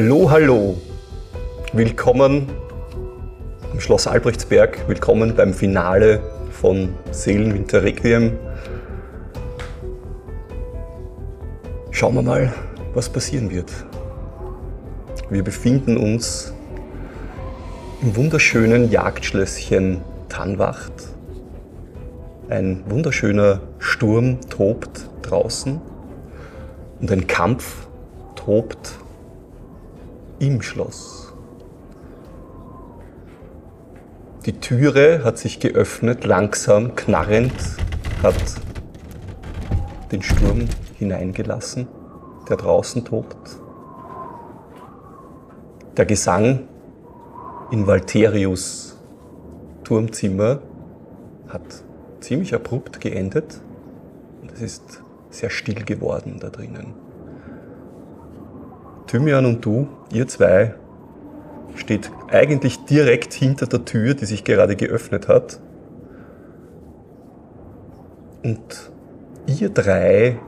[0.00, 0.76] Hallo, hallo.
[1.72, 2.46] Willkommen
[3.72, 4.86] im Schloss Albrechtsberg.
[4.86, 6.20] Willkommen beim Finale
[6.52, 8.38] von Seelenwinter Requiem.
[11.90, 12.54] Schauen wir mal,
[12.94, 13.72] was passieren wird.
[15.30, 16.54] Wir befinden uns
[18.00, 20.92] im wunderschönen Jagdschlösschen Tannwacht.
[22.48, 25.80] Ein wunderschöner Sturm tobt draußen
[27.00, 27.88] und ein Kampf
[28.36, 28.92] tobt
[30.38, 31.32] im Schloss.
[34.46, 37.52] Die Türe hat sich geöffnet, langsam, knarrend,
[38.22, 38.34] hat
[40.10, 40.66] den Sturm
[40.98, 41.86] hineingelassen,
[42.48, 43.58] der draußen tobt.
[45.96, 46.68] Der Gesang
[47.70, 48.96] in Valterius
[49.84, 50.60] Turmzimmer
[51.48, 51.82] hat
[52.20, 53.60] ziemlich abrupt geendet
[54.42, 57.07] und es ist sehr still geworden da drinnen.
[59.08, 60.74] Thymian und du, ihr zwei,
[61.74, 65.60] steht eigentlich direkt hinter der Tür, die sich gerade geöffnet hat.
[68.44, 68.90] Und
[69.46, 70.38] ihr drei,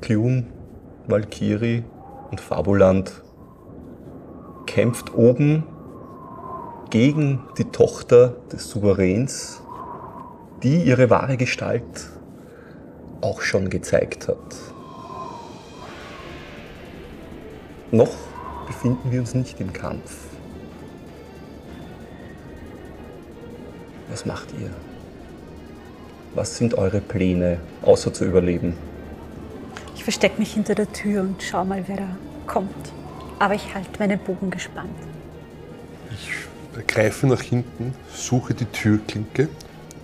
[0.00, 0.46] Klun,
[1.06, 1.84] Valkyrie
[2.30, 3.22] und Fabuland,
[4.66, 5.64] kämpft oben
[6.90, 9.62] gegen die Tochter des Souveräns,
[10.64, 12.10] die ihre wahre Gestalt
[13.20, 14.69] auch schon gezeigt hat.
[17.92, 18.10] Noch
[18.66, 20.16] befinden wir uns nicht im Kampf.
[24.08, 24.70] Was macht ihr?
[26.34, 28.74] Was sind eure Pläne, außer zu überleben?
[29.96, 32.92] Ich verstecke mich hinter der Tür und schau mal, wer da kommt.
[33.40, 34.94] Aber ich halte meinen Bogen gespannt.
[36.12, 39.48] Ich greife nach hinten, suche die Türklinke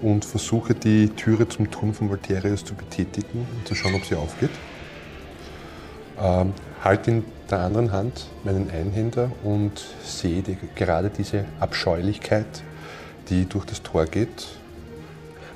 [0.03, 4.17] und versuche die Türe zum Turm von Valterius zu betätigen und zu schauen, ob sie
[4.17, 4.51] aufgeht.
[6.21, 6.53] Ähm,
[6.83, 9.73] halte in der anderen Hand meinen Einhänder und
[10.05, 12.47] sehe die, gerade diese Abscheulichkeit,
[13.29, 14.47] die durch das Tor geht.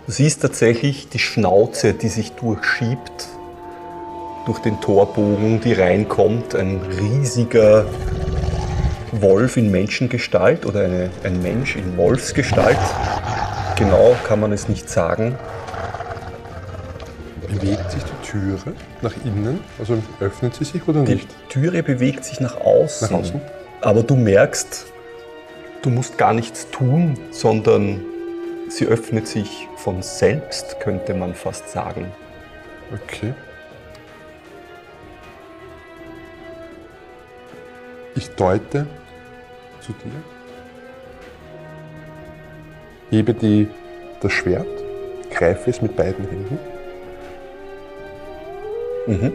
[0.07, 3.29] Du siehst tatsächlich die Schnauze, die sich durchschiebt
[4.47, 6.55] durch den Torbogen, die reinkommt.
[6.55, 7.87] Ein riesiger
[9.13, 12.79] Wolf in Menschengestalt oder eine, ein Mensch in Wolfsgestalt.
[13.77, 15.39] Genau kann man es nicht sagen.
[17.49, 19.61] Bewegt sich die Türe nach innen?
[19.79, 21.29] Also öffnet sie sich oder Die nicht?
[21.49, 23.11] Türe bewegt sich nach außen.
[23.11, 23.41] Nach außen?
[23.81, 24.87] Aber du merkst,
[25.83, 28.01] du musst gar nichts tun, sondern
[28.69, 32.13] sie öffnet sich von selbst, könnte man fast sagen.
[32.93, 33.33] Okay.
[38.17, 38.87] Ich deute
[39.81, 40.13] zu dir.
[43.11, 43.69] Hebe die,
[44.21, 44.67] das Schwert,
[45.31, 46.59] greife es mit beiden Händen
[49.07, 49.33] Mhm.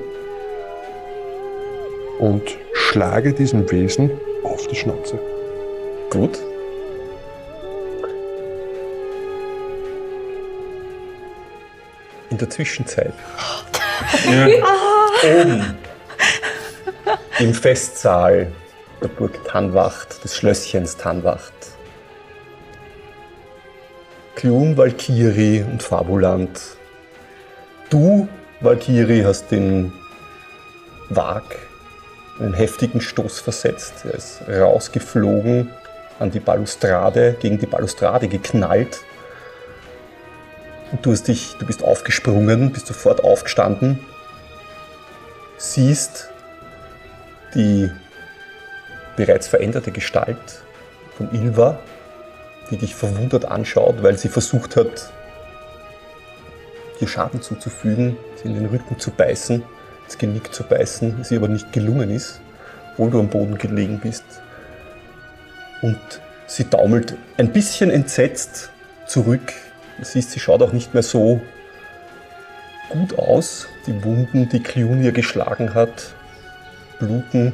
[2.20, 4.12] und schlage diesem Wesen
[4.44, 5.20] auf die Schnauze.
[6.10, 6.40] Gut.
[12.30, 13.14] In der Zwischenzeit.
[15.24, 15.78] Oben
[17.40, 18.52] im Festsaal
[19.02, 21.54] der Burg Tannwacht, des Schlösschens Tannwacht.
[24.36, 26.60] Klun, Valkyrie und Fabuland.
[27.90, 28.28] Du,
[28.62, 29.94] Valkyrie, hast den
[31.10, 31.44] Wag
[32.40, 33.94] einen heftigen Stoß versetzt.
[34.06, 35.70] Er ist rausgeflogen
[36.20, 39.00] an die Balustrade, gegen die Balustrade geknallt.
[40.92, 44.00] Und du, hast dich, du bist aufgesprungen, bist sofort aufgestanden,
[45.58, 46.30] siehst
[47.54, 47.90] die
[49.16, 50.38] bereits veränderte Gestalt
[51.18, 51.80] von Ilva
[52.70, 55.12] die dich verwundert anschaut, weil sie versucht hat,
[56.96, 59.64] dir Schaden zuzufügen, sie in den Rücken zu beißen,
[60.06, 62.42] ins Genick zu beißen, sie aber nicht gelungen ist,
[62.94, 64.24] obwohl du am Boden gelegen bist.
[65.82, 66.00] Und
[66.48, 68.70] sie taumelt ein bisschen entsetzt
[69.08, 69.54] zurück.
[69.98, 71.42] Du siehst, sie schaut auch nicht mehr so
[72.90, 73.68] gut aus.
[73.88, 76.14] Die Wunden, die Kliun ihr geschlagen hat,
[77.00, 77.54] bluten.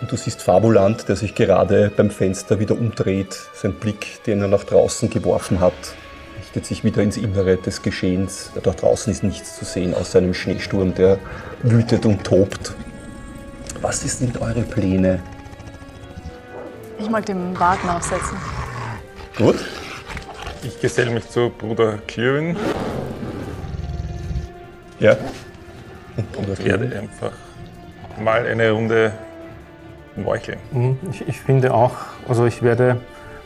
[0.00, 3.36] Und du siehst Fabulant, der sich gerade beim Fenster wieder umdreht.
[3.54, 5.74] Sein Blick, den er nach draußen geworfen hat,
[6.50, 8.50] richtet sich wieder ins Innere des Geschehens.
[8.60, 11.20] Dort draußen ist nichts zu sehen außer einem Schneesturm, der
[11.62, 12.74] wütet und tobt.
[13.80, 15.22] Was sind eure Pläne?
[16.98, 18.36] Ich mag den Wagen aufsetzen.
[19.36, 19.64] Gut?
[20.64, 22.56] Ich geselle mich zu Bruder Kieran.
[24.98, 25.16] Ja.
[26.52, 27.32] Ich werde einfach
[28.20, 29.12] mal eine Runde
[30.16, 30.58] meucheln.
[30.72, 30.98] Mhm.
[31.12, 31.94] Ich, ich finde auch,
[32.28, 33.00] also ich werde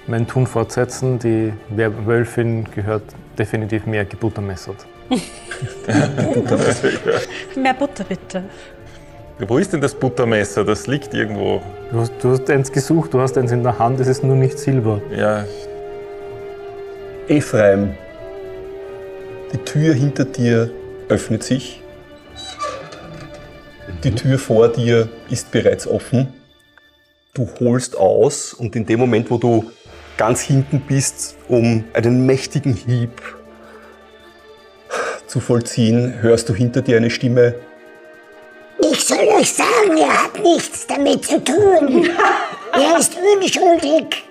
[0.06, 1.18] mein Tun fortsetzen.
[1.18, 3.02] Die Wölfin gehört
[3.38, 4.86] definitiv mehr gebuttermessert.
[7.54, 8.44] Mehr Butter bitte.
[9.46, 10.64] Wo ist denn das Buttermesser?
[10.64, 11.60] Das liegt irgendwo.
[11.90, 14.36] Du hast, du hast eins gesucht, du hast eins in der Hand, es ist nur
[14.36, 15.02] nicht Silber.
[15.14, 15.44] Ja,
[17.26, 17.94] Ephraim,
[19.52, 20.70] die Tür hinter dir
[21.08, 21.80] öffnet sich.
[24.02, 26.34] Die Tür vor dir ist bereits offen.
[27.32, 29.64] Du holst aus und in dem Moment, wo du
[30.16, 33.22] ganz hinten bist, um einen mächtigen Hieb
[35.26, 37.54] zu vollziehen, hörst du hinter dir eine Stimme.
[38.80, 42.08] Ich soll euch sagen, er hat nichts damit zu tun.
[42.76, 44.24] Er ist unschuldig.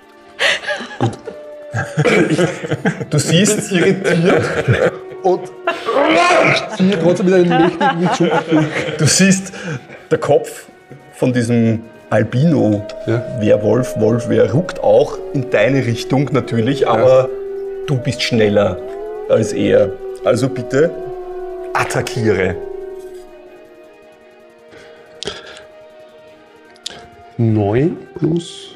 [3.08, 4.92] Du siehst irritiert
[5.22, 5.50] und
[7.02, 8.96] trotzdem mit einem mächtigen durch.
[8.98, 9.52] Du siehst,
[10.10, 10.66] der Kopf
[11.14, 17.28] von diesem Albino-Werwolf, Wolfwehr, ruckt auch in deine Richtung natürlich, aber
[17.86, 18.78] du bist schneller
[19.28, 19.90] als er.
[20.24, 20.90] Also bitte
[21.72, 22.54] attackiere.
[27.36, 28.74] 9 plus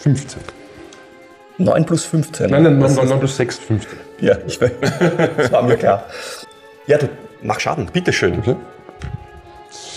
[0.00, 0.40] 15.
[1.58, 2.50] 9 plus 15.
[2.50, 3.98] Nein, nein, Das 9, ist- 9 plus 6, 15.
[4.20, 4.70] Ja, ich weiß.
[5.36, 6.04] Das war mir klar.
[6.86, 7.08] Ja, du
[7.42, 8.38] mach Schaden, bitteschön.
[8.38, 8.56] Okay.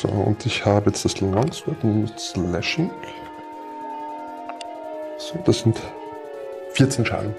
[0.09, 2.89] So, und ich habe jetzt das Longsword mit Slashing.
[5.17, 5.79] So, das sind
[6.73, 7.35] 14 Schaden.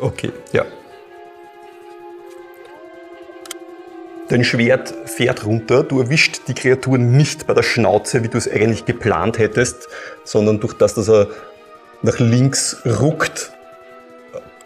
[0.00, 0.64] Okay, ja.
[4.28, 8.50] Dein Schwert fährt runter, du erwischt die Kreatur nicht bei der Schnauze, wie du es
[8.50, 9.88] eigentlich geplant hättest,
[10.24, 11.28] sondern durch das, dass er
[12.02, 13.52] nach links ruckt,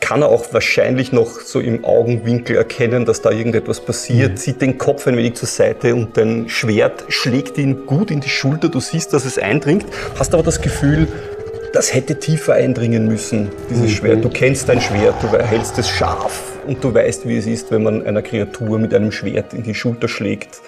[0.01, 4.79] kann er auch wahrscheinlich noch so im Augenwinkel erkennen, dass da irgendetwas passiert, zieht den
[4.79, 8.69] Kopf ein wenig zur Seite und dein Schwert schlägt ihn gut in die Schulter.
[8.69, 9.87] Du siehst, dass es eindringt,
[10.19, 11.09] hast aber das Gefühl,
[11.73, 14.25] das hätte tiefer eindringen müssen, dieses Schwert.
[14.25, 17.83] Du kennst dein Schwert, du hältst es scharf und du weißt, wie es ist, wenn
[17.83, 20.61] man einer Kreatur mit einem Schwert in die Schulter schlägt.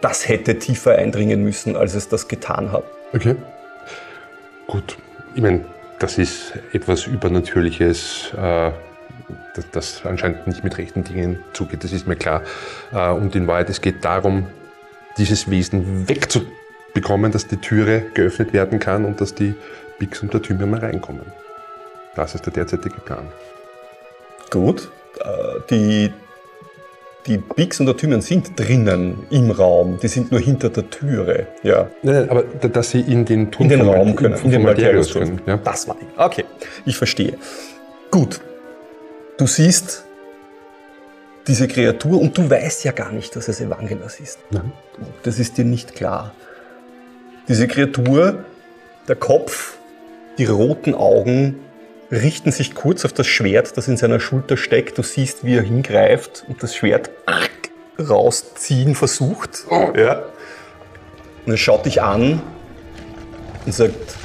[0.00, 2.84] Das hätte tiefer eindringen müssen, als es das getan hat.
[3.14, 3.36] Okay.
[4.66, 4.98] Gut.
[5.34, 5.64] Ich meine,
[5.98, 8.70] das ist etwas Übernatürliches, äh,
[9.72, 12.42] das, anscheinend nicht mit rechten Dingen zugeht, das ist mir klar.
[12.92, 14.46] Äh, und in Wahrheit, es geht darum,
[15.16, 19.54] dieses Wesen wegzubekommen, dass die Türe geöffnet werden kann und dass die
[19.98, 21.24] Bix und der Thymian mal reinkommen.
[22.16, 23.26] Das ist der derzeitige Plan.
[24.50, 24.90] Gut.
[25.20, 26.12] Äh, Die,
[27.26, 29.98] die Bigs und der Thymian sind drinnen im Raum.
[30.02, 31.46] Die sind nur hinter der Türe.
[31.62, 31.88] Ja.
[32.02, 34.36] Nein, nein, aber da- dass sie in den Turm In den Raum können.
[34.36, 35.40] von Malterius können.
[35.46, 35.56] Ja.
[35.56, 36.06] Das war die.
[36.20, 36.44] Okay,
[36.84, 37.38] ich verstehe.
[38.10, 38.40] Gut.
[39.38, 40.04] Du siehst
[41.46, 44.38] diese Kreatur und du weißt ja gar nicht, dass es Evangelos ist.
[44.50, 44.72] Nein.
[45.24, 46.32] Das ist dir nicht klar.
[47.48, 48.44] Diese Kreatur,
[49.08, 49.76] der Kopf,
[50.38, 51.60] die roten Augen
[52.10, 54.98] richten sich kurz auf das Schwert, das in seiner Schulter steckt.
[54.98, 57.10] Du siehst, wie er hingreift und das Schwert
[57.98, 59.64] rausziehen versucht.
[59.96, 60.22] Ja.
[61.46, 62.42] Und er schaut dich an
[63.66, 64.16] und sagt,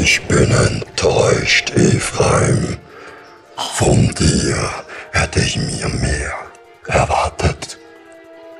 [0.00, 2.78] Ich bin enttäuscht, Ephraim.
[3.56, 4.56] Von dir
[5.12, 6.32] hätte ich mir mehr
[6.86, 7.78] erwartet.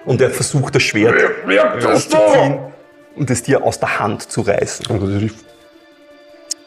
[0.04, 1.14] und er versucht das Schwert
[1.84, 2.58] rauszuziehen
[3.16, 4.86] und es dir aus der Hand zu reißen.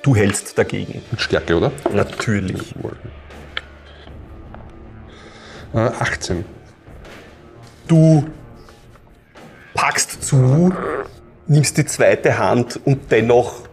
[0.01, 1.01] Du hältst dagegen.
[1.11, 1.71] mit Stärke, oder?
[1.93, 2.73] Natürlich.
[5.73, 6.45] Äh, 18.
[7.87, 8.27] Du
[9.73, 10.73] packst zu,
[11.47, 13.67] nimmst die zweite Hand und dennoch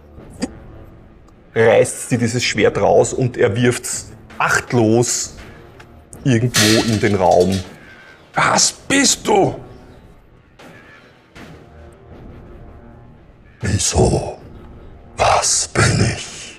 [1.54, 5.36] reißt sie dieses Schwert raus und er wirft's achtlos
[6.24, 7.58] irgendwo in den Raum.
[8.34, 9.54] Was bist du?
[13.62, 14.35] Wieso?
[15.16, 16.58] Was bin ich?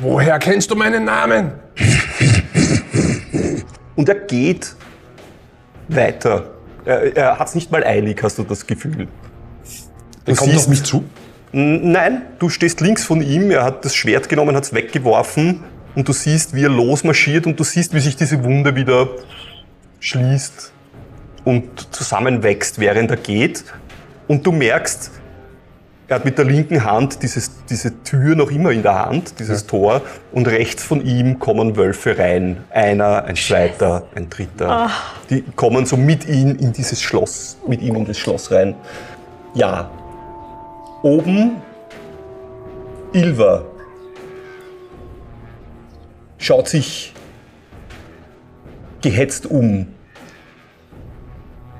[0.00, 1.52] Woher kennst du meinen Namen?
[3.96, 4.74] Und er geht
[5.88, 6.50] weiter.
[6.84, 9.08] Er, er hat es nicht mal eilig, hast du das Gefühl.
[10.24, 11.04] Er kommt auf mich zu.
[11.52, 15.64] Nein, du stehst links von ihm, er hat das Schwert genommen, hat es weggeworfen
[15.96, 19.08] und du siehst, wie er losmarschiert und du siehst, wie sich diese Wunde wieder
[19.98, 20.72] schließt
[21.44, 23.64] und zusammenwächst, während er geht.
[24.28, 25.10] Und du merkst,
[26.10, 29.68] er hat mit der linken Hand dieses, diese Tür noch immer in der Hand, dieses
[29.68, 30.02] Tor,
[30.32, 32.64] und rechts von ihm kommen Wölfe rein.
[32.70, 34.90] Einer, ein zweiter, ein dritter.
[35.30, 38.74] Die kommen so mit ihm in dieses Schloss, mit ihm in das Schloss rein.
[39.54, 39.88] Ja,
[41.02, 41.62] Oben
[43.12, 43.64] Ilva
[46.38, 47.14] schaut sich
[49.00, 49.86] gehetzt um.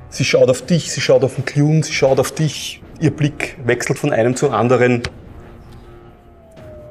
[0.08, 2.80] Sie schaut auf dich, sie schaut auf den Klun, sie schaut auf dich.
[3.00, 5.02] Ihr Blick wechselt von einem zum anderen.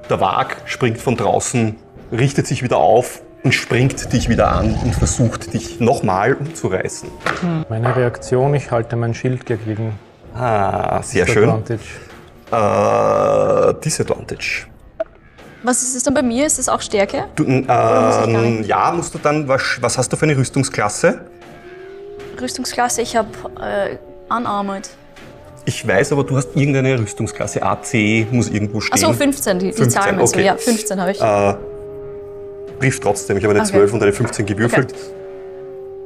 [0.09, 1.75] Der Wag springt von draußen,
[2.11, 7.09] richtet sich wieder auf und springt dich wieder an und versucht dich nochmal umzureißen.
[7.69, 9.93] Meine Reaktion, ich halte mein Schild gegen
[10.33, 11.49] Ah, sehr schön.
[11.49, 11.81] Advantage.
[12.51, 14.65] Äh, Disadvantage.
[15.61, 16.45] Was ist es dann bei mir?
[16.47, 17.25] Ist es auch Stärke?
[17.35, 20.37] Du, muss ich gar ähm, ja, musst du dann, was, was hast du für eine
[20.37, 21.21] Rüstungsklasse?
[22.41, 23.27] Rüstungsklasse, ich habe
[23.61, 23.97] äh,
[24.33, 24.89] Unarmored.
[25.69, 27.61] Ich weiß, aber du hast irgendeine Rüstungsklasse.
[27.61, 28.95] AC muss irgendwo stehen.
[28.95, 30.41] Achso, 15, die, die 15, Zahlen meinst okay.
[30.41, 30.47] du?
[30.47, 31.21] Ja, 15 habe ich.
[31.21, 31.53] Äh,
[32.79, 33.37] trifft trotzdem.
[33.37, 33.73] Ich habe eine Okay.
[33.73, 34.95] 12 und eine 15 gewürfelt.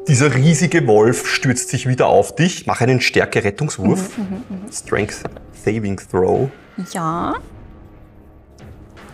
[0.10, 2.68] Dieser riesige Wolf stürzt sich wieder auf dich.
[2.68, 4.18] Mach einen Stärke-Rettungswurf.
[4.18, 5.24] Mhm, Strength
[5.64, 6.50] Saving Throw.
[6.92, 7.36] Ja.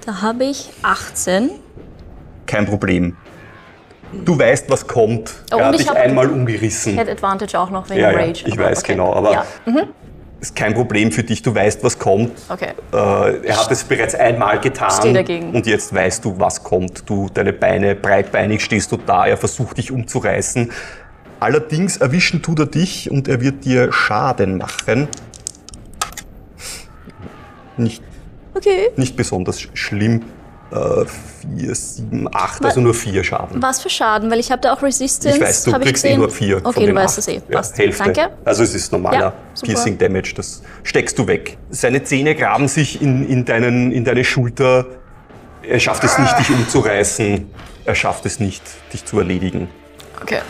[0.04, 1.52] Da habe ich 18.
[2.48, 3.16] Kein Problem.
[4.26, 5.32] Du weißt, was kommt.
[5.52, 6.96] Oh, er und hat ich dich einmal umgerissen.
[6.98, 8.48] Head Advantage auch noch wegen Ja, ja, Rage.
[8.48, 8.94] ich aber weiß okay.
[8.94, 9.46] genau, aber Ja.
[9.68, 9.82] Mhm.
[10.42, 11.42] Ist kein Problem für dich.
[11.42, 12.32] Du weißt, was kommt.
[12.50, 12.70] Okay.
[12.94, 14.90] Äh, er hat es bereits einmal getan.
[14.92, 15.52] Steh dagegen.
[15.54, 17.04] Und jetzt weißt du, was kommt.
[17.10, 19.26] Du, deine Beine breitbeinig stehst du da.
[19.28, 20.72] Er versucht dich umzureißen.
[21.42, 25.08] Allerdings erwischen tut er dich und er wird dir Schaden machen.
[27.78, 28.04] Nicht,
[28.54, 28.90] Okay.
[28.98, 30.24] nicht besonders sch- schlimm.
[30.72, 31.06] Äh,
[31.58, 33.62] vier, sieben, acht, also nur vier Schaden.
[33.62, 34.30] Was für Schaden?
[34.30, 35.38] Weil ich habe da auch Resistance.
[35.38, 36.58] Ich weiß, du kriegst eh nur vier.
[36.60, 37.36] von Okay, du weißt es eh.
[37.36, 37.78] Ja, Passt.
[37.78, 38.04] Hälfte.
[38.04, 38.30] Danke.
[38.46, 39.34] Also es ist normaler Ja.
[39.64, 41.58] Piercing Damage, das steckst du weg.
[41.72, 44.86] Seine Zähne graben sich in, in, deinen, in deine Schulter.
[45.64, 47.50] Er schafft es nicht, dich umzureißen.
[47.86, 48.62] Er schafft es nicht,
[48.94, 49.70] dich zu erledigen.
[50.22, 50.42] Okay.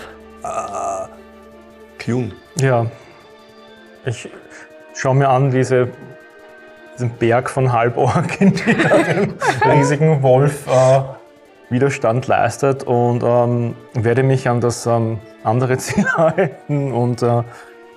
[1.97, 2.33] Kyun.
[2.59, 2.87] Ja.
[4.05, 4.29] Ich
[4.95, 5.89] schaue mir an, diese,
[6.99, 11.01] diesen Berg von Halborgen, die da dem riesigen Wolf äh,
[11.69, 17.43] Widerstand leistet und ähm, werde mich an das ähm, andere Ziel halten und äh,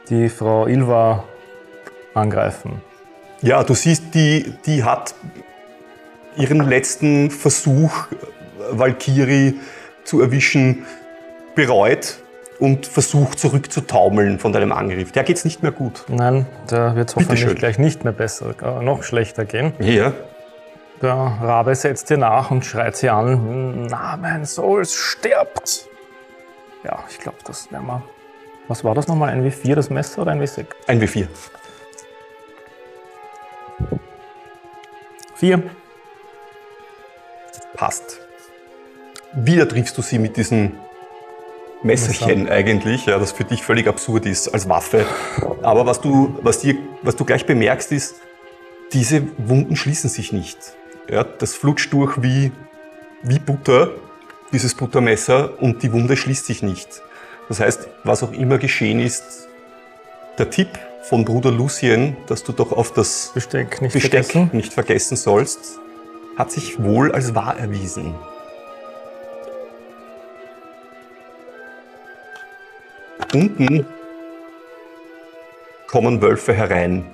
[0.09, 1.25] die Frau Ilva
[2.14, 2.80] angreifen.
[3.40, 5.14] Ja, du siehst, die, die hat
[6.37, 8.06] ihren letzten Versuch,
[8.71, 9.59] Valkyrie
[10.04, 10.85] zu erwischen,
[11.56, 12.21] bereut
[12.62, 15.11] und versucht zurückzutaumeln von deinem Angriff.
[15.11, 16.04] Der geht's nicht mehr gut.
[16.07, 17.57] Nein, da wird hoffentlich schön.
[17.57, 19.73] gleich nicht mehr besser, äh, noch schlechter gehen.
[19.81, 20.12] Ja.
[21.02, 23.87] Der Rabe setzt ihr nach und schreit sie an.
[23.90, 25.88] Na, mein Souls stirbt!
[26.85, 28.02] Ja, ich glaube, das werden wir.
[28.69, 29.31] Was war das nochmal?
[29.31, 30.66] Ein W4 das Messer oder ein W6?
[30.87, 31.26] Ein W4.
[35.35, 35.64] Vier.
[37.75, 38.21] Passt.
[39.33, 40.76] Wieder triffst du sie mit diesem
[41.82, 45.06] Messerchen eigentlich, ja, das für dich völlig absurd ist als Waffe.
[45.62, 48.16] Aber was du, was dir, was du gleich bemerkst, ist,
[48.92, 50.58] diese Wunden schließen sich nicht.
[51.10, 52.52] Ja, das flutscht durch wie,
[53.22, 53.90] wie Butter,
[54.52, 57.02] dieses Buttermesser, und die Wunde schließt sich nicht.
[57.48, 59.48] Das heißt, was auch immer geschehen ist,
[60.38, 60.68] der Tipp
[61.02, 64.50] von Bruder Lucien, dass du doch auf das Besteck nicht Besteck vergessen.
[64.52, 65.78] nicht vergessen sollst,
[66.36, 68.14] hat sich wohl als wahr erwiesen.
[73.34, 73.86] Unten
[75.86, 77.04] kommen Wölfe herein.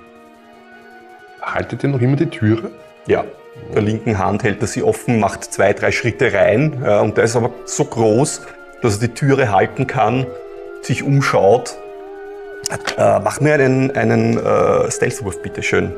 [1.40, 2.72] Haltet ihr noch immer die Türe?
[3.06, 3.24] Ja,
[3.72, 6.82] der linken Hand hält er sie offen, macht zwei, drei Schritte rein.
[6.84, 8.42] Ja, und der ist aber so groß,
[8.82, 10.26] dass er die Türe halten kann,
[10.82, 11.76] sich umschaut.
[12.96, 15.92] Äh, mach mir einen, einen äh, Stealth-Wurf, bitteschön.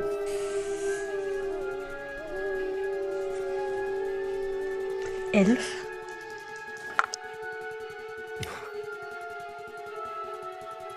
[5.33, 5.81] Elf.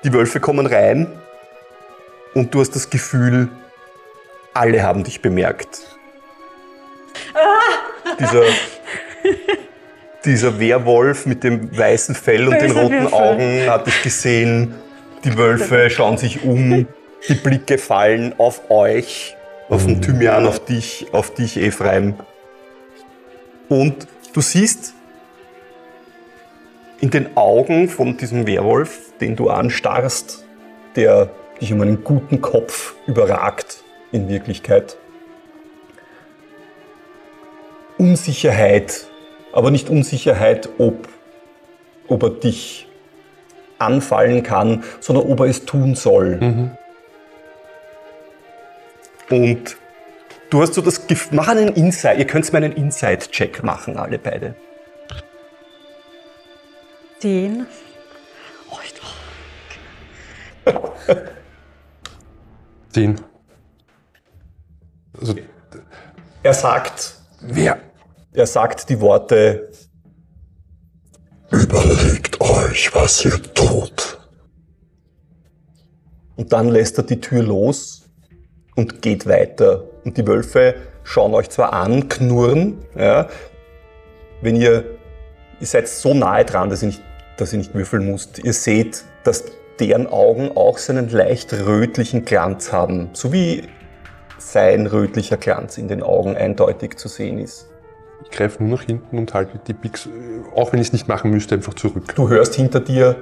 [0.03, 1.07] Die Wölfe kommen rein
[2.33, 3.49] und du hast das Gefühl,
[4.53, 5.97] alle haben dich bemerkt.
[8.19, 8.43] Dieser,
[10.25, 13.13] dieser Werwolf mit dem weißen Fell und den Böser roten Würfel.
[13.13, 14.75] Augen hat dich gesehen.
[15.23, 16.87] Die Wölfe schauen sich um,
[17.27, 19.35] die Blicke fallen auf euch
[19.69, 22.15] auf den Thymian, auf dich, auf dich, Ephraim.
[23.69, 24.93] Und du siehst
[27.01, 30.43] in den Augen von diesem Werwolf, den du anstarrst,
[30.97, 31.29] der
[31.61, 34.97] dich um einen guten Kopf überragt in Wirklichkeit.
[37.97, 39.07] Unsicherheit,
[39.53, 41.07] aber nicht Unsicherheit, ob,
[42.09, 42.89] ob er dich
[43.79, 46.37] anfallen kann, sondern ob er es tun soll.
[49.29, 49.77] Und
[50.49, 54.19] du hast so das Gefühl, mach einen Insight, ihr könnt mir einen Insight-Check machen, alle
[54.19, 54.53] beide.
[57.23, 57.67] Den.
[62.95, 63.19] Den.
[65.19, 65.35] Also,
[66.43, 67.79] Er sagt, wer?
[68.33, 69.69] er sagt die Worte,
[71.53, 74.17] Überlegt euch, was ihr tut.
[76.35, 78.09] Und dann lässt er die Tür los
[78.75, 79.83] und geht weiter.
[80.03, 83.29] Und die Wölfe schauen euch zwar an, knurren, ja,
[84.41, 84.83] wenn ihr,
[85.59, 87.03] ihr seid so nahe dran, dass ihr, nicht,
[87.37, 88.39] dass ihr nicht würfeln müsst.
[88.39, 89.43] Ihr seht, dass
[89.79, 93.63] deren Augen auch so einen leicht rötlichen Glanz haben, so wie
[94.37, 97.69] sein rötlicher Glanz in den Augen eindeutig zu sehen ist.
[98.23, 100.09] Ich greife nur nach hinten und halte die Pix, äh,
[100.55, 102.13] auch wenn ich es nicht machen müsste, einfach zurück.
[102.15, 103.15] Du hörst hinter dir,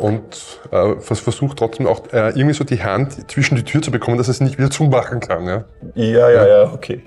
[0.00, 0.22] Und
[0.70, 4.18] äh, vers versuche trotzdem auch äh, irgendwie so die Hand zwischen die Tür zu bekommen,
[4.18, 5.46] dass er es nicht wieder zumachen kann.
[5.46, 5.64] Ja?
[5.94, 7.02] ja, ja, ja, okay.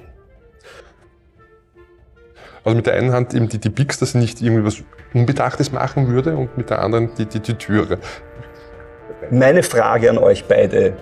[2.63, 5.71] Also mit der einen Hand eben die, die Pix, dass er nicht irgendwie was Unbedachtes
[5.71, 7.97] machen würde und mit der anderen die, die, die Türe.
[9.31, 10.93] Meine Frage an euch beide.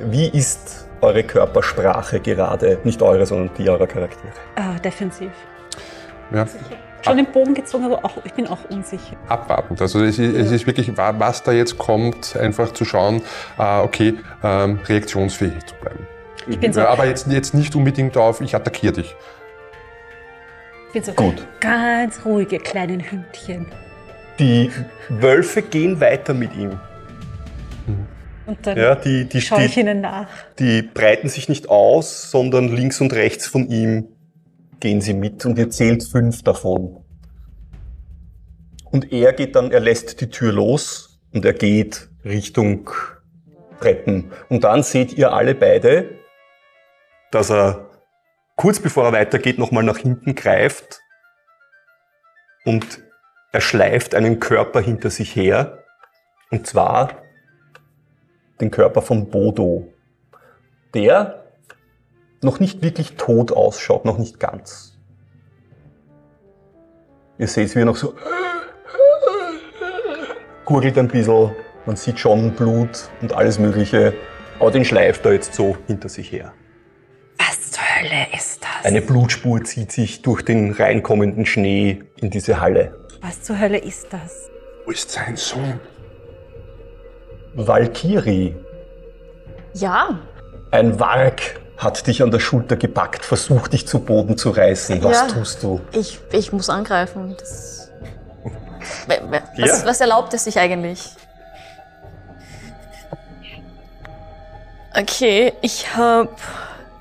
[0.00, 2.78] Wie ist eure Körpersprache gerade?
[2.84, 4.32] Nicht eure, sondern die eurer Charaktere.
[4.56, 5.30] Äh, defensiv.
[6.32, 6.46] Ja.
[7.02, 9.14] Schon den Bogen gezogen, aber auch, ich bin auch unsicher.
[9.28, 9.80] Abwartend.
[9.82, 13.20] Also es ist, es ist wirklich, wa- was da jetzt kommt, einfach zu schauen,
[13.58, 16.06] äh, okay, ähm, reaktionsfähig zu bleiben.
[16.46, 19.14] Ich bin so, aber jetzt, jetzt nicht unbedingt auf, ich attackiere dich.
[20.94, 21.46] Bin so Gut.
[21.60, 23.66] ganz ruhige kleinen Hündchen.
[24.38, 24.70] Die
[25.08, 26.78] Wölfe gehen weiter mit ihm.
[28.46, 30.28] Und dann Ja, die, die, schaue ich die, ihnen nach.
[30.58, 34.08] die breiten sich nicht aus, sondern links und rechts von ihm
[34.80, 36.98] gehen sie mit und ihr zählt fünf davon.
[38.84, 42.90] Und er geht dann, er lässt die Tür los und er geht Richtung
[43.80, 44.30] Treppen.
[44.48, 46.10] Und dann seht ihr alle beide,
[47.30, 47.90] dass er
[48.56, 51.00] kurz bevor er weitergeht nochmal nach hinten greift
[52.64, 53.02] und
[53.52, 55.84] er schleift einen Körper hinter sich her.
[56.50, 57.22] Und zwar
[58.60, 59.92] den Körper von Bodo,
[60.92, 61.44] der
[62.42, 64.98] noch nicht wirklich tot ausschaut, noch nicht ganz.
[67.38, 68.14] Ihr seht, wie er noch so
[70.64, 71.54] gurgelt ein bisschen,
[71.86, 74.14] man sieht schon Blut und alles Mögliche,
[74.58, 76.54] aber den schleift er jetzt so hinter sich her.
[78.84, 82.94] Eine Blutspur zieht sich durch den reinkommenden Schnee in diese Halle.
[83.22, 84.50] Was zur Hölle ist das?
[84.84, 85.80] Wo ist sein Sohn?
[87.54, 88.54] Valkyrie,
[89.74, 90.18] Ja,
[90.70, 95.02] ein Warg hat dich an der Schulter gepackt, versucht dich zu Boden zu reißen.
[95.02, 95.26] Was Ja.
[95.28, 95.80] tust du?
[95.92, 97.34] ich, ich muss angreifen.
[97.38, 97.90] Das,
[99.06, 99.86] was, Ja.
[99.86, 101.10] was erlaubt es sich eigentlich?
[104.96, 106.28] Okay, ich habe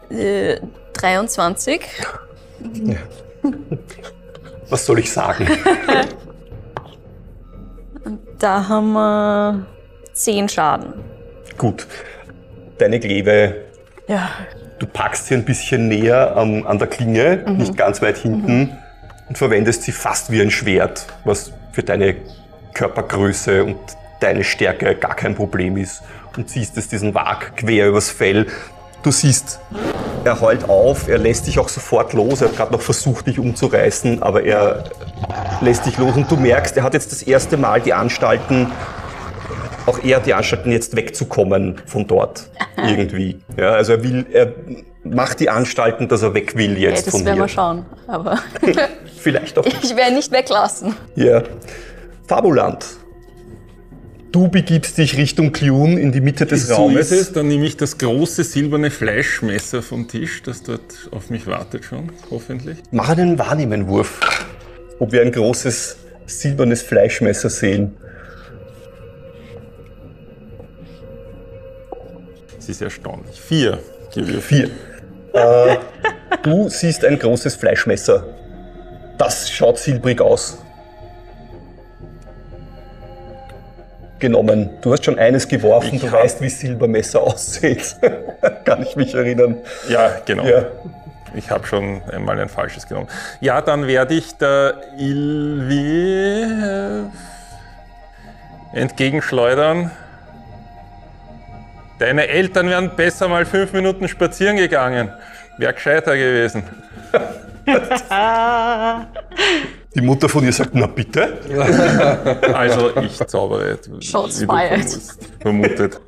[0.09, 0.57] äh,
[1.03, 1.81] 23.
[4.69, 5.45] Was soll ich sagen?
[8.39, 9.65] Da haben wir
[10.13, 10.93] 10 Schaden.
[11.57, 11.87] Gut.
[12.77, 13.65] Deine Glebe,
[14.07, 14.29] Ja,
[14.79, 18.77] du packst sie ein bisschen näher am, an der Klinge, nicht ganz weit hinten,
[19.27, 22.15] und verwendest sie fast wie ein Schwert, was für deine
[22.73, 23.77] Körpergröße und
[24.21, 26.01] deine Stärke gar kein Problem ist.
[26.35, 28.47] Und ziehst es diesen Wag quer übers Fell.
[29.03, 29.59] Du siehst,
[30.23, 32.41] er heult auf, er lässt dich auch sofort los.
[32.41, 34.85] Er hat gerade noch versucht, dich umzureißen, aber er
[35.61, 38.71] lässt dich los und du merkst, er hat jetzt das erste Mal die Anstalten,
[39.85, 43.41] auch er hat die Anstalten, jetzt wegzukommen von dort irgendwie.
[43.57, 44.53] Ja, also er will, er
[45.03, 47.49] macht die Anstalten, dass er weg will jetzt das von werden wir dir.
[47.49, 47.85] schauen.
[48.07, 48.39] Aber
[49.19, 49.77] Vielleicht auch nicht.
[49.83, 50.95] ich werde nicht weglassen.
[51.15, 51.43] Ja.
[52.27, 52.85] Fabuland.
[54.33, 57.11] Du begibst dich Richtung Clune in die Mitte des So Raumes.
[57.11, 57.31] ist es.
[57.33, 62.11] Dann nehme ich das große silberne Fleischmesser vom Tisch, das dort auf mich wartet schon,
[62.31, 62.79] hoffentlich.
[62.89, 64.19] Mach einen Wahrnehmenwurf,
[64.97, 67.93] ob wir ein großes silbernes Fleischmesser sehen.
[72.57, 73.39] Es ist erstaunlich.
[73.39, 73.77] Vier.
[74.41, 74.71] Vier.
[75.33, 75.77] Äh,
[76.41, 78.25] du siehst ein großes Fleischmesser.
[79.19, 80.57] Das schaut silbrig aus.
[84.23, 84.69] Genommen.
[84.81, 87.97] Du hast schon eines geworfen, Ich du weißt, wie Silbermesser aussieht.
[88.63, 89.57] Kann ich mich erinnern.
[89.89, 90.45] Ja, genau.
[90.45, 90.63] Ja.
[91.35, 93.09] Ich habe schon einmal ein falsches genommen.
[93.41, 97.03] Ja, dann werde ich der Ilvi äh,
[98.79, 99.91] entgegenschleudern.
[101.99, 105.09] Deine Eltern wären besser mal fünf Minuten spazieren gegangen.
[105.57, 106.63] Wäre gescheiter gewesen.
[109.95, 111.37] Die Mutter von ihr sagt, na bitte.
[112.53, 114.79] Also ich zaubere, Shots wie fired.
[114.81, 116.01] vermutest- vermutet,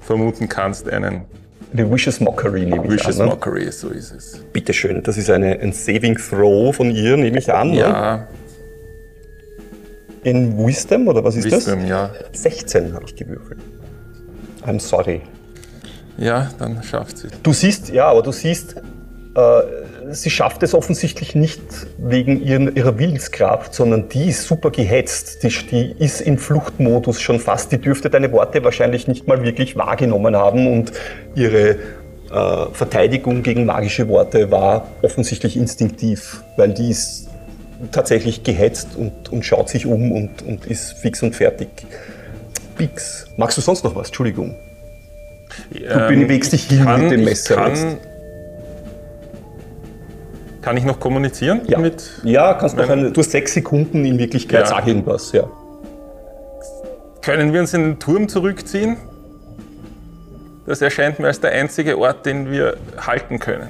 [0.00, 1.22] vermuten kannst, einen
[1.72, 3.28] Eine Vicious Mockery nehme ich Vicious an.
[3.28, 3.34] Ne?
[3.34, 4.44] Mockery, so ist es.
[4.52, 7.70] Bitteschön, das ist eine, ein Saving Throw von ihr, nehme ich an.
[7.70, 7.76] Ne?
[7.78, 8.26] Ja,
[10.24, 12.10] In Wisdom, oder was ist Wisdom, ja.
[12.32, 12.42] das?
[12.42, 13.60] 16 habe ich gewürfelt.
[14.66, 15.22] I'm sorry.
[16.18, 17.28] Ja, dann schafft sie.
[17.42, 18.76] Du siehst, ja, aber du siehst,
[19.34, 19.60] äh,
[20.12, 21.60] sie schafft es offensichtlich nicht
[21.98, 25.42] wegen ihren, ihrer Willenskraft, sondern die ist super gehetzt.
[25.42, 27.72] Die, die ist im Fluchtmodus schon fast.
[27.72, 30.92] Die dürfte deine Worte wahrscheinlich nicht mal wirklich wahrgenommen haben und
[31.34, 31.76] ihre äh,
[32.72, 37.28] Verteidigung gegen magische Worte war offensichtlich instinktiv, weil die ist
[37.92, 41.68] tatsächlich gehetzt und, und schaut sich um und, und ist fix und fertig.
[42.76, 43.26] Bix.
[43.36, 44.08] Magst du sonst noch was?
[44.08, 44.54] Entschuldigung.
[45.70, 48.09] Du bewegst dich hin mit dem Messer Kann, jetzt.
[50.62, 54.18] Kann ich noch kommunizieren Ja, mit ja kannst noch eine, du hast sechs Sekunden in
[54.18, 54.66] Wirklichkeit, Ja.
[54.66, 55.44] sag irgendwas, ja.
[57.22, 58.96] Können wir uns in den Turm zurückziehen?
[60.66, 63.68] Das erscheint mir als der einzige Ort, den wir halten können.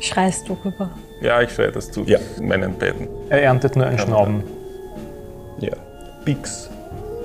[0.00, 0.90] Schreist du rüber.
[1.20, 2.18] Ja, ich schreie das zu Ja.
[2.40, 3.08] meinen beiden.
[3.30, 4.42] Er erntet nur ein Schnauben.
[5.60, 5.72] ja.
[6.24, 6.68] Bix.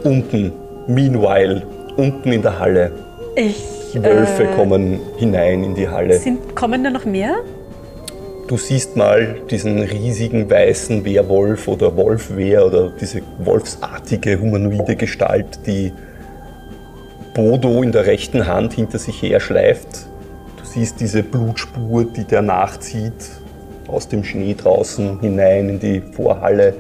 [0.03, 0.51] Unten,
[0.88, 1.65] meanwhile,
[1.97, 2.91] unten in der Halle.
[3.36, 3.63] Ich.
[4.03, 6.17] Wölfe äh, kommen hinein in die Halle.
[6.17, 7.36] Sind, kommen da noch mehr?
[8.47, 15.91] Du siehst mal diesen riesigen weißen Werwolf oder Wolfwehr oder diese wolfsartige humanoide Gestalt, die
[17.33, 20.07] Bodo in der rechten Hand hinter sich her schleift.
[20.57, 23.29] Du siehst diese Blutspur, die der nachzieht
[23.88, 26.73] aus dem Schnee draußen hinein in die Vorhalle.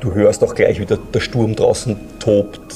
[0.00, 2.74] Du hörst auch gleich, wie der, der Sturm draußen tobt.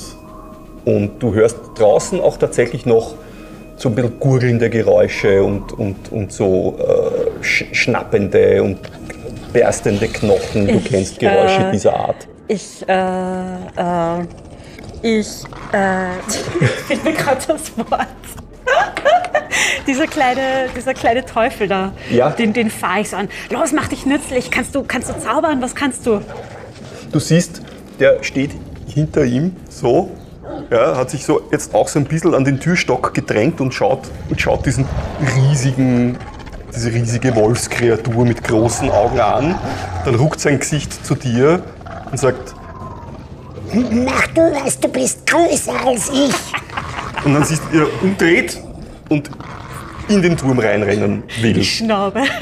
[0.85, 3.15] Und du hörst draußen auch tatsächlich noch
[3.79, 8.79] so ein bisschen gurgelnde Geräusche und, und, und so äh, sch schnappende und
[9.53, 10.67] berstende Knochen.
[10.67, 12.29] Du Ich, kennst Geräusche äh, dieser Art.
[12.49, 12.93] Ich, äh,
[13.77, 14.23] äh,
[15.03, 16.09] ich, äh,
[16.87, 18.07] fehlt mir gerade das Wort.
[19.87, 22.31] dieser, kleine, dieser kleine Teufel da, Ja.
[22.31, 23.29] den, den fahre ich so an.
[23.51, 24.51] Los, mach dich nützlich.
[24.51, 25.63] Kannst du, kannst du zaubern?
[25.63, 26.21] Was kannst du?
[27.13, 27.63] Du siehst,
[28.01, 28.51] der steht
[28.93, 30.11] hinter ihm so,
[30.71, 34.03] ja, hat sich so jetzt auch so ein bisschen an den Türstock gedrängt und schaut,
[34.29, 34.87] und schaut diesen
[35.37, 36.17] riesigen,
[36.75, 39.55] diese riesige Wolfskreatur mit großen Augen an.
[40.05, 41.63] Dann ruckt sein Gesicht zu dir
[42.11, 42.55] und sagt,
[43.73, 46.35] Mach du was, du bist größer als ich.
[47.25, 48.59] und dann siehst du, er umdreht
[49.11, 49.29] und
[50.09, 51.63] in den Turm reinrennen will.
[51.63, 52.23] Schnaube.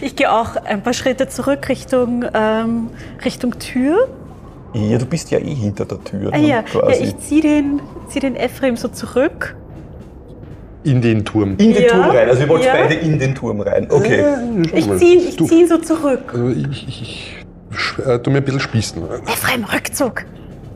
[0.00, 2.90] Ich gehe auch ein paar Schritte zurück Richtung, ähm,
[3.24, 4.08] Richtung Tür.
[4.74, 6.30] Ja, du bist ja eh hinter der Tür.
[6.32, 7.02] Ah, ne, ja, ja, quasi.
[7.04, 9.54] ich ziehe den, zieh den Ephraim so zurück.
[10.84, 11.50] In den Turm.
[11.58, 12.28] in den Ja, Turm rein.
[12.28, 12.72] Also ihr wollt ja.
[12.72, 13.86] beide in den Turm rein.
[13.90, 14.24] Okay.
[14.72, 16.22] Ich ziehe zieh ihn so zurück.
[16.32, 17.36] Also ich, ich, ich
[17.76, 19.02] sch- äh, tu mir ein bisschen spießen.
[19.26, 20.24] Ephraim, Rückzug.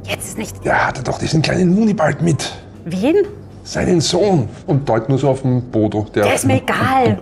[0.04, 0.64] Jetzt nicht.
[0.64, 2.52] Der hatte doch diesen kleinen Munibald mit.
[2.85, 3.16] Wen?
[3.64, 4.48] Seinen Sohn.
[4.68, 6.06] Und deut nur so auf den Bodo.
[6.14, 7.18] Der ist mir egal.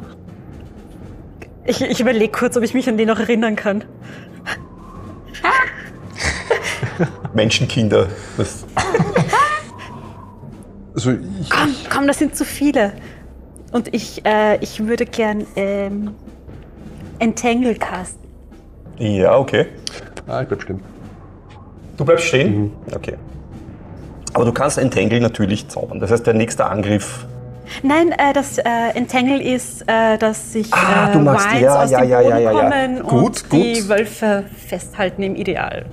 [1.64, 3.84] Ich, ich überlege kurz, ob ich mich an den noch erinnern kann.
[7.34, 8.06] Menschenkinder.
[8.36, 8.64] Das,
[10.94, 12.92] Also ich, Komm, komm, das sind zu viele.
[13.72, 16.12] Und ich, äh, ich würde gern ähm,
[17.18, 18.28] Entangle casten.
[18.98, 19.66] ja, okay.
[20.28, 20.80] ah, ich bleib stehen.
[21.96, 22.70] Du bleibst stehen?
[22.94, 23.14] Okay.
[24.34, 25.98] Aber du kannst Entangle natürlich zaubern.
[25.98, 27.26] Das heißt, der nächste Angriff.
[27.82, 28.62] Nein, äh, das äh,
[28.94, 32.18] Entangle ist, äh, dass sich Ah, äh, du machst- Vines ja, aus ja, dem ja,
[32.20, 32.60] Boden ja, ja, ja.
[32.70, 33.62] kommen Gut, und gut.
[33.62, 35.86] die Wölfe festhalten im Ideal.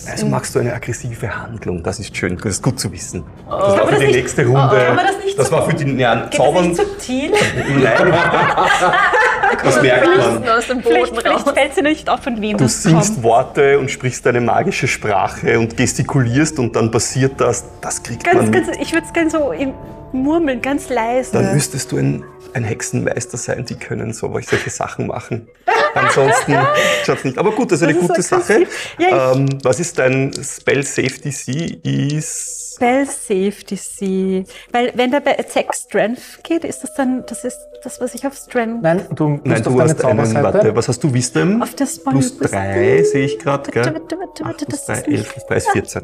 [0.00, 1.82] So, das Also machst du eine aggressive Handlung.
[1.82, 2.36] Das ist schön.
[2.36, 3.24] Das ist gut zu wissen.
[3.48, 4.60] Das Kann war für das die nicht- nächste Runde.
[4.62, 6.68] Oh, kann man das nicht so- war für die ja, Geht das Zaubern.
[6.68, 7.30] nicht subtil?
[7.82, 8.12] Nein.
[9.64, 10.48] das merkt man.
[10.48, 11.52] Aus dem vielleicht Boden vielleicht raus.
[11.54, 13.22] fällt sie nicht auf, von wem Du das singst kommt.
[13.24, 17.64] Worte und sprichst eine magische Sprache und gestikulierst und dann passiert das.
[17.80, 18.52] Das kriegt Ganz, man.
[18.52, 19.72] ganz, ich würde es gerne so im
[20.12, 21.32] Murmeln, ganz leise.
[21.32, 25.48] Dann müsstest du ein, ein Hexenmeister sein, die können so solche Sachen machen.
[25.94, 26.56] Ansonsten
[27.04, 27.38] schaut's nicht.
[27.38, 28.54] Aber gut, das ist eine Das ist gute Sache.
[28.54, 28.94] aggressiv.
[28.98, 31.80] Ja, ähm, was ist dein Spell Safety C?
[31.82, 34.46] Ist Spell Save DC.
[34.72, 38.26] Weil wenn der bei Attack Strength geht, ist das dann, das ist das, was ich
[38.26, 38.82] auf Strength.
[38.82, 41.60] Nein, du musst Nein, auf du deine hast einen, warte, was hast du Wisdom?
[41.62, 43.84] Auf das Spell Plus 3 sehe ich gerade, gell?
[43.84, 46.02] Warte, warte, warte, warte, 8 plus das 3, ist 11 plus 3 ist 14.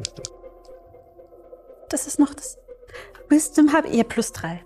[1.90, 2.58] Das ist noch das.
[3.28, 4.62] Wisdom habe ich plus drei.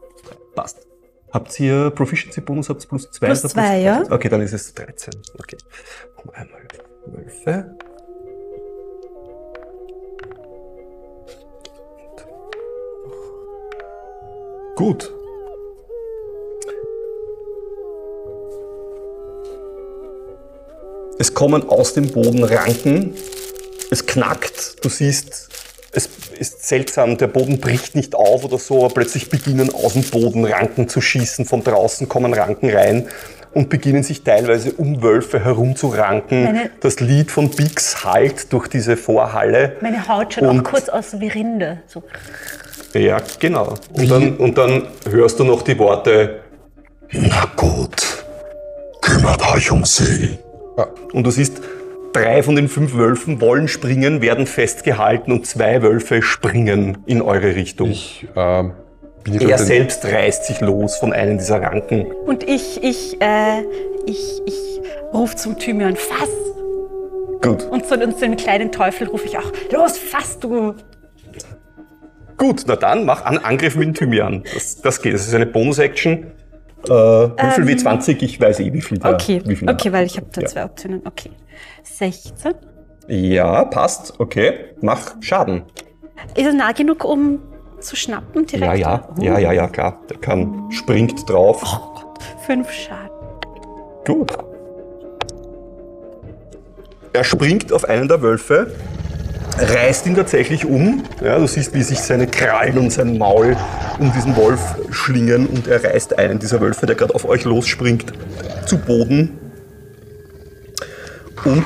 [0.54, 0.86] Passt.
[1.30, 3.26] Habt ihr Proficiency-Bonus, habt ihr plus 2?
[3.26, 4.02] Plus zwei, ja.
[4.10, 5.12] Okay, dann ist es 13.
[5.38, 5.58] Okay.
[6.32, 6.62] Einmal
[7.06, 7.76] Wölfe.
[14.76, 15.12] Gut.
[21.18, 23.14] Es kommen aus dem Boden Ranken.
[23.90, 24.84] Es knackt.
[24.84, 25.48] Du siehst,
[26.38, 30.44] ist seltsam, der Boden bricht nicht auf oder so, aber plötzlich beginnen aus dem Boden
[30.44, 31.44] Ranken zu schießen.
[31.44, 33.08] Von draußen kommen Ranken rein
[33.54, 36.44] und beginnen sich teilweise um Wölfe herumzuranken.
[36.44, 39.76] Meine- das Lied von Bix hallt durch diese Vorhalle.
[39.80, 41.80] Meine Haut schaut Und- auch kurz aus wie Rinde.
[41.86, 42.02] So.
[42.94, 43.74] Ja, genau.
[43.92, 46.40] Und dann, und dann hörst du noch die Worte,
[47.10, 47.96] Na gut,
[49.00, 50.38] kümmert euch um sie.
[51.12, 51.54] Und du siehst,
[52.12, 57.54] drei von den fünf Wölfen wollen springen, werden festgehalten und zwei Wölfe springen in eure
[57.54, 57.90] Richtung.
[57.90, 58.72] Ich ähm,
[59.24, 62.06] bin jetzt er selbst reißt sich los von einem dieser Ranken.
[62.26, 63.62] Und ich, ich, äh,
[64.06, 64.80] ich, ich
[65.12, 66.28] ruf zum Thymian, fass!
[67.42, 67.64] Gut.
[67.64, 70.74] Und zu, und zu dem kleinen Teufel rufe ich auch, los, fass du!
[72.36, 74.44] Gut, na dann mach einen Angriff mit dem Thymian.
[74.54, 75.14] Das, das geht.
[75.14, 76.26] Das ist eine Bonus-Action.
[76.84, 78.22] Äh, wie viel W20?
[78.22, 79.08] Ich weiß eh, wie viel da.
[79.08, 80.46] Ähm, Okay, wie viel okay, weil ich habe da Ja.
[80.46, 81.02] zwei Optionen.
[81.04, 81.30] Okay.
[81.98, 82.54] 16.
[83.08, 84.20] Ja, passt.
[84.20, 84.52] Okay.
[84.80, 85.62] Mach Schaden.
[86.36, 87.40] Ist er nah genug, um
[87.80, 88.66] zu schnappen direkt?
[88.66, 89.08] Ja, ja.
[89.18, 90.00] Oh, Ja, ja, ja, klar.
[90.08, 91.60] Der kann, springt drauf.
[92.46, 93.10] Fünf Schaden.
[94.06, 94.32] Gut.
[97.12, 98.72] Er springt auf einen der Wölfe,
[99.58, 101.02] reißt ihn tatsächlich um.
[101.20, 103.56] Ja, du siehst, wie sich seine Krallen und sein Maul
[103.98, 108.12] um diesen Wolf schlingen und er reißt einen dieser Wölfe, der gerade auf euch losspringt,
[108.66, 109.47] zu Boden.
[111.44, 111.64] Und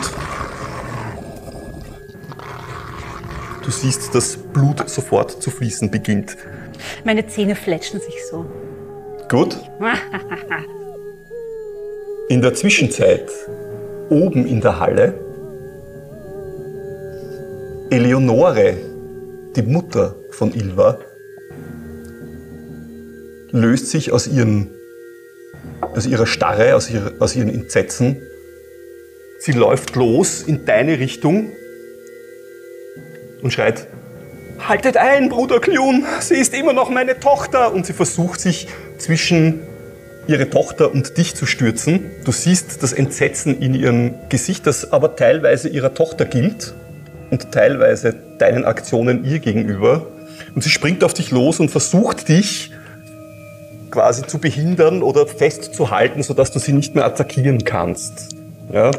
[3.65, 6.37] du siehst, dass Blut sofort zu fließen beginnt.
[7.05, 8.47] Meine Zähne fletschen sich so.
[9.29, 9.59] Gut.
[12.29, 13.31] In der Zwischenzeit,
[14.09, 15.15] oben in der Halle,
[17.91, 18.77] Eleonore,
[19.57, 20.99] die Mutter von Ilva,
[23.51, 24.71] löst sich aus, ihren,
[25.95, 28.23] aus ihrer Starre, aus, ihrer, aus ihren Entsetzen.
[29.45, 31.51] Sie läuft los in deine Richtung
[33.43, 33.89] und schreit,
[34.69, 37.73] Haltet ein, Bruder Klun, sie ist immer noch meine Tochter.
[37.73, 39.59] Und sie versucht sich zwischen
[40.29, 42.13] ihre Tochter und dich zu stürzen.
[42.25, 46.73] Du siehst das Entsetzen in ihrem Gesicht, das aber teilweise ihrer Tochter gilt
[47.33, 50.07] und teilweise deinen Aktionen ihr gegenüber.
[50.55, 52.71] Und sie springt auf dich los und versucht dich
[53.91, 58.37] quasi zu behindern oder festzuhalten, sodass du sie nicht mehr attackieren kannst.
[58.73, 58.93] Ja?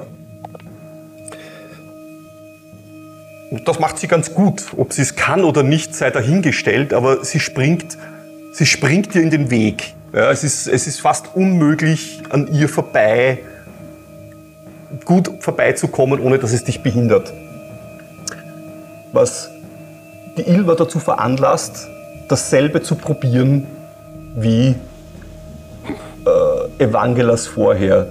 [3.66, 4.64] Das macht sie ganz gut.
[4.78, 7.98] Ob sie es kann oder nicht, sei dahingestellt, aber sie springt,
[8.54, 9.94] sie springt dir in den Weg.
[10.14, 13.40] Ja, es, ist, es ist fast unmöglich, an ihr vorbei,
[15.06, 17.34] gut vorbeizukommen, ohne dass es dich behindert.
[19.12, 19.50] Was
[20.38, 21.88] die Ilva dazu veranlasst,
[22.28, 23.68] dasselbe zu probieren
[24.36, 24.76] wie
[26.26, 28.08] äh, Evangelas vorher.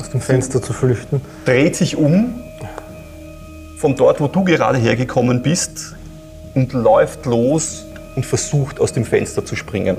[0.00, 1.20] Aus dem Fenster zu flüchten.
[1.44, 2.34] Dreht sich um
[3.78, 5.94] von dort, wo du gerade hergekommen bist
[6.54, 7.86] und läuft los
[8.16, 9.96] und versucht aus dem Fenster zu springen.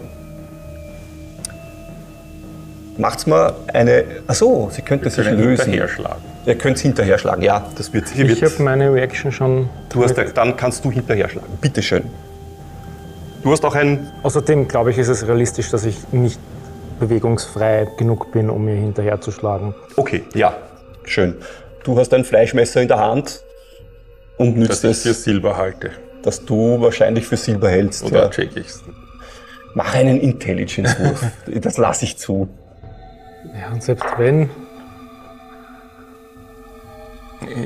[2.98, 4.04] Macht's mal eine.
[4.28, 5.66] Achso, sie könnte sich lösen.
[5.72, 6.22] hinterher schlagen.
[6.46, 7.66] Ihr könnt hinterher schlagen, ja.
[7.78, 8.10] Das wird.
[8.10, 9.70] Hier Ich habe meine Reaction schon.
[9.90, 11.58] du hast, dann kannst du hinterher schlagen.
[11.62, 12.04] Bitteschön.
[13.42, 14.12] Du hast auch ein.
[14.24, 16.42] Außerdem glaube ich, ist es realistisch, dass ich nicht
[17.00, 19.74] bewegungsfrei genug bin, um mir hinterher zu schlagen.
[19.96, 20.58] Okay, ja.
[21.06, 21.36] Schön.
[21.86, 23.42] Du hast ein Fleischmesser in der Hand
[24.40, 25.92] und nützt Dass ich für es, Silber halte.
[26.24, 28.04] dass du wahrscheinlich für Silber hältst.
[28.04, 28.30] Oder Ja.
[28.30, 28.84] check ich's?
[29.76, 31.24] Mach einen Intelligence-Wurf.
[31.62, 32.50] das lasse ich zu.
[33.60, 34.50] Ja, und selbst wenn.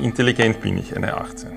[0.01, 1.49] Intelligent bin ich, eine 18.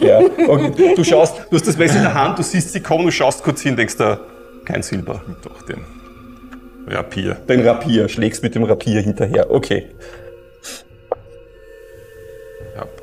[0.00, 0.20] Ja.
[0.48, 0.94] Okay.
[0.96, 3.42] Du schaust, du hast das Messer in der Hand, du siehst sie kommen, du schaust
[3.42, 4.18] kurz hin, denkst da,
[4.64, 5.22] kein Silber.
[5.42, 5.84] Doch den
[6.86, 7.34] Rapier.
[7.34, 9.50] Den Rapier, schlägst mit dem Rapier hinterher.
[9.50, 9.90] Okay.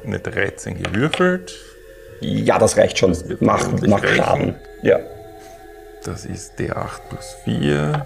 [0.05, 1.55] Eine 13 gewürfelt.
[2.21, 3.13] Ja, das reicht schon.
[3.13, 4.15] Reichen.
[4.15, 4.55] Schaden.
[4.81, 4.99] Ja.
[6.03, 8.05] Das ist D8 plus 4.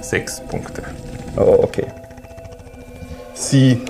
[0.00, 0.82] Sechs Punkte.
[1.36, 1.86] Oh, okay.
[3.34, 3.80] Sie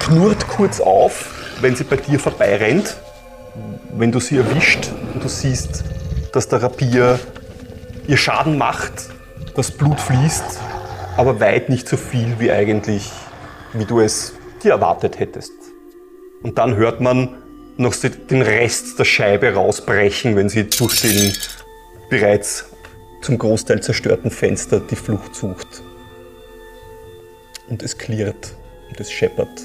[0.00, 2.96] knurrt kurz auf, wenn sie bei dir vorbeirennt.
[3.92, 5.84] Wenn du sie erwischt und du siehst,
[6.32, 7.18] dass der Rapier
[8.06, 8.92] ihr Schaden macht,
[9.54, 10.60] das Blut fließt,
[11.18, 13.10] aber weit nicht so viel wie eigentlich,
[13.72, 15.52] wie du es dir erwartet hättest.
[16.44, 17.36] Und dann hört man
[17.76, 21.32] noch den Rest der Scheibe rausbrechen, wenn sie durch den
[22.08, 22.66] bereits
[23.20, 25.82] zum Großteil zerstörten Fenster die Flucht sucht.
[27.68, 28.54] Und es klirrt
[28.88, 29.60] und es scheppert.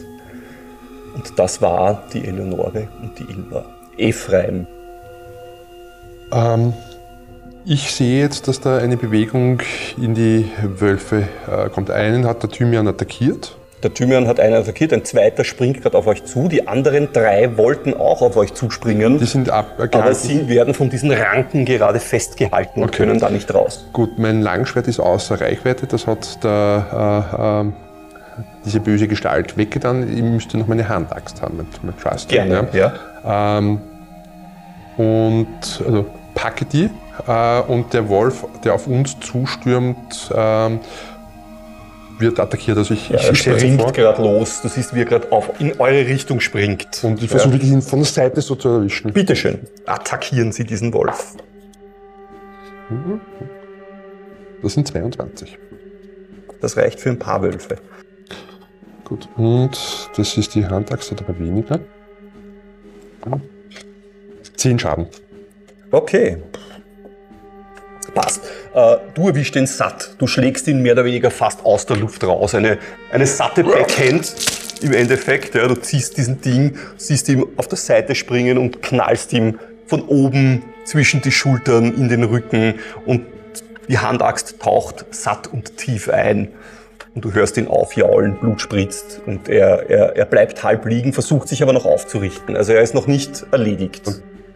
[1.13, 3.63] Und das war die Eleonore und die Ilva.
[3.97, 4.65] Ephraim.
[6.31, 6.73] Ähm,
[7.65, 9.61] ich sehe jetzt, dass da eine Bewegung
[9.97, 11.89] in die Wölfe äh, kommt.
[11.91, 13.55] Einen hat der Thymian attackiert.
[13.83, 16.47] Der Thymian hat einen attackiert, ein zweiter springt gerade auf euch zu.
[16.47, 19.17] Die anderen drei wollten auch auf euch zuspringen.
[19.19, 19.99] Die sind abgehalten.
[19.99, 22.97] aber sie werden von diesen Ranken gerade festgehalten und Okay.
[22.99, 23.85] können da nicht raus.
[23.91, 25.85] Gut, mein Langschwert ist außer Reichweite.
[25.85, 27.73] Das hat der, äh, ähm,
[28.65, 30.09] diese böse Gestalt weggetan.
[30.15, 32.29] Ich müsste noch meine Handaxt haben mit, mit Trust.
[32.29, 32.93] Gerne, ja.
[33.57, 33.81] Ähm,
[34.95, 35.47] und
[35.85, 36.89] also packe die äh,
[37.67, 40.79] und der Wolf, der auf uns zustürmt, ähm,
[42.19, 42.77] wird attackiert.
[42.77, 44.61] Also ich, Er ich springt gerade los.
[44.61, 45.27] Du siehst, wie er gerade
[45.59, 47.03] in eure Richtung springt.
[47.03, 49.13] und ich versuche wirklich ihn von der Seite so zu erwischen.
[49.13, 51.35] Bitteschön, attackieren Sie diesen Wolf.
[54.61, 55.57] Das sind 22.
[56.61, 57.77] Das reicht für ein paar Wölfe.
[59.03, 59.27] Gut.
[59.35, 61.79] Und das ist die Handaxt, hat aber weniger.
[64.55, 65.07] 10 Schaden.
[65.91, 66.37] Okay.
[68.13, 68.43] Passt.
[68.73, 70.15] Äh, du erwischst den satt.
[70.17, 72.53] Du schlägst ihn mehr oder weniger fast aus der Luft raus.
[72.55, 72.77] Eine,
[73.11, 74.33] eine satte Backhand
[74.81, 75.55] im Endeffekt.
[75.55, 80.03] Ja, du ziehst diesen Ding, siehst ihn auf der Seite springen und knallst ihm von
[80.03, 83.25] oben zwischen die Schultern in den Rücken und
[83.89, 86.49] die Handaxt taucht satt und tief ein.
[87.15, 91.47] Und du hörst ihn aufjaulen, Blut spritzt und er, er, er bleibt halb liegen, versucht
[91.47, 92.55] sich aber noch aufzurichten.
[92.55, 94.03] Also er ist noch nicht erledigt.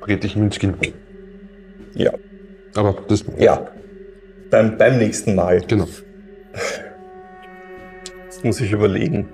[0.01, 0.75] Trete ich ihm ins Kinn.
[1.93, 2.13] Ja.
[2.77, 3.25] Aber das.
[3.37, 3.67] Ja.
[4.51, 5.61] Beim, beim nächsten Mal.
[5.61, 5.87] Genau.
[8.25, 9.27] Jetzt muss ich überlegen,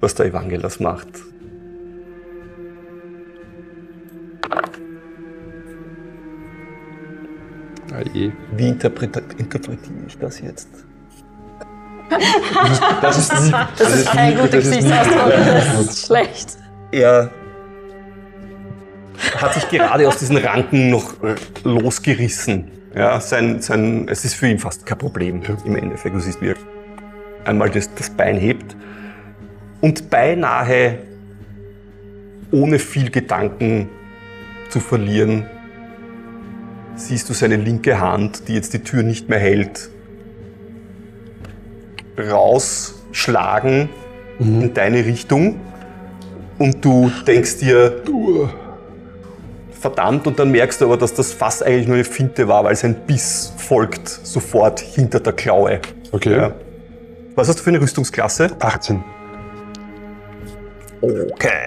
[0.00, 1.08] was der Evangelos macht.
[8.56, 9.24] Wie interpretiere
[10.06, 10.68] ich das jetzt?
[13.02, 13.32] Das ist.
[13.78, 15.30] Das ist kein guter das ist nie- Gesichtsausdruck.
[15.30, 16.56] Das ist schlecht.
[16.92, 17.30] Er
[19.40, 22.70] hat sich gerade aus diesen Ranken noch äh, losgerissen.
[22.94, 26.14] Ja, sein, sein, es ist für ihn fast kein Problem im Endeffekt.
[26.14, 26.56] Du siehst, wie er
[27.44, 28.76] einmal das, das Bein hebt
[29.80, 30.98] und beinahe
[32.50, 33.88] ohne viel Gedanken
[34.70, 35.46] zu verlieren,
[36.96, 39.88] siehst du seine linke Hand, die jetzt die Tür nicht mehr hält,
[42.18, 43.88] rausschlagen
[44.38, 45.60] in deine Richtung
[46.58, 48.02] und du denkst dir,
[49.80, 52.76] verdammt, und dann merkst du aber, dass das Fass eigentlich nur eine Finte war, weil
[52.76, 55.80] sein Biss folgt sofort hinter der Klaue.
[56.12, 56.36] Okay.
[56.36, 56.52] Ja.
[57.34, 58.50] Was hast du für eine Rüstungsklasse?
[58.60, 59.02] 18.
[61.00, 61.66] Okay.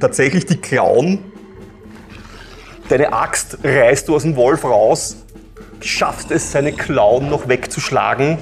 [0.00, 1.20] Tatsächlich die Klauen.
[2.90, 5.16] Deine Axt reißt du aus dem Wolf raus,
[5.80, 8.36] schaffst es, seine Klauen noch wegzuschlagen,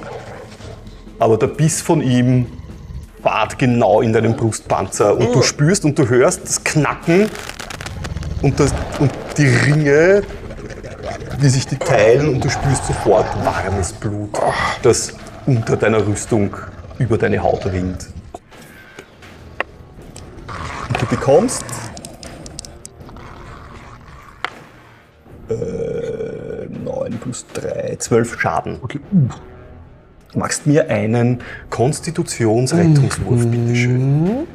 [1.19, 2.47] aber der Biss von ihm
[3.23, 7.29] fahrt genau in deinen Brustpanzer und du spürst und du hörst das Knacken
[8.41, 10.23] und, das, und die Ringe,
[11.39, 14.37] wie sich die teilen und du spürst sofort warmes Blut,
[14.81, 15.13] das
[15.45, 16.55] unter deiner Rüstung
[16.99, 18.09] über deine Haut rinnt.
[20.89, 21.63] Und du bekommst
[25.49, 28.79] äh, 9 plus 3, 12 Schaden.
[28.81, 28.99] Okay.
[30.35, 34.23] Machst mir einen Konstitutionsrettungswurf, bitteschön.
[34.23, 34.47] Mhm.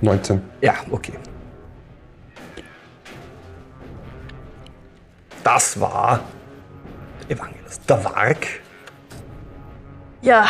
[0.00, 0.40] 19.
[0.62, 1.12] Ja, okay.
[5.42, 6.20] Das war
[7.28, 7.80] Evangelos.
[7.88, 8.46] Der Warg.
[10.22, 10.46] Ja,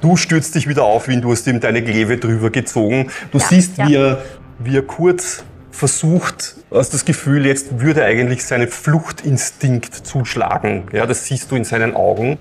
[0.00, 3.10] Du stürzt dich wieder auf, wie du hast ihm deine Gleve drüber gezogen.
[3.32, 3.86] Du Ja, siehst, ja.
[3.86, 4.22] Wie, er,
[4.58, 5.44] wie er kurz
[5.80, 10.84] versucht, hast das Gefühl, jetzt würde eigentlich seinen Fluchtinstinkt zuschlagen.
[10.92, 12.38] Ja, das siehst du in seinen Augen.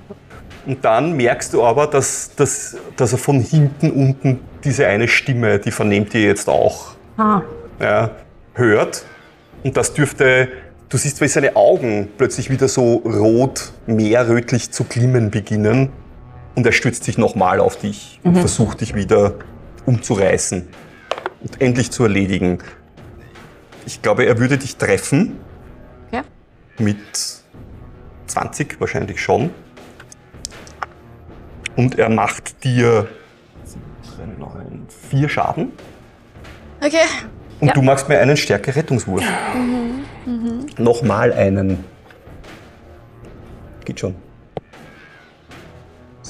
[0.65, 5.57] Und dann merkst du aber, dass, dass, dass er von hinten unten diese eine Stimme,
[5.57, 7.41] die vernehmt ihr jetzt auch, Ah.
[7.79, 8.11] ja,
[8.55, 9.05] hört.
[9.63, 10.49] Und das dürfte,
[10.89, 15.89] du siehst, wie seine Augen plötzlich wieder so rot, mehr rötlich zu glimmen beginnen.
[16.55, 19.35] Und er stützt sich nochmal auf dich und versucht dich wieder
[19.85, 20.67] umzureißen
[21.41, 22.59] und endlich zu erledigen.
[23.89, 25.39] Ich glaube, er würde dich treffen.
[26.11, 26.21] Ja.
[26.77, 26.99] Mit
[28.27, 29.49] 20 wahrscheinlich schon.
[31.75, 33.07] Und er macht dir
[35.09, 35.71] vier Schaden.
[36.81, 36.97] Okay.
[37.59, 37.73] Und Ja.
[37.73, 39.23] du machst mir einen Stärke-Rettungswurf.
[40.77, 41.83] Nochmal einen.
[43.85, 44.13] Geht schon.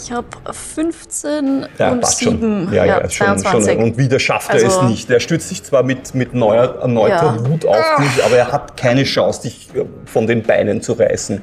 [0.03, 2.39] Ich habe 15 Ja, und passt 7.
[2.65, 2.73] schon.
[2.73, 3.73] Ja, ja, schon, 22.
[3.73, 3.83] schon.
[3.83, 5.09] Und wieder schafft er Also- es nicht.
[5.09, 7.47] Er stützt sich zwar mit, mit neuer, erneuter Ja.
[7.47, 11.41] Wut auf dich, aber er hat keine Chance, dich äh, von den Beinen zu reißen.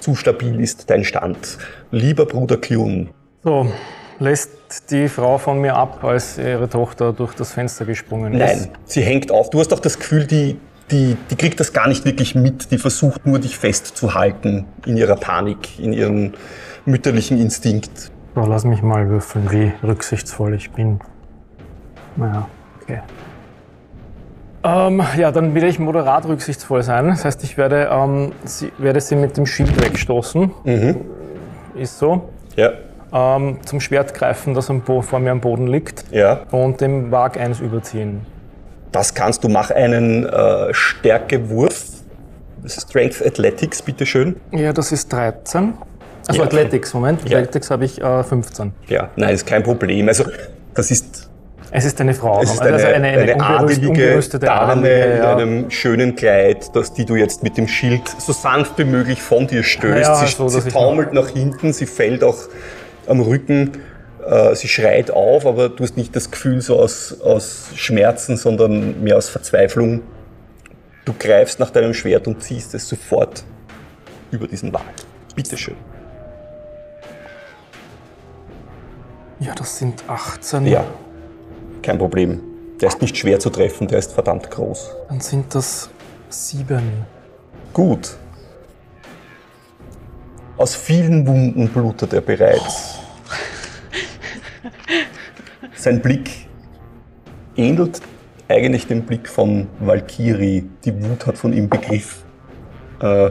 [0.00, 1.58] Zu stabil ist dein Stand.
[1.90, 3.10] Lieber Bruder Klun,
[3.42, 3.70] So,
[4.18, 4.50] lässt
[4.90, 8.38] die Frau von mir ab, als ihre Tochter durch das Fenster gesprungen ist.
[8.40, 9.50] nein, sie hängt auf.
[9.50, 10.58] Du hast doch das Gefühl, die,
[10.90, 12.70] die, die kriegt das gar nicht wirklich mit.
[12.70, 16.32] Die versucht nur, dich festzuhalten in ihrer Panik, in ihrem
[16.88, 18.10] mütterlichen Instinkt.
[18.34, 21.00] So, lass mich mal würfeln, wie rücksichtsvoll ich bin.
[22.16, 22.48] Naja,
[22.82, 23.00] okay.
[24.64, 27.08] Ähm, ja, dann werde ich moderat rücksichtsvoll sein.
[27.08, 30.50] Das heißt, ich werde, ähm, sie, werde sie mit dem Schild wegstoßen.
[31.74, 32.28] Ist so.
[32.56, 32.72] Ja,
[33.12, 36.04] Ähm, zum Schwert greifen, das am Bo vor mir am Boden liegt.
[36.10, 36.40] ja.
[36.50, 38.26] Und dem Wag 1 überziehen.
[38.92, 39.48] Das kannst du.
[39.48, 41.84] Mach einen äh, Stärkewurf.
[42.66, 44.36] Strength Athletics, bitteschön.
[44.50, 45.74] Ja, das ist 13.
[46.28, 46.46] Also Ja.
[46.46, 47.28] Athletics, Moment.
[47.28, 47.38] Ja.
[47.38, 48.72] Athletics habe ich äh, 15.
[48.88, 50.08] Ja, nein, ist kein Problem.
[50.08, 50.24] Also,
[50.74, 51.30] das ist,
[51.70, 52.42] Es ist eine Frau.
[52.42, 55.36] es ist also eine, eine, eine, eine adelige ungerüstete Dame in ja.
[55.36, 59.46] einem schönen Kleid, das die du jetzt mit dem Schild so sanft wie möglich von
[59.46, 60.16] dir stößt.
[60.16, 62.36] Sie so, sie taumelt nach hinten, sie fällt auch
[63.06, 63.72] am Rücken,
[64.26, 69.02] äh, sie schreit auf, aber du hast nicht das Gefühl so aus, aus Schmerzen, sondern
[69.02, 70.02] mehr aus Verzweiflung.
[71.06, 73.44] Du greifst nach deinem Schwert und ziehst es sofort
[74.30, 75.06] über diesen Wald.
[75.34, 75.74] Bitteschön.
[79.40, 80.66] Ja, das sind 18.
[80.66, 80.84] Ja,
[81.82, 82.40] kein Problem.
[82.80, 84.90] Der ist nicht schwer zu treffen, der ist verdammt groß.
[85.08, 85.90] Dann sind das
[86.28, 87.06] sieben.
[87.72, 88.16] Gut.
[90.56, 92.98] Aus vielen Wunden blutet er bereits.
[95.74, 96.48] Sein Blick
[97.56, 98.00] ähnelt
[98.48, 100.68] eigentlich dem Blick von Valkyrie.
[100.84, 102.24] Die Wut hat von ihm Begriff,
[103.00, 103.30] äh,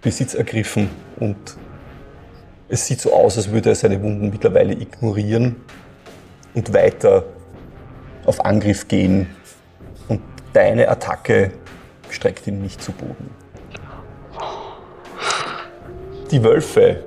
[0.00, 0.88] Besitz ergriffen
[1.18, 1.56] und
[2.72, 5.56] es sieht so aus, als würde er seine Wunden mittlerweile ignorieren
[6.54, 7.24] und weiter
[8.24, 9.26] auf Angriff gehen.
[10.08, 10.22] Und
[10.54, 11.50] deine Attacke
[12.08, 13.30] streckt ihn nicht zu Boden.
[16.30, 17.04] Die Wölfe.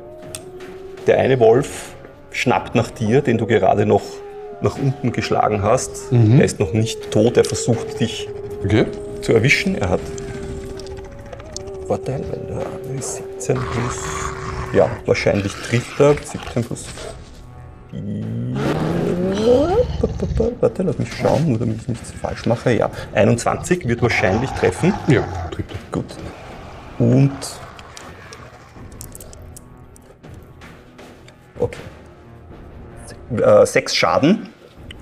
[1.07, 1.95] Der eine Wolf
[2.29, 4.03] schnappt nach dir, den du gerade noch
[4.61, 6.11] nach unten geschlagen hast.
[6.11, 8.29] Er ist noch nicht tot, er versucht dich
[8.63, 8.85] Okay.
[9.21, 9.75] zu erwischen.
[9.75, 9.99] Er hat
[11.87, 14.34] Vorteil, weil er eine 17 plus.
[14.75, 16.15] Ja, wahrscheinlich trifft er.
[16.21, 16.85] 17 plus.
[20.59, 22.73] Warte, lass mich schauen, nur damit ich nichts falsch mache.
[22.73, 24.93] Ja, 21 wird wahrscheinlich treffen.
[25.07, 25.77] Ja, trifft er.
[25.91, 26.05] Gut.
[26.99, 27.31] Und.
[31.57, 31.79] Okay.
[33.37, 34.49] Äh, sechs Schaden.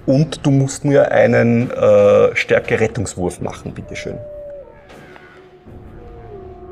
[0.06, 4.18] Und du musst mir einen äh, Stärke-Rettungswurf machen, bitteschön.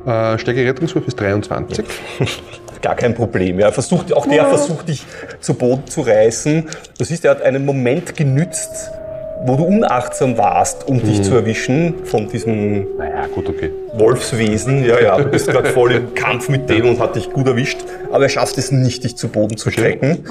[0.06, 1.84] Äh, Stärke Rettungswurf ist 23.
[2.82, 3.60] Gar kein Problem.
[3.60, 3.66] Ja.
[3.66, 5.06] Er Versucht, auch der versucht dich
[5.40, 6.68] zu Boden zu reißen.
[6.98, 8.90] Du siehst, er hat einen Moment genützt,
[9.44, 13.70] wo du unachtsam warst, um dich zu erwischen von diesem Naja, gut, okay.
[13.94, 14.84] Wolfswesen.
[14.84, 17.78] Ja, ja, du bist gerade voll im Kampf mit dem und hat dich gut erwischt.
[18.10, 20.24] Aber er schafft es nicht, dich zu Boden zu strecken.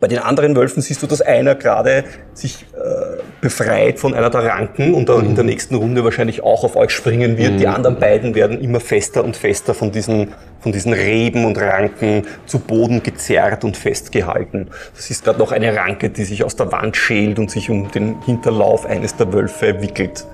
[0.00, 4.44] Bei den anderen Wölfen siehst du, dass einer gerade sich äh, befreit von einer der
[4.44, 7.60] Ranken und dann in der nächsten Runde wahrscheinlich auch auf euch springen wird.
[7.60, 12.22] Die anderen beiden werden immer fester und fester von diesen, von diesen Reben und Ranken
[12.46, 14.68] zu Boden gezerrt und festgehalten.
[14.96, 17.90] Das ist gerade noch eine Ranke, die sich aus der Wand schält und sich um
[17.90, 20.24] den Hinterlauf eines der Wölfe wickelt.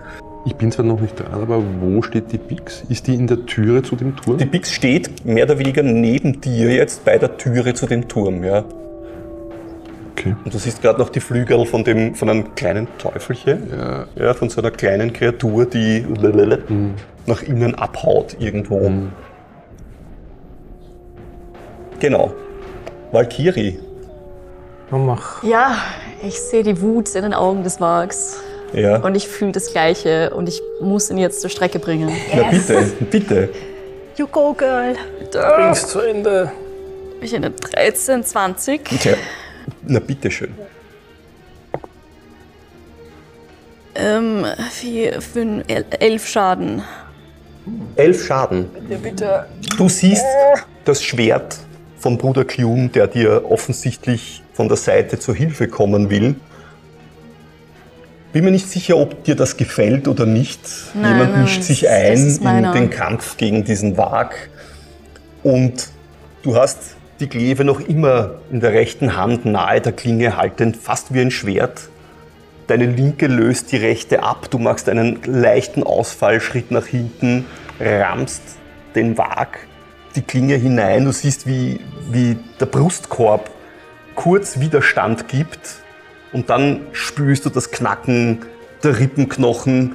[0.45, 2.85] Ich bin zwar noch nicht dran, aber wo steht die Pix?
[2.89, 4.39] Ist die in der Türe zu dem Turm?
[4.39, 8.45] Die Bix steht mehr oder weniger neben dir jetzt bei der Türe zu dem Turm,
[8.45, 8.65] ja.
[10.17, 10.35] Okay.
[10.45, 13.71] Und du siehst gerade noch die Flügel von dem, von einem kleinen Teufelchen.
[13.71, 14.07] Ja.
[14.17, 16.07] Ja, von so einer kleinen Kreatur, die
[17.27, 18.91] nach innen abhaut irgendwo.
[22.01, 22.33] Genau.
[23.13, 23.79] Valkyrie.
[24.91, 25.43] Ja, mach.
[25.43, 25.77] Ja,
[26.23, 28.41] ich sehe die Wut in den Augen des Wags.
[28.73, 28.99] Ja.
[28.99, 32.11] Und ich fühle das Gleiche und ich muss ihn jetzt zur Strecke bringen.
[32.35, 33.49] Na bitte, bitte.
[34.17, 34.95] You go, girl.
[35.31, 36.51] Bring's zu Ende.
[37.21, 38.85] Ich eine 13, 20.
[38.85, 39.15] Tja.
[39.87, 40.53] Na bitteschön.
[43.95, 46.83] Ähm, vier, fünf, el- elf Schaden.
[47.97, 48.67] Elf Schaden.
[49.79, 50.25] Du siehst
[50.85, 51.57] das Schwert
[51.99, 56.35] von Bruder Klum, der dir offensichtlich von der Seite zur Hilfe kommen will.
[58.33, 60.61] Bin mir nicht sicher, ob dir das gefällt oder nicht.
[60.95, 64.51] Nein, Jemand mischt sich ein in den Kampf gegen diesen Wag.
[65.43, 65.89] Und
[66.43, 71.15] du hast die Kleve noch immer in der rechten Hand nahe der Klinge haltend, fast
[71.15, 71.89] wie ein Schwert.
[72.67, 74.51] Deine linke löst die rechte ab.
[74.51, 77.47] Du machst einen leichten Ausfallschritt nach hinten,
[77.81, 78.43] rammst
[78.95, 79.59] den Wag
[80.17, 81.05] die Klinge hinein.
[81.05, 83.51] Du siehst, wie, wie der Brustkorb
[84.15, 85.77] kurz Widerstand gibt.
[86.33, 88.41] Und dann spürst du das Knacken
[88.83, 89.95] der Rippenknochen.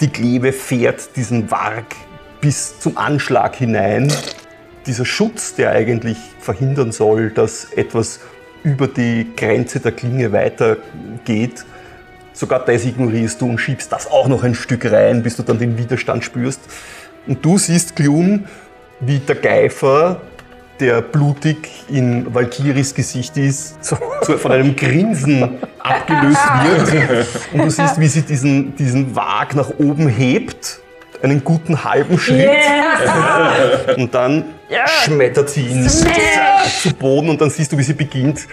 [0.00, 1.96] Die Klebe fährt diesen Warg
[2.40, 4.12] bis zum Anschlag hinein.
[4.86, 8.20] Dieser Schutz, der eigentlich verhindern soll, dass etwas
[8.62, 11.64] über die Grenze der Klinge weitergeht,
[12.32, 15.58] sogar das ignorierst du und schiebst das auch noch ein Stück rein, bis du dann
[15.58, 16.60] den Widerstand spürst.
[17.26, 18.46] Und du siehst, Glun,
[19.00, 20.20] wie der Geifer,
[20.80, 27.26] der blutig in Valkyries Gesicht ist, so, von einem Grinsen abgelöst wird.
[27.52, 30.80] Und du siehst, wie sie diesen, diesen Wag nach oben hebt,
[31.22, 32.50] einen guten halben Schritt.
[33.96, 34.44] Und dann
[35.04, 38.46] schmettert sie ihn zu Boden und dann siehst du, wie sie beginnt,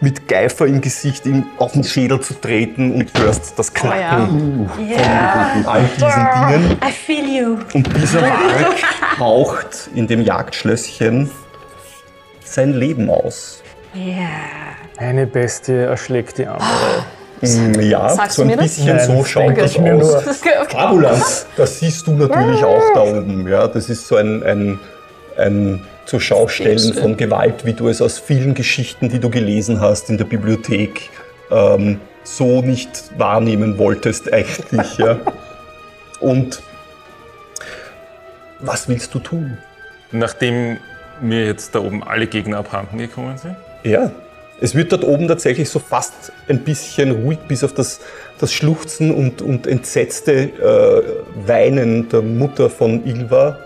[0.00, 5.66] mit Geifer im Gesicht ihm auf den Schädel zu treten und hörst das Knacken von
[5.66, 6.78] all diesen Dingen.
[6.86, 7.58] I feel you.
[7.72, 11.30] Und dieser Wag haucht in dem Jagdschlösschen
[12.44, 13.62] sein Leben aus.
[14.98, 17.04] Eine Bestie erschlägt die andere.
[17.40, 18.58] Mm, Ja, Sagst so ein das?
[18.58, 20.02] bisschen Nein, so das schaut das ich mir aus.
[20.02, 20.22] nur.
[20.62, 20.76] Okay.
[20.76, 23.46] Fabulas, das siehst du natürlich auch da oben.
[23.48, 24.78] Ja, das ist so ein, ein,
[25.36, 30.10] ein zur Schaustellen von Gewalt, wie du es aus vielen Geschichten, die du gelesen hast
[30.10, 31.08] in der Bibliothek,
[31.50, 34.98] ähm, so nicht wahrnehmen wolltest eigentlich.
[34.98, 35.18] Ja.
[36.20, 36.62] Und
[38.60, 39.58] was willst du tun?
[40.12, 40.78] Nachdem
[41.20, 43.56] mir jetzt da oben alle Gegner abhanden gekommen sind.
[43.82, 44.10] Ja,
[44.60, 48.00] es wird dort oben tatsächlich so fast ein bisschen ruhig, bis auf das,
[48.38, 53.58] das Schluchzen und, und entsetzte äh, Weinen der Mutter von Ilva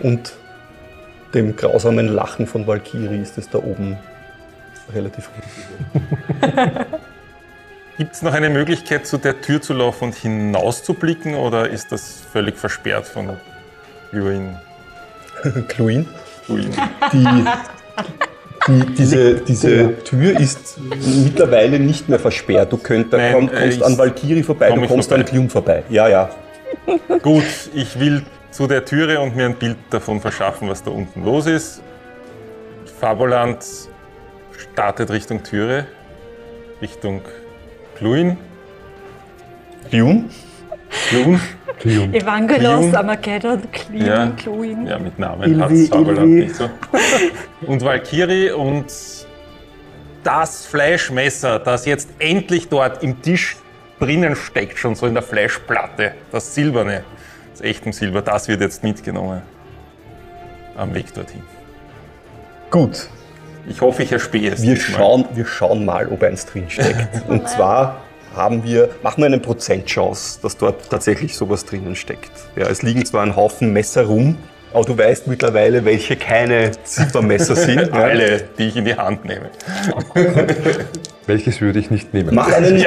[0.00, 0.32] und
[1.34, 3.98] dem grausamen Lachen von Valkyrie ist es da oben
[4.94, 6.52] relativ ruhig.
[7.98, 12.22] Gibt es noch eine Möglichkeit, zu der Tür zu laufen und hinauszublicken oder ist das
[12.32, 13.36] völlig versperrt von
[14.12, 14.56] Gluin?
[15.68, 16.06] Cluin,
[16.46, 16.70] Gluin?
[17.12, 17.44] die,
[18.68, 22.72] die, diese, diese Tür ist mittlerweile nicht mehr versperrt.
[22.72, 25.24] Du könnt, da Nein, komm, äh, kommst an Valkyrie vorbei, du kommst vorbei.
[25.24, 25.82] an Clun vorbei.
[25.88, 26.30] Ja, ja.
[27.22, 27.44] Gut,
[27.74, 31.46] ich will zu der Türe und mir ein Bild davon verschaffen, was da unten los
[31.46, 31.82] ist.
[33.00, 33.64] Fabuland
[34.56, 35.86] startet Richtung Türe,
[36.82, 37.22] Richtung
[37.98, 38.36] Gluin.
[39.90, 40.30] Clun?
[41.10, 41.40] Glun?
[42.12, 42.94] Evangelos, Clean.
[42.96, 44.32] Armageddon, Clean, Ja.
[44.36, 44.86] Cluin.
[44.86, 46.68] Ja, mit Namen hat es Fabuland nicht so.
[47.66, 48.86] Und Valkyrie und
[50.24, 53.56] das Fleischmesser, das jetzt endlich dort im Tisch
[54.00, 57.04] drinnen steckt, schon so in der Fleischplatte, das silberne,
[57.58, 59.42] das echten Silber, das wird jetzt mitgenommen
[60.76, 61.42] am Weg dorthin.
[62.70, 63.08] Gut,
[63.68, 64.62] Ich hoffe, ich erspähe es.
[64.62, 67.08] Wir schauen, wir schauen mal, ob eins drin steckt.
[67.28, 68.00] Und zwar
[68.34, 72.30] haben wir, machen wir eine Prozentchance, dass dort tatsächlich sowas drinnen steckt.
[72.56, 74.36] Ja, es liegen zwar ein Haufen Messer rum,
[74.72, 77.88] aber du weißt mittlerweile, welche keine Ziffermesser sind.
[77.88, 77.92] ja.
[77.92, 79.50] Alle, die ich in die Hand nehme.
[81.26, 82.34] Welches würde ich nicht nehmen?
[82.34, 82.82] Mach einen,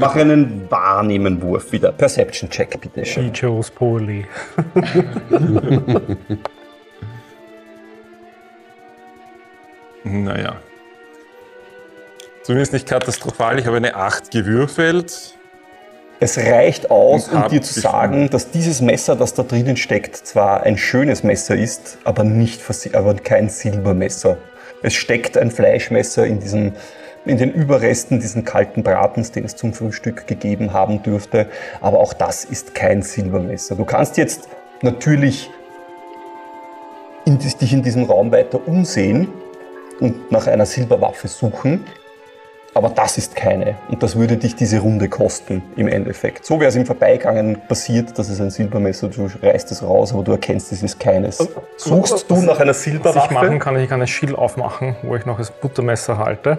[0.00, 1.92] mach einen Wahrnehmenwurf wieder.
[1.92, 3.24] Perception-Check, bitte schön.
[3.24, 4.26] He chose poorly.
[10.04, 10.56] Naja.
[12.42, 13.58] Zumindest nicht katastrophal.
[13.58, 15.36] Ich habe eine 8 gewürfelt.
[16.18, 17.80] Es reicht aus, um dir zu gefunden.
[17.80, 22.62] sagen, dass dieses Messer, das da drinnen steckt, zwar ein schönes Messer ist, aber, nicht,
[22.94, 24.38] aber kein Silbermesser.
[24.82, 26.74] Es steckt ein Fleischmesser in, diesem,
[27.24, 31.46] in den Überresten diesen kalten Bratens, den es zum Frühstück gegeben haben dürfte.
[31.80, 33.76] Aber auch das ist kein Silbermesser.
[33.76, 34.48] Du kannst jetzt
[34.82, 35.50] natürlich
[37.24, 39.28] in, dich in diesem Raum weiter umsehen
[40.00, 41.84] und nach einer Silberwaffe suchen.
[42.74, 43.76] Aber das ist keine.
[43.90, 46.46] Und das würde dich diese Runde kosten im Endeffekt.
[46.46, 50.24] So wäre es im Vorbeigangen passiert, dass es ein Silbermesser, du reißt es raus, aber
[50.24, 51.46] du erkennst, es ist keines.
[51.76, 53.58] Suchst du nach einer Was ich machen Silberwaffe?
[53.58, 56.58] kann, ich kann ein Schild aufmachen, wo ich noch das Buttermesser halte.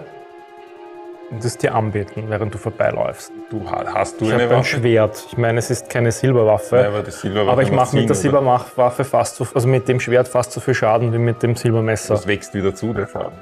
[1.32, 3.32] Und das dir anbeten, während du vorbeiläufst.
[3.49, 4.69] Du, ha- hast du Ich eine habe ein Waffe?
[4.78, 5.26] Schwert.
[5.32, 6.78] Ich meine, es ist keine Silberwaffe.
[6.78, 8.15] Ja, aber die Silberwaffe aber ich mache mit der?
[8.15, 12.13] Silberwaffe fast so, also mit dem Schwert fast so viel Schaden wie mit dem Silbermesser.
[12.13, 13.34] Das wächst wieder zu, der Schaden.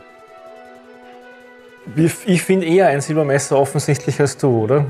[1.96, 4.86] Ich, finde eher ein Silbermesser offensichtlich als du, oder?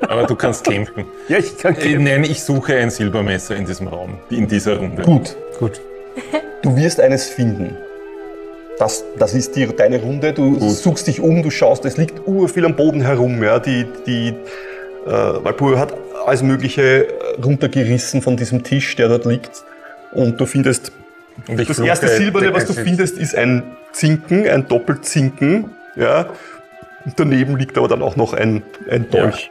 [0.00, 1.04] Aber du kannst kämpfen.
[1.28, 5.02] Ja, ich kann Äh, Nein, ich suche ein Silbermesser in diesem Raum, in dieser Runde.
[5.02, 5.80] Gut, Gut.
[6.62, 7.76] du wirst eines finden.
[8.78, 10.32] Das, das ist die, deine Runde.
[10.32, 13.42] Du suchst dich um, du schaust, es liegt urviel am Boden herum.
[13.42, 13.58] Ja.
[13.58, 14.34] Die, die
[15.06, 15.94] äh, Walpurga hat
[16.26, 19.64] alles Mögliche äh, runtergerissen von diesem Tisch, der dort liegt.
[20.12, 20.92] Und du findest,
[21.48, 23.62] Und das erste Silberne, was du findest, ist ein
[23.92, 25.70] Zinken, ein Doppelzinken.
[25.96, 26.26] Ja.
[27.04, 29.50] Und daneben liegt aber dann auch noch ein, ein Dolch.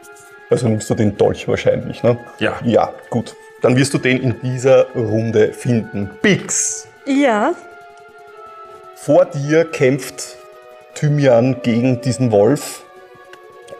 [0.49, 2.17] Also nimmst du den Dolch wahrscheinlich, ne?
[2.39, 2.57] Ja.
[2.63, 3.35] Ja, gut.
[3.61, 6.09] Dann wirst du den in dieser Runde finden.
[6.21, 6.87] Bix!
[7.05, 7.53] Ja,
[8.99, 10.37] Vor dir kämpft
[10.95, 12.83] Thymian gegen diesen Wolf.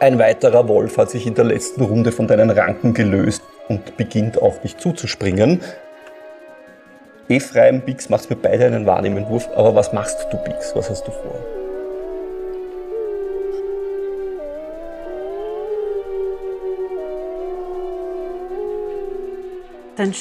[0.00, 4.40] Ein weiterer Wolf hat sich in der letzten Runde von deinen Ranken gelöst und beginnt
[4.40, 5.60] auf dich zuzuspringen.
[7.28, 9.48] Ephraim, Bix, machst mir beide einen Wahrnehmenwurf.
[9.54, 10.74] Aber was machst du, Bix?
[10.74, 11.34] Was hast du vor?
[19.96, 20.14] dann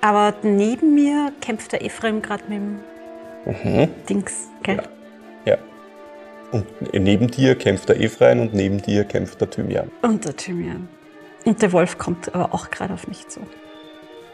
[0.00, 2.91] Aber neben mir kämpft der Ephraim gerade mit dem
[4.08, 4.82] Dings, gell?
[5.44, 5.56] Ja.
[6.52, 9.90] Und neben dir kämpft der Ephraim und neben dir kämpft der Thymian.
[10.02, 10.88] Und der Thymian.
[11.44, 13.40] Und der Wolf kommt aber auch gerade auf mich zu.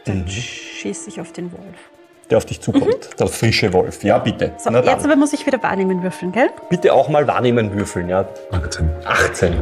[0.05, 1.91] Dann schieße ich auf den Wolf.
[2.29, 3.19] Der auf dich zukommt.
[3.19, 4.03] Der frische Wolf.
[4.03, 4.53] Ja, bitte.
[4.59, 6.49] So, jetzt aber muss ich wieder wahrnehmen würfeln, gell?
[6.69, 8.27] Bitte auch mal wahrnehmen würfeln, ja.
[8.51, 8.89] 18.
[9.05, 9.61] 18.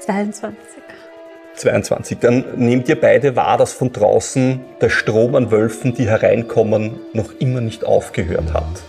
[0.00, 0.83] 22.
[1.56, 2.18] 22.
[2.18, 7.32] Dann nehmt ihr beide wahr, dass von draußen der Strom an Wölfen, die hereinkommen, noch
[7.38, 8.82] immer nicht aufgehört hat.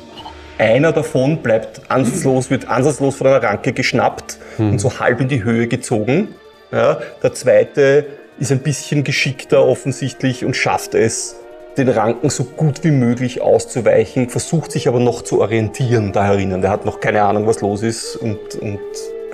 [0.57, 5.43] Einer davon bleibt ansatzlos, wird ansatzlos von einer Ranke geschnappt und so halb in die
[5.43, 6.29] Höhe gezogen.
[6.71, 8.05] Ja, der zweite
[8.39, 11.35] ist ein bisschen geschickter offensichtlich und schafft es,
[11.77, 16.61] den Ranken so gut wie möglich auszuweichen, versucht sich aber noch zu orientieren da herinnen.
[16.61, 18.79] Der hat noch keine Ahnung, was los ist und, und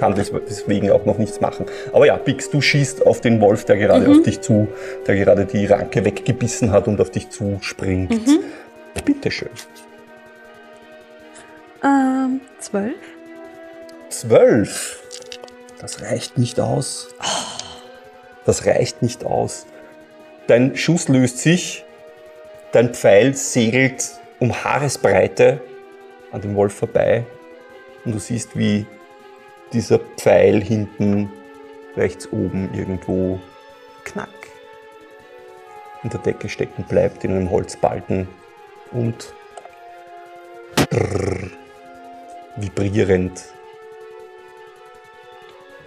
[0.01, 1.67] kann des- deswegen auch noch nichts machen.
[1.93, 4.67] Aber ja, Bix, du schießt auf den Wolf, der gerade auf dich zu,
[5.05, 8.19] der gerade die Ranke weggebissen hat und auf dich zuspringt.
[9.05, 9.49] Bitteschön.
[11.83, 12.93] Ähm, 12.
[14.09, 14.97] Zwölf.
[15.79, 17.09] Das reicht nicht aus.
[18.45, 19.65] Das reicht nicht aus.
[20.47, 21.85] Dein Schuss löst sich,
[22.71, 25.61] dein Pfeil segelt um Haaresbreite
[26.31, 27.23] an dem Wolf vorbei
[28.03, 28.85] und du siehst, wie
[29.73, 31.31] dieser Pfeil hinten
[31.95, 33.39] rechts oben irgendwo
[34.03, 34.29] knack
[36.03, 38.27] in der Decke stecken bleibt, in einem Holzbalken
[38.91, 39.33] und
[40.75, 41.49] drrr,
[42.57, 43.43] vibrierend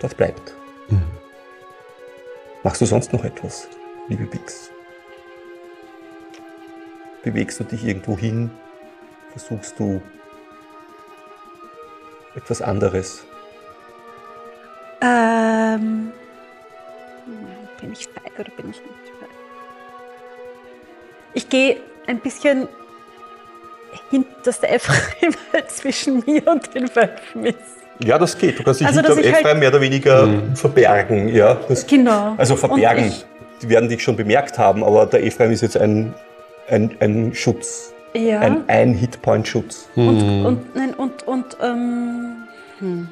[0.00, 0.54] dort bleibt.
[2.62, 3.68] Machst du sonst noch etwas,
[4.08, 4.70] liebe Bix?
[7.22, 8.50] Bewegst du dich irgendwo hin?
[9.30, 10.00] Versuchst du
[12.34, 13.26] etwas anderes?
[15.04, 16.12] Ähm,
[17.80, 19.28] bin ich feig oder bin ich nicht feig?
[21.34, 21.76] Ich gehe
[22.06, 22.68] ein bisschen
[24.10, 27.58] hin, dass der Ephraim halt zwischen mir und den Wölfen ist.
[28.02, 28.58] Ja, das geht.
[28.58, 31.28] Du kannst dich Also, hinter ich Ephraim halt- mehr oder weniger verbergen.
[31.28, 32.34] Ja, das, Genau.
[32.36, 33.12] Also verbergen.
[33.62, 36.12] Die werden dich schon bemerkt haben, aber der Ephraim ist jetzt ein,
[36.68, 37.92] ein, ein Schutz.
[38.14, 38.40] Ja.
[38.40, 39.88] Ein Ein-Hitpoint-Schutz.
[39.96, 42.36] Und, und, nein, und, und, ähm,
[42.78, 43.08] hm.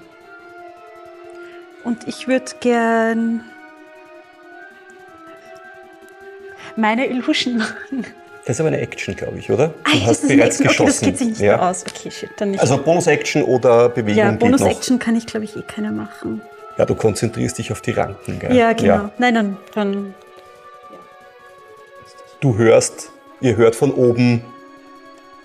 [1.85, 3.43] Und ich würde gern
[6.77, 8.07] meine Illusion machen.
[8.45, 9.69] Das ist aber eine Action, glaube ich, oder?
[9.69, 10.67] Du das hast bereits Action.
[10.67, 11.05] Okay, das geschossen.
[11.05, 11.57] geht sich nicht ja.
[11.57, 11.85] mehr aus.
[11.89, 12.61] Okay, shit, dann nicht.
[12.61, 14.31] Also Bonus-Action oder Bewegung ja.
[14.33, 16.43] Bonus-Action kann ich, glaube ich, eh keine machen.
[16.79, 18.39] Ja, du konzentrierst dich auf die Ranken.
[18.39, 18.57] Gell?
[18.57, 19.11] Ja, genau.
[19.19, 20.15] Nein, dann, dann
[22.43, 24.43] Du hörst, ihr hört von oben,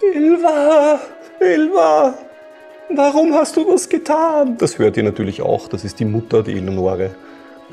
[0.01, 0.99] Ilva,
[1.39, 2.15] Ilva,
[2.95, 4.57] warum hast du das getan?
[4.57, 5.67] Das hört ihr natürlich auch.
[5.67, 7.11] Das ist die Mutter, die Eleonore,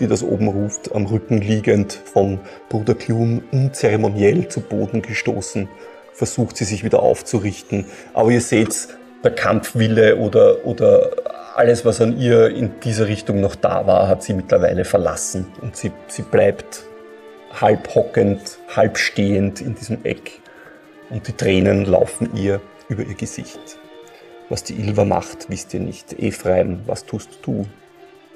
[0.01, 5.69] die das oben ruft, am Rücken liegend, von Bruder Klum unzeremoniell zu Boden gestoßen.
[6.13, 7.87] Versucht sie sich wieder aufzurichten.
[8.13, 8.89] Aber ihr seht,
[9.23, 11.11] der Kampfwille oder, oder
[11.57, 15.47] alles, was an ihr in dieser Richtung noch da war, hat sie mittlerweile verlassen.
[15.63, 16.85] Und sie, sie bleibt
[17.61, 20.41] halb hockend, halb stehend in diesem Eck.
[21.11, 23.79] Und die Tränen laufen ihr über ihr Gesicht.
[24.51, 26.13] Was die Ilva macht, wisst ihr nicht.
[26.19, 27.67] Ephraim, was tust du?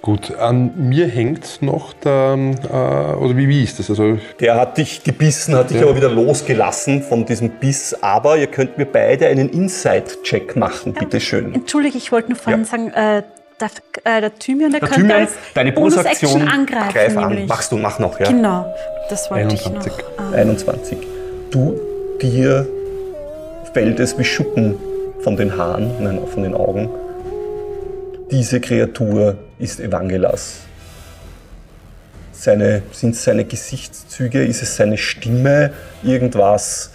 [0.00, 3.90] Gut, an mir hängt noch der, äh, oder wie, wie ist das?
[3.90, 7.96] Also, Der hat dich gebissen, hat dich aber wieder losgelassen von diesem Biss.
[8.00, 11.52] Aber ihr könnt mir beide einen Inside-Check machen, bitteschön.
[11.52, 12.66] Entschuldige, ich wollte nur vorhin Ja.
[12.66, 13.22] sagen, äh,
[13.60, 13.70] der,
[14.04, 16.92] äh, der Thymian, der, Der könnte Thymian, als deine Bonus-Aktion, angreifen.
[16.92, 17.46] greif an.
[17.46, 18.28] Machst du, mach noch, ja.
[18.28, 18.72] Genau,
[19.10, 19.92] das wollte 21.
[19.92, 20.32] ich noch.
[20.32, 20.98] Ähm, 21.
[21.50, 21.74] Du,
[22.22, 22.66] dir
[23.74, 24.76] fällt es wie Schuppen
[25.22, 26.88] von den Haaren, nein, von den Augen.
[28.30, 30.60] Diese Kreatur ist Evangelas.
[32.32, 34.44] Seine, sind es seine Gesichtszüge?
[34.44, 35.72] Ist es seine Stimme?
[36.04, 36.92] Irgendwas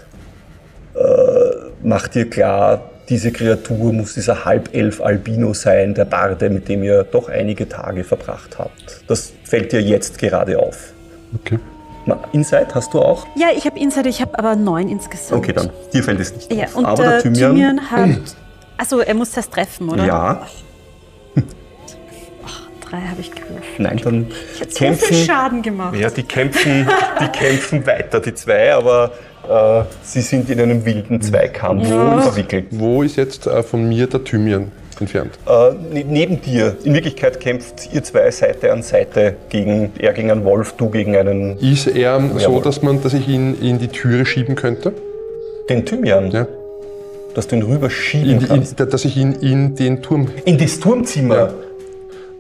[0.95, 7.03] äh, macht dir klar, diese Kreatur muss dieser Halbelf-Albino sein, der Barde, mit dem ihr
[7.03, 9.03] doch einige Tage verbracht habt.
[9.07, 10.93] Das fällt dir jetzt gerade auf.
[11.35, 11.59] Okay.
[12.05, 13.25] Na, Insight hast du auch?
[13.35, 15.41] Ja, ich habe Insight, ich habe aber neun insgesamt.
[15.41, 15.69] Okay, dann.
[15.93, 16.75] Dir fällt es nicht Ja, auf.
[16.75, 18.35] und Aber der der Thymian, Thymian hat.
[18.77, 20.05] Also, er muss das treffen, oder?
[20.05, 20.41] ja,
[22.89, 23.79] Drei habe ich gewürfelt.
[23.79, 25.15] nein, dann Ich hätte so viel kämpfen.
[25.25, 25.95] Schaden gemacht.
[25.95, 26.87] Ja, die kämpfen,
[27.21, 29.11] die kämpfen weiter, die zwei, aber
[29.49, 32.67] äh, sie sind in einem wilden Zweikampf verwickelt.
[32.71, 34.71] Wo ist jetzt äh, von mir der Thymian
[35.01, 35.31] entfernt?
[35.47, 40.31] Äh, ne, neben dir, in Wirklichkeit kämpft ihr zwei Seite an Seite gegen, er gegen
[40.31, 42.61] einen Wolf, du gegen einen, Ist er so, Jawohl.
[42.61, 44.93] dass, man, dass ich ihn in die Türe schieben könnte?
[45.69, 46.45] den Thymian, Ja.
[47.35, 48.79] dass du ihn rüberschieben In, die- kannst.
[48.79, 50.27] in, dass ich ihn in den Turm.
[50.43, 51.35] In das Turmzimmer.
[51.35, 51.53] Ja.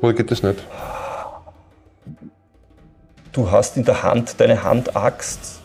[0.01, 0.59] Oder geht das nicht?
[3.31, 5.59] Du hast in der Hand deine Handaxt.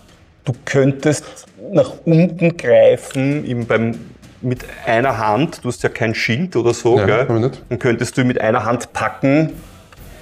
[0.45, 1.25] Du könntest
[1.73, 3.97] nach unten greifen, ihm beim,
[4.41, 5.65] mit einer Hand.
[5.65, 7.51] Du hast ja kein Schild oder so, Ja, gell?
[7.69, 9.53] Dann könntest du ihn mit einer Hand packen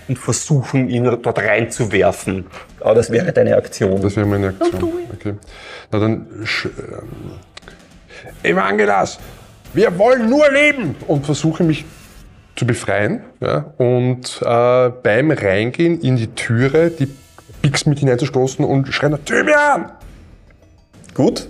[0.09, 2.47] und versuchen, ihn dort reinzuwerfen.
[2.81, 4.01] Aber das wäre deine Aktion.
[4.01, 4.93] Das wäre meine Aktion.
[5.15, 5.35] Okay.
[5.91, 6.27] Na dann.
[6.65, 7.33] ähm,
[8.43, 9.19] Evangelas,
[9.75, 10.97] wir wollen nur leben!
[11.07, 11.85] Und versuche mich
[12.55, 13.23] zu befreien.
[13.41, 17.09] Ja, und äh, beim Reingehen in die Türe die
[17.63, 19.93] Pix mit hineinzustoßen und schreien: Thymian!
[21.15, 21.49] Gut.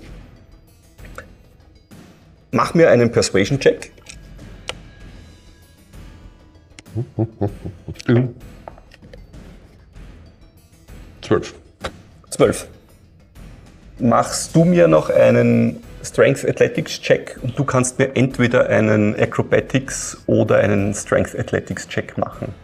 [2.51, 3.93] Mach mir einen Persuasion-Check.
[11.23, 11.55] Zwölf.
[12.31, 12.69] 12.
[13.99, 20.23] Machst du mir noch einen Strength Athletics Check und du kannst mir entweder einen Acrobatics
[20.27, 22.55] oder einen Strength Athletics Check machen.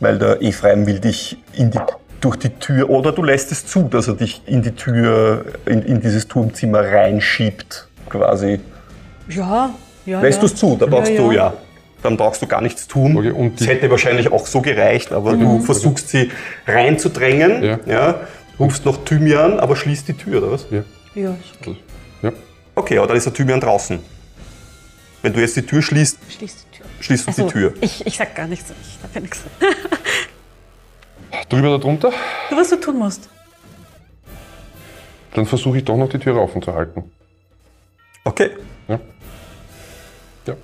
[0.00, 1.80] Weil der Ephraim will dich in die,
[2.20, 5.82] durch die Tür oder du lässt es zu, dass er dich in die Tür, in,
[5.82, 8.60] in dieses Turmzimmer reinschiebt, quasi.
[9.28, 9.70] Ja,
[10.06, 10.20] ja.
[10.20, 10.40] Lässt ja.
[10.40, 11.36] du es zu, da brauchst Ja, du ja.
[11.48, 11.54] ja.
[12.02, 13.16] Dann brauchst du gar nichts tun.
[13.16, 16.30] Okay, und Es hätte wahrscheinlich auch so gereicht, aber du versuchst sie
[16.66, 17.78] reinzudrängen, Ja.
[17.86, 18.20] ja.
[18.58, 20.66] rufst noch Thymian, aber schließt die Tür, oder was?
[20.70, 20.82] Ja.
[21.14, 21.34] Ja,
[22.22, 22.32] ja.
[22.76, 23.98] Okay, aber dann ist der Thymian draußen.
[25.22, 26.86] Wenn du jetzt die Tür schließt, schließ die Tür.
[27.00, 27.74] schließt du Also, die Tür.
[27.80, 28.70] Ich, ich sag gar nichts.
[28.82, 29.40] Ich darf ja nichts.
[31.48, 32.12] Drüber oder drunter?
[32.50, 33.28] Du, was du tun musst.
[35.34, 37.10] Dann versuche ich doch noch die Tür offen zu halten.
[38.24, 38.50] Okay,
[38.88, 38.98] Ja.
[40.46, 40.54] Ja.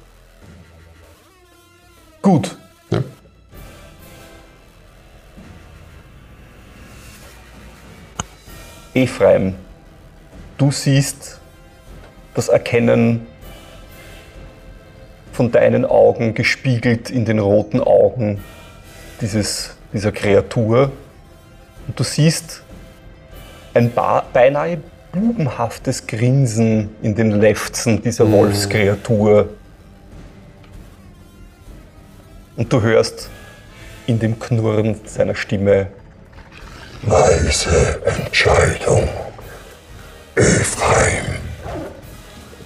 [2.21, 2.57] gut.
[2.91, 3.03] ja.
[8.95, 9.55] Ephraim,
[10.57, 11.41] du siehst
[12.35, 13.27] das Erkennen
[15.33, 18.43] von deinen Augen gespiegelt in den roten Augen
[19.21, 20.93] dieses, dieser Kreatur.
[21.87, 22.63] Und du siehst
[23.73, 23.91] ein
[24.33, 24.79] beinahe
[25.13, 29.49] bubenhaftes Grinsen in den Lefzen dieser Wolfskreatur.
[32.57, 33.31] Und du hörst
[34.07, 35.89] in dem Knurren seiner Stimme
[37.03, 39.09] Weise Entscheidung.
[40.35, 41.25] Ephraim.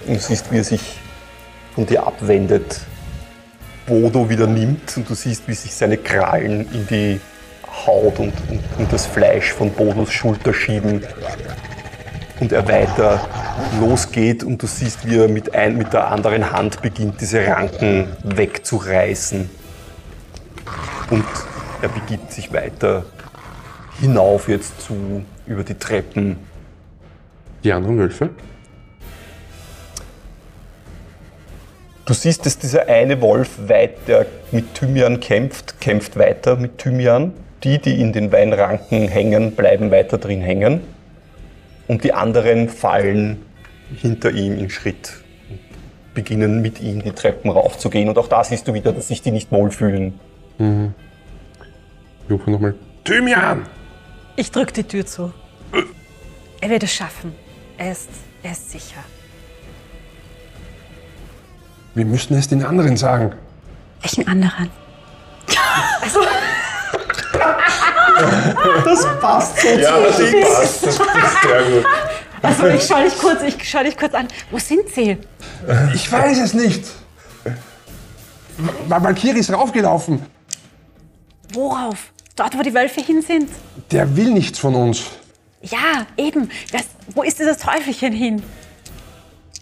[0.07, 0.99] Und du siehst, wie er sich
[1.75, 2.81] von dir abwendet,
[3.89, 7.19] Bodo wieder nimmt und du siehst, wie sich seine Krallen in die
[7.85, 11.03] Haut und, und, und das Fleisch von Bodos Schulter schieben
[12.39, 13.27] und er weiter
[13.81, 18.07] losgeht und du siehst, wie er mit, ein, mit der anderen Hand beginnt, diese Ranken
[18.23, 19.49] wegzureißen.
[21.09, 21.25] Und
[21.81, 23.05] er begibt sich weiter
[23.99, 26.37] hinauf jetzt zu, über die Treppen
[27.63, 28.29] Die anderen Wölfe?
[32.09, 37.33] Du siehst, dass dieser eine Wolf, weit, der mit Thymian kämpft, kämpft weiter mit Thymian.
[37.63, 40.81] Die, die in den Weinranken hängen, bleiben weiter drin hängen.
[41.87, 43.45] Und die anderen fallen
[43.95, 45.59] hinter ihm in Schritt und
[46.15, 48.09] beginnen mit ihm die Treppen raufzugehen.
[48.09, 50.19] Und auch da siehst du wieder, dass sich die nicht wohlfühlen.
[50.57, 52.73] Ich rufe nochmal.
[53.03, 53.67] Thymian!
[54.35, 55.31] Ich drück die Tür zu.
[56.59, 57.35] Er wird es schaffen.
[57.77, 58.09] Er ist,
[58.41, 59.03] er ist sicher.
[61.99, 63.33] Wir müssen es den anderen sagen.
[64.01, 64.69] Welchen anderen?
[68.85, 70.85] Das passt so ja, das passt.
[70.85, 71.01] Das ist
[71.43, 71.85] sehr gut.
[72.41, 74.27] Also ich schau dich kurz, ich schau dich kurz an.
[74.49, 75.17] Wo sind sie?
[75.93, 76.85] Ich weiß es nicht.
[78.87, 80.25] Weil Valkyrie ist raufgelaufen.
[81.53, 82.11] Worauf?
[82.37, 83.49] Dort, wo die Wölfe hin sind?
[83.91, 85.03] Der will nichts von uns.
[85.61, 86.49] Ja, eben.
[86.71, 86.83] Das,
[87.13, 88.41] wo ist dieses Teufelchen hin?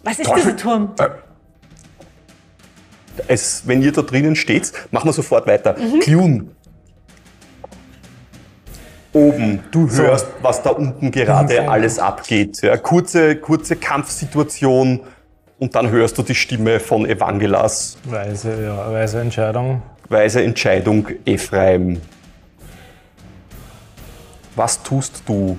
[0.04, 0.94] Was ist Teufel- dieser Turm?
[1.00, 1.10] Äh,
[3.28, 5.76] Es, wenn ihr da drinnen steht, machen wir sofort weiter.
[5.78, 6.00] Mhm.
[6.00, 6.52] Clun.
[9.14, 11.68] Oben, du hörst, was da unten gerade Okay.
[11.68, 12.62] alles abgeht.
[12.62, 15.00] Ja, kurze, kurze Kampfsituation
[15.58, 17.98] und dann hörst du die Stimme von Evangelas.
[18.04, 19.82] Weise, ja, weise Entscheidung.
[20.10, 22.00] Weise Entscheidung, Ephraim.
[24.56, 25.58] Was tust du?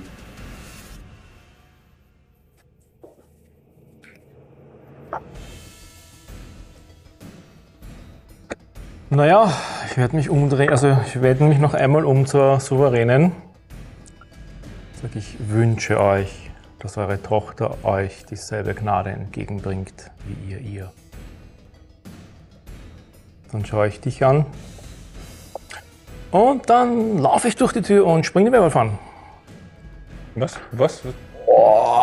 [9.11, 9.51] Naja,
[9.89, 13.31] ich werde mich umdrehen, also ich werde mich noch einmal um zur Souveränen.
[15.01, 20.91] Sag ich wünsche euch, dass eure Tochter euch dieselbe Gnade entgegenbringt wie ihr ihr.
[23.51, 24.45] Dann schaue ich dich an.
[26.29, 28.99] Und dann laufe ich durch die Tür und springe den Werwolf an.
[30.35, 30.59] Was?
[30.71, 31.01] Was?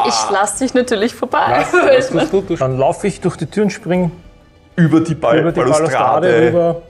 [0.08, 1.64] Ich lasse dich natürlich vorbei.
[1.70, 1.70] Was
[2.10, 2.40] tust du?
[2.40, 4.10] du Dann laufe ich durch die Tür und springe
[4.74, 6.48] Über die, Ball über die Balustrade Balustrade.
[6.48, 6.82] rüber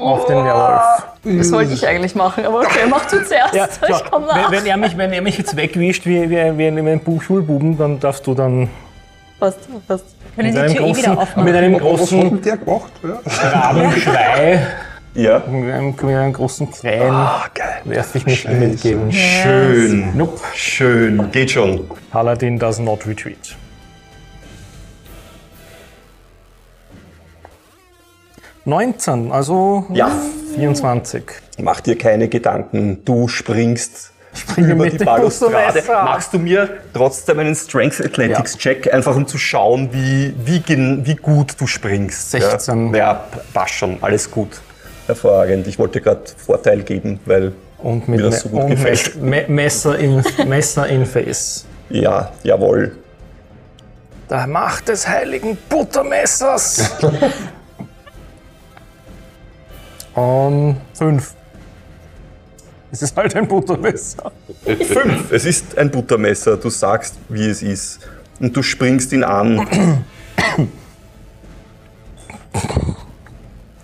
[0.00, 1.06] auf den Werwolf.
[1.24, 3.54] Das wollte ich eigentlich machen, aber okay, mach du zuerst.
[3.54, 4.50] Ja, ich so, komm nach.
[4.50, 7.00] wenn, wenn, er mich, wenn er mich jetzt wegwischt wie, wie, wie ein, wie ein
[7.00, 8.68] Bu- Schulbuben, dann darfst du dann
[9.38, 10.04] Passt, passt.
[10.36, 11.44] Können mit die einem Tür eh wieder großen, aufmachen?
[11.44, 12.92] mit einem Was großen denn der gemacht?
[13.02, 13.50] Ja.
[13.60, 14.66] Rabenschrei,
[15.14, 15.38] Ja.
[15.50, 17.80] mit einem, mit einem großen Krähen Ah, geil.
[17.84, 19.10] werfe ich mich ihm entgegen.
[19.12, 20.16] Schön.
[20.16, 20.40] Nope.
[20.54, 21.30] Schön.
[21.32, 21.90] Geht schon.
[22.10, 23.56] Paladin does not retreat.
[28.70, 30.10] Neunzehn, also Ja.
[30.54, 31.24] 24.
[31.58, 33.04] Mach dir keine Gedanken.
[33.04, 35.82] Du springst Springe über mit die Balustrade.
[35.88, 40.62] Machst du mir trotzdem einen Strength Athletics Check, einfach um zu schauen, wie, wie,
[41.04, 42.30] wie gut du springst.
[42.30, 42.94] 16.
[42.94, 43.98] Ja, ja passt schon.
[44.00, 44.60] Alles gut.
[45.06, 45.66] Hervorragend.
[45.66, 49.20] Ich wollte gerade Vorteil geben, weil Und mit mir das so gut gefällt.
[49.20, 51.66] Me Messer, in, Messer in Face.
[51.88, 52.96] Ja, jawohl.
[54.30, 56.88] Der Macht des heiligen Buttermessers.
[60.14, 61.34] um, fünf.
[62.92, 64.32] Es ist halt ein Buttermesser.
[64.64, 65.30] Fünf.
[65.30, 66.56] Es ist ein Buttermesser.
[66.56, 68.00] Du sagst, wie es ist.
[68.40, 70.04] Und du springst ihn an.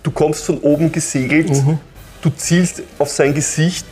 [0.03, 1.51] Du kommst von oben gesegelt.
[2.21, 3.85] Du zielst auf sein Gesicht,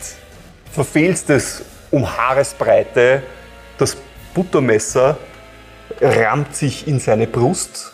[0.72, 3.22] verfehlst es um Haaresbreite.
[3.78, 3.96] Das
[4.34, 5.16] Buttermesser
[6.00, 7.92] rammt sich in seine Brust.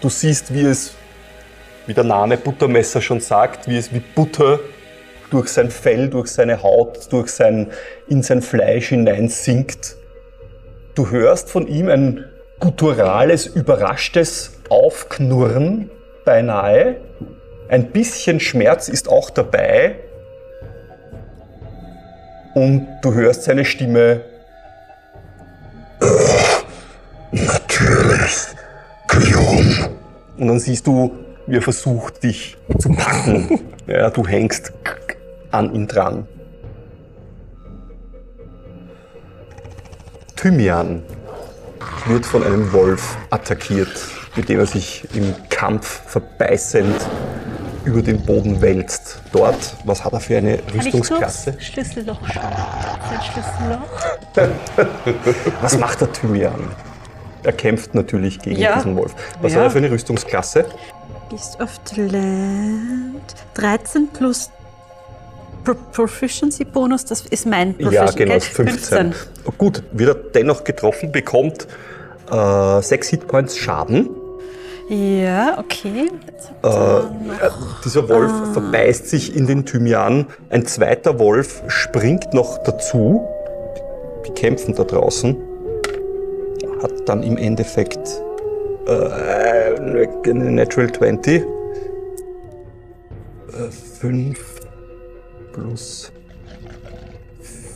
[0.00, 0.95] Du siehst, wie es,
[1.86, 4.58] wie der Name Buttermesser schon sagt, wie es wie Butter
[5.30, 7.70] durch sein Fell, durch seine Haut, durch sein,
[8.08, 9.96] in sein Fleisch hinein sinkt.
[10.94, 12.24] Du hörst von ihm ein
[12.58, 15.90] gutturales, überraschtes Aufknurren
[16.24, 16.96] beinahe.
[17.68, 19.96] Ein bisschen Schmerz ist auch dabei.
[22.54, 24.22] Und du hörst seine Stimme.
[27.30, 28.46] Natürlich.
[29.08, 29.88] Cleon.
[30.38, 31.12] Und dann siehst du,
[31.46, 33.60] wie er versucht, dich zu packen.
[33.86, 34.72] Ja, du hängst
[35.52, 36.26] an ihn dran.
[40.34, 41.04] Thymian
[42.06, 43.96] wird von einem Wolf attackiert,
[44.34, 46.96] mit dem er sich im Kampf verbeißend
[47.84, 49.22] über den Boden wälzt.
[49.32, 51.54] Dort, was hat er für eine Kann ich Rüstungsklasse?
[51.60, 52.18] Schlüsselloch?
[52.28, 54.86] Sein Schlüsselloch?
[55.62, 56.70] Was macht der Thymian?
[57.44, 58.74] Er kämpft natürlich gegen Ja.
[58.74, 59.14] diesen Wolf.
[59.40, 59.58] Was Ja.
[59.58, 60.64] hat er für eine Rüstungsklasse?
[61.60, 63.22] Of the Land.
[63.54, 64.50] 13 plus
[65.64, 67.94] Pro Proficiency Bonus, das ist mein Proficiency.
[67.94, 68.40] Ja, genau, gell?
[68.40, 69.14] 15.
[69.58, 71.66] Gut, wird er dennoch getroffen, bekommt
[72.30, 74.10] äh, 6 Hitpoints Schaden.
[74.88, 76.12] Ja, okay.
[76.62, 77.02] Äh, äh,
[77.84, 80.26] dieser Wolf verbeißt sich in den Thymian.
[80.50, 83.26] Ein zweiter Wolf springt noch dazu.
[84.26, 85.36] Die kämpfen da draußen.
[86.82, 88.22] Hat dann im Endeffekt
[88.86, 91.44] äh, Natural 20.
[94.00, 94.60] 5
[95.52, 96.12] plus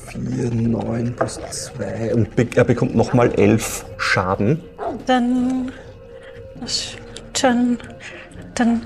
[0.07, 2.15] 4, 9 plus 2.
[2.15, 4.63] Und er bekommt nochmal 11 Schaden.
[5.07, 5.73] Dann.
[7.41, 7.79] Dann.
[8.55, 8.83] Dann.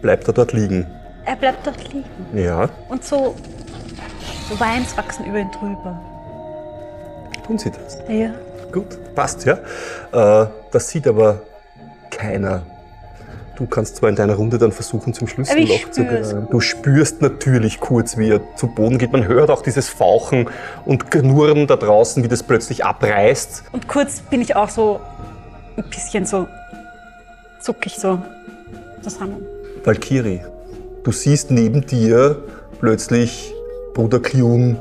[0.00, 0.86] Bleibt er dort liegen.
[1.26, 2.04] Er bleibt dort liegen.
[2.34, 3.34] Ja, Und so.
[4.48, 6.00] So Weins wachsen über ihn drüber.
[7.46, 7.98] tun sie das.
[8.08, 8.32] Ja.
[8.72, 9.58] Gut, passt, ja.
[10.12, 11.42] Äh, das sieht aber
[12.10, 12.62] keiner.
[13.56, 16.28] Du kannst zwar in deiner Runde dann versuchen, zum Aber ich Schlüsselloch zu spür's.
[16.30, 16.48] gelangen.
[16.50, 19.12] Du spürst natürlich kurz, wie er zu Boden geht.
[19.12, 20.48] Man hört auch dieses Fauchen
[20.86, 23.64] und Knurren da draußen, wie das plötzlich abreißt.
[23.72, 25.00] Und kurz bin ich auch so
[25.76, 26.48] ein bisschen so
[27.60, 28.18] zuckig so
[29.02, 29.44] zusammen.
[29.84, 30.40] Valkyrie,
[31.04, 32.42] du siehst neben dir
[32.80, 33.52] plötzlich
[33.92, 34.78] Bruder Kliun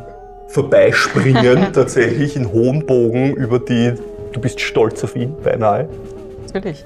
[0.49, 3.93] vorbeispringen, tatsächlich in hohen Bogen über die.
[4.31, 5.87] Du bist stolz auf ihn, beinahe.
[6.45, 6.85] Natürlich.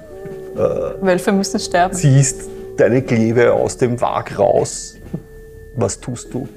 [1.01, 1.93] Wölfe müssen sterben.
[1.95, 2.41] ziehst
[2.77, 4.95] deine Klebe aus dem Wag raus.
[5.75, 6.47] Was tust du?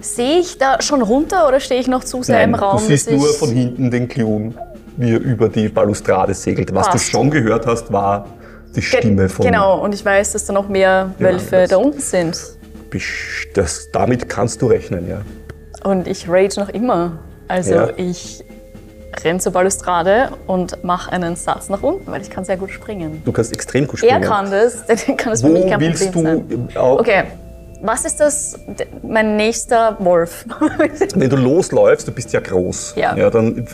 [0.00, 2.78] Sehe ich da schon runter oder stehe ich noch zu sehr im Raum?
[2.78, 4.54] du siehst nur ich- von hinten den Klon,
[4.96, 6.74] wie er über die Balustrade segelt.
[6.74, 7.08] Was Passt.
[7.08, 8.26] du schon gehört hast, war
[8.74, 12.00] die Stimme von Genau, und ich weiß, dass da noch mehr Wölfe das- da unten
[12.00, 12.38] sind.
[13.54, 15.20] Das, damit kannst du rechnen, ja.
[15.88, 17.18] Und ich rage noch immer.
[17.48, 17.90] Also Ja.
[17.96, 18.44] ich
[19.24, 23.20] renn zur Balustrade und mache einen Satz nach unten, weil ich kann sehr gut springen.
[23.24, 24.22] Du kannst extrem gut Er springen.
[24.24, 26.72] kann das, dann kann das für Wo mich kein willst Problem du...
[26.72, 26.82] sein.
[26.98, 27.22] Okay,
[27.82, 28.58] was ist das,
[29.02, 30.46] mein nächster Wolf?
[31.14, 32.94] Wenn du losläufst, du bist ja groß.
[32.96, 33.16] Ja.
[33.16, 33.64] ja dann, äh,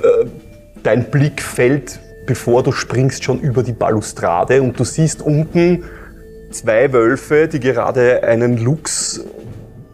[0.82, 5.84] dein Blick fällt, bevor du springst, schon über die Balustrade und du siehst unten
[6.50, 9.24] zwei Wölfe, die gerade einen Luchs,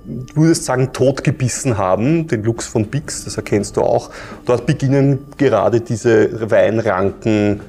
[0.05, 2.29] du würdest sagen, totgebissen haben.
[2.29, 4.11] Den Luchs von Bix, das erkennst du auch.
[4.47, 7.61] Dort beginnen gerade diese Weinranken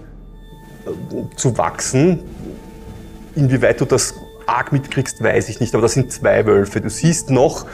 [0.86, 2.20] äh, zu wachsen.
[3.36, 4.14] Inwieweit du das
[4.48, 6.82] arg mitkriegst, weiß ich nicht, aber das sind zwei Wölfe.
[6.82, 7.66] Du siehst noch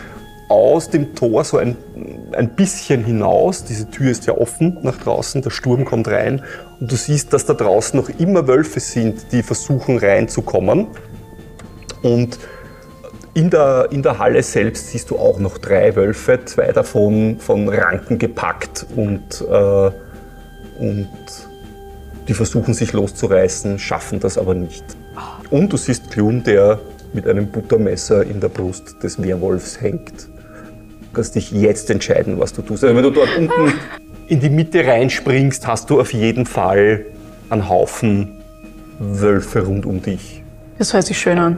[0.48, 1.78] aus dem Tor so ein,
[2.34, 3.64] ein bisschen hinaus.
[3.64, 6.42] Diese Tür ist ja offen nach draußen, der Sturm kommt rein
[6.82, 10.88] und du siehst, dass da draußen noch immer Wölfe sind, die versuchen reinzukommen.
[12.02, 12.40] Und
[13.36, 17.70] in der, in der Halle selbst siehst du auch noch drei Wölfe, zwei davon von
[17.70, 19.92] Ranken gepackt und, äh,
[20.80, 21.08] und
[22.28, 24.84] die versuchen sich loszureißen, schaffen das aber nicht.
[25.52, 26.80] Und du siehst Klun, der
[27.14, 30.28] mit einem Buttermesser in der Brust des Werwolfs hängt.
[30.28, 32.84] Du kannst dich jetzt entscheiden, was du tust.
[32.84, 33.74] Also wenn du dort unten
[34.32, 37.06] in die Mitte reinspringst, hast du auf jeden Fall
[37.50, 38.38] einen Haufen
[38.98, 40.42] Wölfe rund um dich.
[40.78, 41.58] Das hört sich schön an.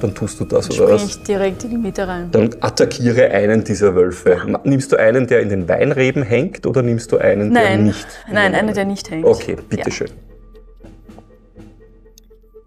[0.00, 1.04] Dann tust du das, oder Spring was?
[1.16, 2.28] ich direkt in die Mitte rein.
[2.30, 4.40] Dann attackiere einen dieser Wölfe.
[4.62, 8.06] Nimmst du einen, der in den Weinreben hängt, oder nimmst du einen, der Nein, nicht?
[8.30, 9.24] nein, einer, der nicht hängt.
[9.26, 10.10] Okay, bitteschön.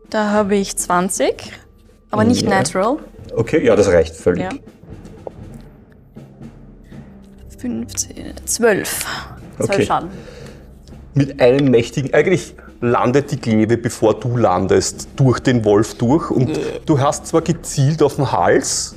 [0.10, 1.54] Da habe ich 20,
[2.12, 2.50] aber nicht Ja.
[2.50, 2.98] natural.
[3.34, 4.44] Okay, ja, das reicht völlig.
[4.44, 4.50] Ja.
[7.58, 9.06] 15, 12.
[9.58, 9.86] 12 Okay.
[9.86, 10.10] Schaden.
[11.14, 16.30] mit einem mächtigen, eigentlich landet die Klebe, bevor du landest, durch den Wolf durch.
[16.30, 18.96] Und du hast zwar gezielt auf den Hals,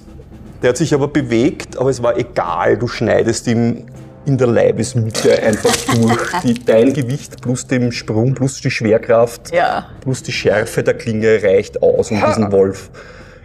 [0.62, 3.86] der hat sich aber bewegt, aber es war egal, du schneidest ihm
[4.26, 6.32] in der Leibesmitte einfach durch.
[6.42, 9.86] Die, dein Gewicht plus dem Sprung, plus die Schwerkraft, Ja.
[10.00, 12.90] plus die Schärfe der Klinge reicht aus, um diesen Wolf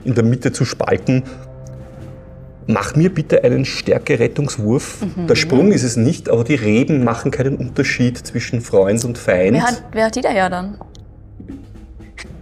[0.04, 1.24] in der Mitte zu spalten.
[2.68, 5.06] Mach mir bitte einen Stärke-Rettungswurf.
[5.16, 5.28] Mhm.
[5.28, 9.54] Der Sprung ist es nicht, aber die Reben machen keinen Unterschied zwischen Freund und Feind.
[9.56, 10.78] Wer hat, wer hat die da ja dann?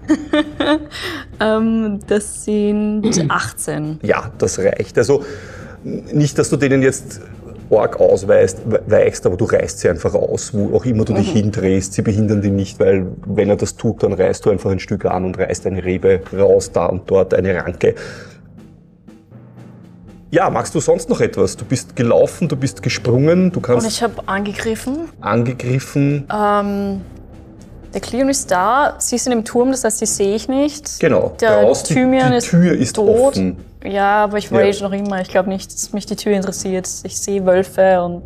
[1.39, 3.99] ähm, das sind 18.
[4.03, 4.97] Ja, das reicht.
[4.97, 5.23] Also
[5.83, 7.21] nicht, dass du denen jetzt
[7.69, 11.31] arg ausweist, we- weichst, aber du reißt sie einfach aus, wo auch immer du dich
[11.31, 11.93] hindrehst.
[11.93, 15.05] Sie behindern dich nicht, weil wenn er das tut, dann reißt du einfach ein Stück
[15.05, 17.95] an und reißt eine Rebe raus, da und dort eine Ranke.
[20.31, 21.57] Ja, magst du sonst noch etwas?
[21.57, 25.09] Du bist gelaufen, du bist gesprungen, du Und kannst ich habe angegriffen.
[25.19, 26.25] angegriffen.
[26.33, 27.01] Ähm,
[27.93, 30.99] der Cleon ist da, sie ist in dem Turm, das heißt, sie sehe ich nicht.
[31.01, 33.09] Genau, Der raus, die, Thymian die ist Tür ist tot.
[33.33, 33.57] offen.
[33.83, 34.59] Ja, aber ich Ja.
[34.59, 35.19] rage noch immer.
[35.21, 36.87] Ich glaube nicht, dass mich die Tür interessiert.
[37.03, 38.23] Ich sehe Wölfe und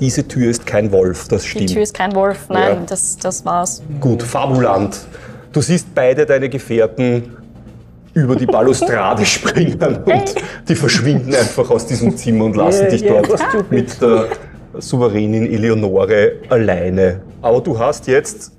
[0.00, 1.72] Diese Tür ist kein Wolf, das die stimmt.
[1.72, 2.46] Tür ist kein Wolf.
[2.48, 2.82] Nein, Ja.
[2.86, 3.82] das, das war's.
[4.00, 4.98] Gut, Fabuland.
[5.52, 7.36] Du siehst beide deine Gefährten
[8.14, 10.34] über die Balustrade springen und
[10.68, 14.28] die verschwinden einfach aus diesem Zimmer und lassen Yeah, dich yeah, dort mit der
[14.78, 17.20] souveränen Eleonore alleine.
[17.40, 18.52] Aber du hast jetzt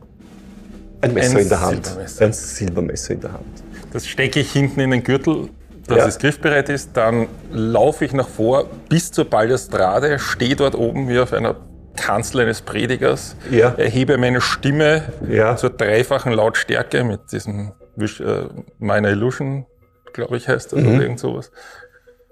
[1.01, 1.85] ein Messer Ein in der Hand.
[1.85, 2.25] Silbermesser.
[2.25, 3.63] Ein Silbermesser in der Hand.
[3.91, 5.49] Das stecke ich hinten in den Gürtel,
[5.87, 6.05] dass Ja.
[6.07, 6.91] es griffbereit ist.
[6.95, 11.55] Dann laufe ich nach vor bis zur Balustrade, stehe dort oben wie auf einer
[11.95, 13.73] Kanzel eines Predigers, Ja.
[13.77, 15.55] erhebe meine Stimme Ja.
[15.57, 18.47] zur dreifachen Lautstärke mit diesem Wish- äh,
[18.79, 19.65] Minor Illusion,
[20.13, 20.93] glaube ich, heißt das, Mhm.
[20.95, 21.51] oder irgend sowas.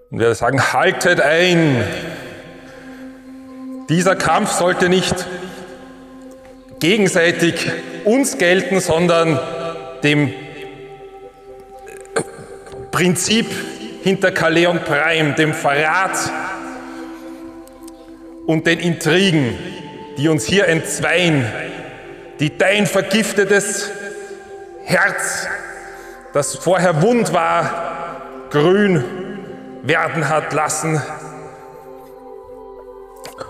[0.09, 1.83] Und werde sagen, haltet ein!
[3.89, 5.15] Dieser Kampf sollte nicht
[6.79, 7.71] gegenseitig
[8.05, 9.39] uns gelten, sondern
[10.03, 10.33] dem
[12.91, 13.45] Prinzip
[14.03, 16.17] hinter Kaleon Prime, dem Verrat
[18.47, 19.57] und den Intrigen,
[20.17, 21.45] die uns hier entzweien,
[22.39, 23.91] die dein vergiftetes
[24.91, 25.47] Herz,
[26.33, 29.03] das vorher wund war, grün
[29.83, 31.01] werden hat lassen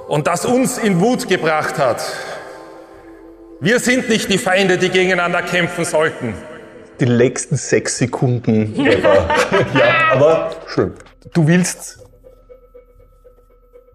[0.08, 2.02] und das uns in Wut gebracht hat.
[3.60, 6.34] Wir sind nicht die Feinde, die gegeneinander kämpfen sollten.
[7.00, 9.28] Die letzten sechs Sekunden ever.
[9.74, 10.94] ja, aber schön.
[11.34, 12.00] Du willst.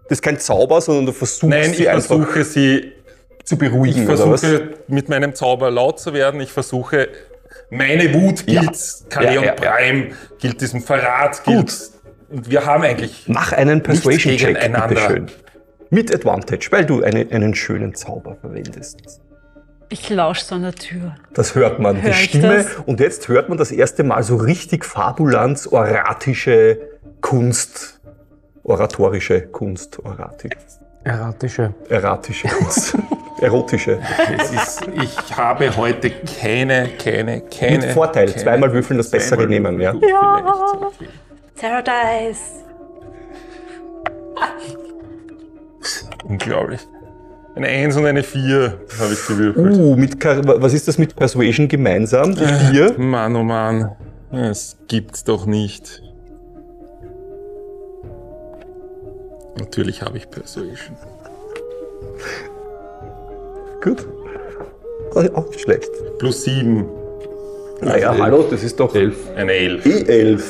[0.03, 2.93] Das ist kein Zauber, sondern du versuchst Nein, sie ich einfach versuche sie,
[3.43, 4.41] zu ich beruhigen, oder was?
[4.41, 6.39] versuche mit meinem Zauber laut zu werden.
[6.41, 7.09] Ich versuche,
[7.69, 8.61] meine Wut Ja.
[8.61, 8.77] gilt
[9.09, 9.71] Kaleon Ja, ja, ja.
[9.71, 10.07] Prime,
[10.39, 11.73] gilt diesem Verrat, gilt Gut.
[12.29, 15.27] Und wir haben eigentlich Mach einen Persuasion-Check, bitteschön.
[15.89, 19.21] Mit Advantage, weil du eine, einen schönen Zauber verwendest.
[19.89, 21.15] Ich lausche so an der Tür.
[21.33, 22.57] Das hört man, Hör die Stimme.
[22.57, 22.67] das?
[22.85, 26.79] Und jetzt hört man das erste Mal so richtig Fabulans, oratische
[27.21, 28.01] Kunst.
[28.63, 30.51] Oratorische Kunst, oratisch.
[31.05, 31.73] Erratische.
[31.87, 32.97] Erratische Kunst.
[33.41, 33.99] Erotische.
[34.39, 37.77] Es ist, ich habe heute keine, keine, keine.
[37.79, 38.27] Mit Vorteil.
[38.27, 39.93] keine, Zweimal würfeln, das bessere nehmen, ja.
[41.55, 42.63] Sarah Dice.
[46.23, 46.81] Unglaublich.
[47.55, 49.77] Eine 1 und eine 4 habe ich gewürfelt.
[49.77, 52.35] Uh, mit, was ist das mit Persuasion gemeinsam?
[52.35, 52.47] Die Äh.
[52.71, 52.99] vier?
[52.99, 53.95] Mann, oh Mann.
[54.31, 56.03] Es gibt's doch nicht.
[59.57, 60.95] Natürlich habe ich Persuasion.
[63.87, 64.07] Gut.
[65.33, 65.89] Auch nicht schlecht.
[66.19, 66.85] Plus 7,
[67.81, 69.15] Naja, hallo, das ist doch Elf.
[69.35, 69.85] eine 11.
[69.85, 70.41] E11.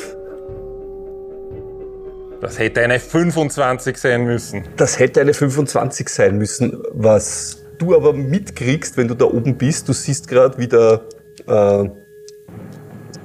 [2.41, 4.63] Das hätte eine 25 sein müssen.
[4.77, 6.83] Das hätte eine 25 sein müssen.
[6.91, 11.01] Was du aber mitkriegst, wenn du da oben bist, du siehst gerade, wie der,
[11.47, 11.89] äh,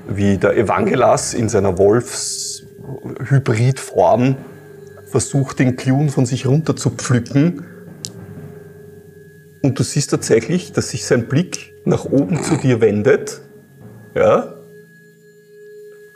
[0.09, 4.37] wie der Evangelas in seiner Wolfshybridform
[5.07, 7.67] versucht, den Klun von sich runter zu pflücken.
[9.63, 13.41] Und du siehst tatsächlich, dass sich sein Blick nach oben zu dir wendet.
[14.15, 14.55] Ja?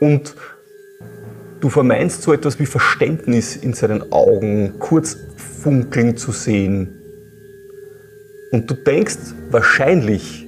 [0.01, 0.34] Und
[1.61, 7.01] Du vermeinst so etwas wie Verständnis in seinen Augen kurz funkeln zu sehen.
[8.53, 9.18] Und du denkst,
[9.51, 10.47] wahrscheinlich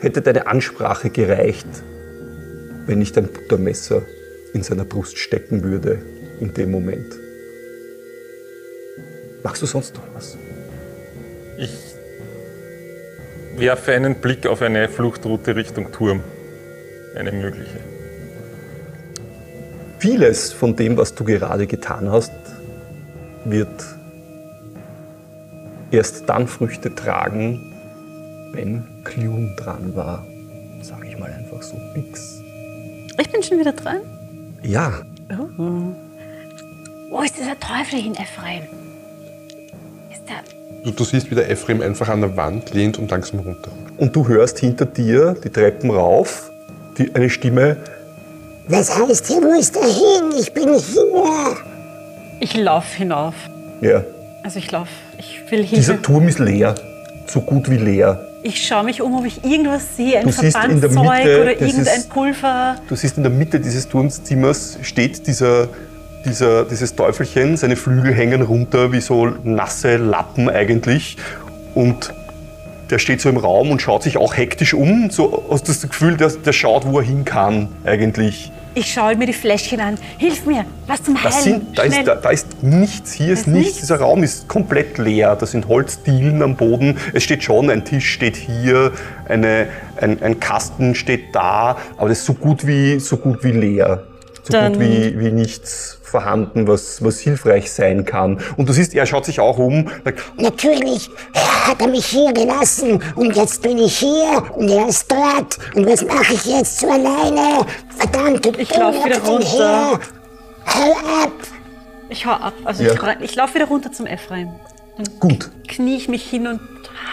[0.00, 1.66] hätte deine Ansprache gereicht,
[2.86, 4.02] wenn nicht ein Buttermesser
[4.52, 5.98] in seiner Brust stecken würde
[6.38, 7.12] in dem Moment.
[9.42, 10.36] Machst du sonst noch was?
[11.58, 11.70] Ich
[13.56, 16.22] werfe einen Blick auf eine Fluchtroute Richtung Turm.
[17.16, 17.78] Eine mögliche.
[19.98, 22.32] Vieles von dem, was du gerade getan hast,
[23.44, 23.84] wird
[25.90, 27.72] erst dann Früchte tragen,
[28.52, 30.26] wenn Clune dran war.
[30.82, 32.42] Sag ich mal einfach so nix.
[33.18, 34.00] Ich bin schon wieder dran.
[34.62, 35.02] Ja,
[37.10, 38.64] Wo ist dieser Teufel hin, Ephraim?
[40.10, 40.42] Ist der.
[40.84, 43.70] Du, du siehst, wie der Ephraim einfach an der Wand lehnt und langsam runter.
[43.96, 46.50] und du hörst hinter dir die Treppen rauf
[46.98, 47.76] die, eine Stimme.
[48.68, 50.38] Was heißt hier, wo ist er hin?
[50.40, 51.56] Ich bin hier.
[52.40, 53.34] Ich laufe hinauf.
[53.80, 54.02] Ja,
[54.42, 54.90] Also ich laufe.
[55.18, 55.74] Ich will Hilfe.
[55.76, 56.74] dieser Turm ist leer.
[57.26, 58.20] So gut wie leer.
[58.42, 60.18] Ich schaue mich um, ob ich irgendwas sehe.
[60.18, 62.76] Ein Du siehst in der Verbandszeug Mitte oder irgendein Pulver.
[62.88, 65.68] Du siehst in der Mitte dieses Turmzimmers steht dieser,
[66.24, 71.16] dieser, dieses Teufelchen, seine Flügel hängen runter wie so nasse Lappen eigentlich.
[71.74, 72.12] Und
[72.90, 75.10] der steht so im Raum und schaut sich auch hektisch um.
[75.10, 78.52] So hast das Gefühl, der, der schaut, wo er hin kann eigentlich.
[78.76, 79.96] Ich schaue mir die Fläschchen an.
[80.18, 81.32] Hilf mir, was zum Heilen.
[81.32, 83.66] Das sind, da, ist, da, da ist nichts, hier ist ist nichts.
[83.66, 83.80] nichts?
[83.80, 85.36] Dieser Raum ist komplett leer.
[85.36, 86.96] Da sind Holzdielen am Boden.
[87.12, 88.90] Es steht schon, ein Tisch steht hier,
[89.28, 89.68] eine,
[90.00, 94.02] ein, ein Kasten steht da, aber das ist so gut wie, so gut wie leer.
[94.44, 98.38] So Dann- gut wie, wie nichts vorhanden, was, was hilfreich sein kann.
[98.56, 101.10] Und du siehst, er schaut sich auch um, sagt, Natürlich
[101.66, 105.58] hat er mich hier gelassen und jetzt bin ich hier und er ist dort.
[105.74, 107.66] Und was mache ich jetzt so alleine?
[107.98, 109.98] Verdammt, Ich lauf wieder runter.
[110.66, 110.92] Hau
[111.24, 111.32] ab!
[112.10, 112.52] Ich hau ab.
[112.64, 112.92] Also Ja.
[112.92, 114.50] ich, ich laufe wieder runter zum Ephraim.
[115.20, 116.60] gut, Knie ich mich hin und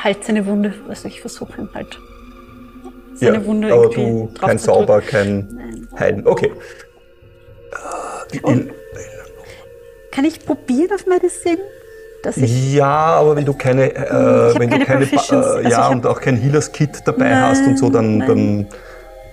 [0.04, 0.74] halte seine Wunde.
[0.90, 1.98] Also ich versuche ihm halt
[3.16, 4.60] seine ja, Wunde aber du, kein.
[4.60, 6.28] Zauber, kein Heilen.
[6.28, 6.52] Okay.
[8.34, 8.72] In,
[10.12, 11.58] Kann ich probieren auf Medicine?
[12.24, 15.34] Dass ich Ja, aber wenn du keine, äh, wenn du keine keine, Proficiency.
[15.36, 18.18] Äh, Also ja hab- und auch kein Healers Kit dabei Nein, hast und so, dann,
[18.20, 18.28] nein.
[18.28, 18.68] dann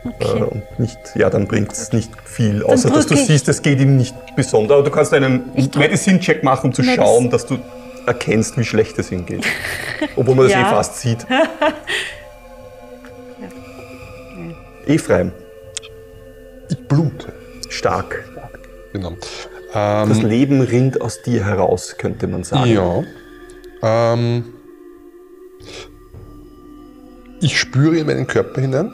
[0.05, 0.39] Okay.
[0.39, 3.27] äh, und nicht, ja, dann bringt es nicht viel, außer dass du ich.
[3.27, 4.77] siehst, es geht ihm nicht besonders.
[4.79, 7.59] Aber du kannst einen Ich drück- Medicine-Check machen, um zu Medic- schauen, dass du
[8.07, 9.45] erkennst, wie schlecht es ihm geht.
[10.17, 10.63] Obwohl man das Ja.
[10.63, 11.27] eh fast sieht.
[14.87, 15.33] Ephraim,
[16.71, 17.33] Ich blute.
[17.69, 18.25] stark.
[18.93, 19.13] Genau.
[19.73, 22.71] Das Ähm, Leben rinnt aus dir heraus, könnte man sagen.
[22.71, 23.03] ja.
[23.83, 24.45] Ähm,
[27.41, 28.93] ich spüre in meinen Körper hinein.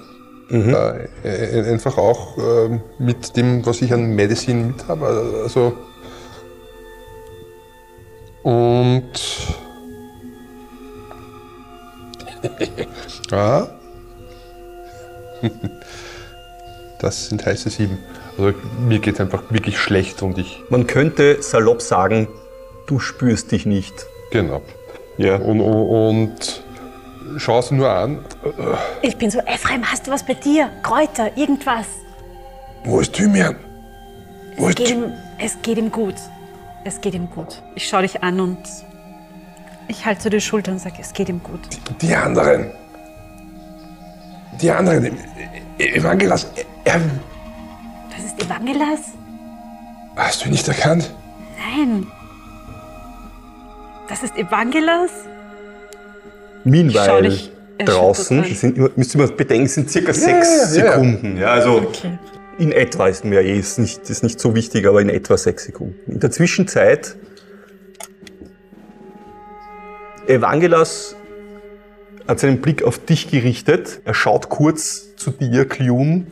[0.51, 5.07] Äh, äh, einfach auch ähm, mit dem, was ich an Medicine mit habe.
[5.43, 5.73] Also,
[8.43, 9.11] und.
[13.31, 13.69] ja.
[17.01, 17.99] Das sind heiße sieben.
[18.37, 18.55] Also
[18.87, 20.63] mir geht es einfach wirklich schlecht und ich.
[20.69, 22.29] Man könnte salopp sagen,
[22.87, 24.07] du spürst dich nicht.
[24.31, 24.63] Genau.
[25.17, 25.37] Ja.
[25.37, 26.65] Und, und, und
[27.39, 28.25] schau sie nur an.
[29.03, 30.71] Ich bin so, Ephraim, hast du was bei dir?
[30.83, 31.87] Kräuter, irgendwas?
[32.85, 33.57] Wo ist Thymian?
[34.57, 36.15] Es geht, ihm, es geht ihm gut.
[36.85, 37.63] Es geht ihm gut.
[37.75, 38.59] Ich schaue dich an und
[39.89, 41.61] ich halte so die Schulter und sage, es geht ihm gut.
[42.01, 42.73] Die anderen.
[44.61, 45.19] Die anderen.
[45.79, 46.47] Evangelas.
[46.85, 47.01] Er,
[48.17, 49.01] Das ist Evangelas?
[50.17, 51.13] hast du ihn nicht erkannt?
[51.59, 52.07] Nein.
[54.09, 55.11] Das ist Evangelas?
[56.65, 57.37] Meanwhile,
[57.85, 60.93] draußen, sind, immer- müsst ihr mal bedenken, sind circa sechs ja, ja.
[60.93, 61.37] Sekunden.
[61.37, 61.91] Ja, also
[62.59, 65.65] in etwa ist mir eh, ist nicht, ist nicht so wichtig, aber in etwa sechs
[65.65, 65.99] Sekunden.
[66.07, 67.17] In der Zwischenzeit,
[70.27, 71.17] Evangelas
[72.27, 74.01] hat seinen Blick auf dich gerichtet.
[74.05, 76.29] Er schaut kurz zu dir, Klium.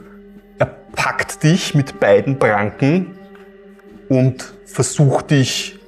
[0.94, 3.18] Packt dich mit beiden Pranken
[4.08, 5.78] und versucht dich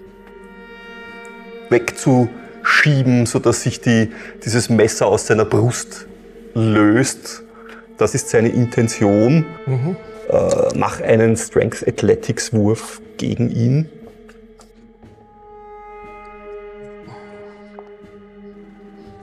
[1.70, 4.12] wegzuschieben, sodass sich die,
[4.44, 6.06] dieses Messer aus seiner Brust
[6.54, 7.42] löst.
[7.98, 9.44] Das ist seine Intention.
[10.28, 10.38] Äh,
[10.76, 13.88] mach einen Strength Athletics Wurf gegen ihn.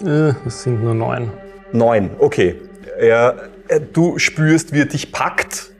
[0.03, 1.32] Äh, Das sind nur neun.
[1.74, 2.56] Neun, okay.
[2.99, 5.70] Er, er, du spürst, wie er dich packt.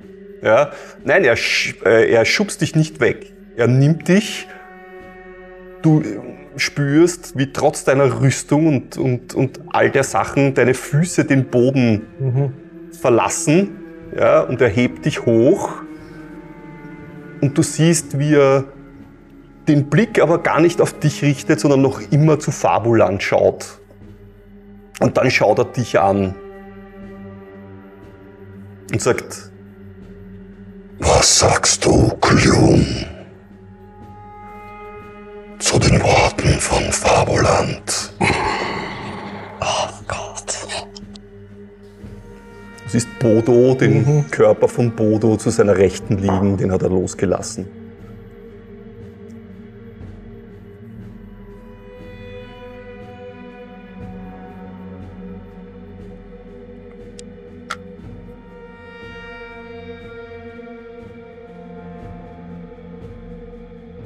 [0.42, 0.72] Ja?
[1.04, 1.36] Nein, er,
[1.86, 3.34] äh, er schubst dich nicht weg.
[3.56, 4.48] Er nimmt dich.
[5.82, 6.20] Du äh,
[6.58, 12.54] spürst, wie trotz deiner Rüstung und, und, und all der Sachen deine Füße den Boden
[13.00, 13.78] verlassen.
[14.16, 14.42] Ja?
[14.42, 15.72] Und er hebt dich hoch.
[17.42, 18.66] Und du siehst, wie er
[19.68, 23.80] den Blick aber gar nicht auf dich richtet, sondern noch immer zu Fabuland schaut.
[25.00, 26.36] Und dann schaut er dich an
[28.92, 29.51] und sagt,
[31.04, 32.86] Was sagst du, Klum?
[35.58, 38.14] Zu den Worten von Fabuland.
[42.84, 47.81] du siehst Bodo, den Körper von Bodo zu seiner Rechten liegen, den hat er losgelassen.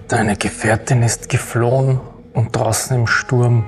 [0.07, 1.99] Deine Gefährtin ist geflohen
[2.34, 3.65] und draußen im Sturm.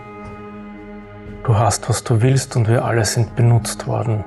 [1.44, 4.24] Du hast, was du willst und wir alle sind benutzt worden.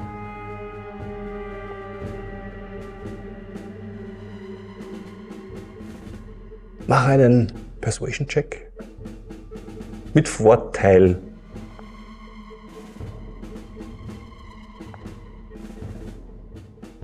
[6.88, 8.72] Mach einen Persuasion-Check.
[10.12, 11.22] Mit Vorteil.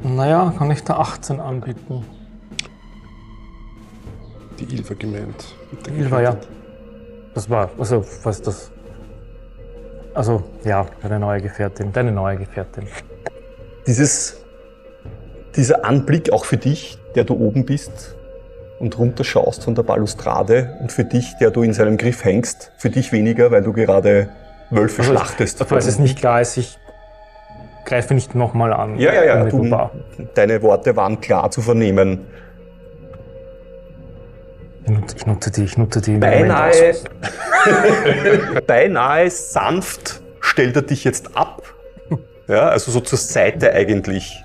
[0.03, 2.05] Naja, kann ich da 18 anbieten?
[4.87, 5.45] Ilva gemeint.
[5.97, 6.37] Ilva, ja.
[7.35, 8.71] Das war, also, was das.
[10.15, 12.87] Also, ja, deine neue Gefährtin, deine neue Gefährtin.
[13.87, 14.43] Dieses,
[15.55, 18.17] dieser Anblick auch für dich, der du oben bist
[18.79, 22.91] und runterschaust von der Balustrade und für dich, der du in seinem Griff hängst, für
[22.91, 24.29] dich weniger, weil du gerade
[24.71, 25.63] Wölfe Also, schlachtest.
[25.65, 26.79] Falls es nicht klar ist, ich
[27.85, 28.99] greife nicht nochmal an.
[28.99, 29.45] Ja, ja, ja.
[29.45, 29.69] Du,
[30.35, 32.27] deine Worte waren klar zu vernehmen.
[34.87, 36.15] Ich nutze, ich nutze die, ich nutze die.
[36.15, 36.95] im Beinahe,
[38.67, 41.63] beinahe sanft stellt er dich jetzt ab.
[42.47, 44.45] Ja, also so zur Seite eigentlich.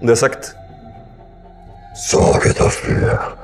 [0.00, 0.56] Und er sagt,
[1.94, 3.36] Sorge dafür,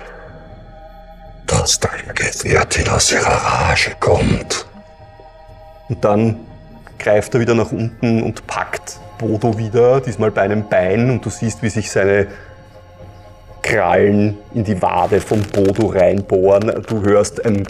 [1.47, 4.67] dass deine Gefährtin aus ihrer Rage kommt.
[5.89, 6.41] Und dann
[6.99, 11.09] greift er wieder nach unten und packt Bodo wieder, diesmal bei einem Bein.
[11.11, 12.27] Und du siehst, wie sich seine
[13.67, 16.73] Krallen in die Wade von Bodo reinbohren.
[16.87, 17.67] Du hörst ein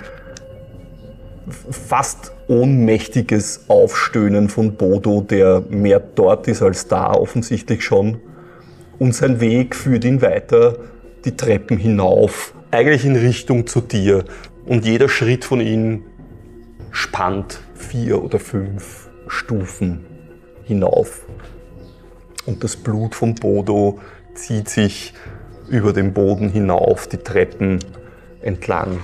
[1.70, 8.20] fast ohnmächtiges Aufstöhnen von Bodo, der mehr dort ist als da, offensichtlich schon.
[8.98, 10.76] Und sein Weg führt ihn weiter
[11.24, 14.24] die Treppen hinauf, eigentlich in Richtung zu dir.
[14.66, 16.02] Und jeder Schritt von ihm
[16.90, 20.04] spannt vier oder fünf Stufen
[20.64, 21.24] hinauf.
[22.44, 23.98] Und das Blut von Bodo
[24.34, 25.14] zieht sich
[25.68, 27.80] über den Boden hinauf, die Treppen
[28.42, 29.00] entlang.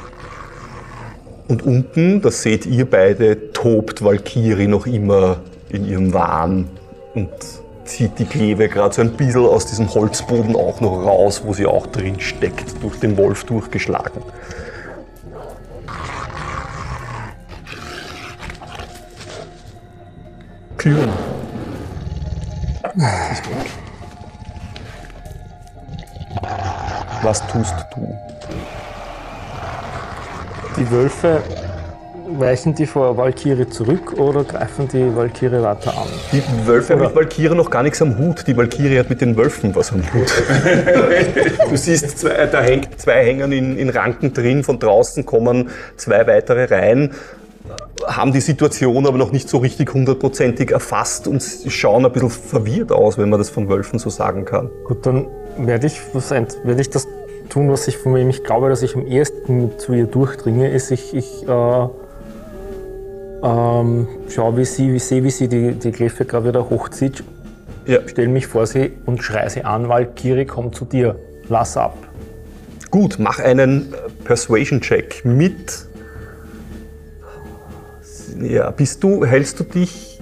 [1.48, 6.68] Und unten, das seht ihr beide, tobt Valkyrie noch immer in ihrem Wahn
[7.14, 7.30] und
[7.84, 11.66] zieht die Kleve gerade so ein bisschen aus diesem Holzboden auch noch raus, wo sie
[11.66, 14.22] auch drin steckt, durch den Wolf durchgeschlagen.
[20.78, 21.08] Klüm.
[27.22, 28.18] Was tust du?
[30.76, 31.42] Die Wölfe
[32.38, 36.08] weichen die vor Valkyrie zurück oder greifen die Valkyrie weiter an?
[36.32, 38.46] Die Wölfe haben mit Valkyrie noch gar nichts am Hut.
[38.46, 40.32] Die Valkyrie hat mit den Wölfen was am Hut.
[41.70, 44.64] du siehst, zwei, da hängt zwei hängen in, in Ranken drin.
[44.64, 47.10] Von draußen kommen zwei weitere rein,
[48.06, 52.92] haben die Situation aber noch nicht so richtig hundertprozentig erfasst und schauen ein bisschen verwirrt
[52.92, 54.70] aus, wenn man das von Wölfen so sagen kann.
[54.84, 55.26] Gut, dann
[55.58, 57.06] werde ich, werde ich das
[57.48, 60.90] tun, was ich von wem ich glaube, dass ich am ehesten zu ihr durchdringe, ist,
[60.90, 61.86] ich, ich äh,
[63.42, 67.22] ähm, schaue, wie sie, wie sehe, wie sie die, die Griffe gerade wieder hochzieht,
[67.86, 67.98] Ja.
[68.06, 71.16] stelle mich vor sie und schreie sie an, Valkyrie, komm zu dir,
[71.48, 71.96] lass ab.
[72.90, 75.86] Gut, mach einen äh, Persuasion-Check mit.
[78.40, 80.18] Ja, bist du, hältst du dich,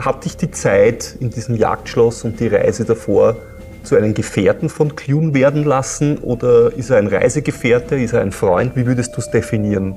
[0.00, 3.36] hat dich die Zeit in diesem Jagdschloss und die Reise davor
[3.82, 6.18] zu einem Gefährten von Clune werden lassen?
[6.18, 8.74] Oder ist er ein Reisegefährte, ist er ein Freund?
[8.76, 9.96] Wie würdest du es definieren?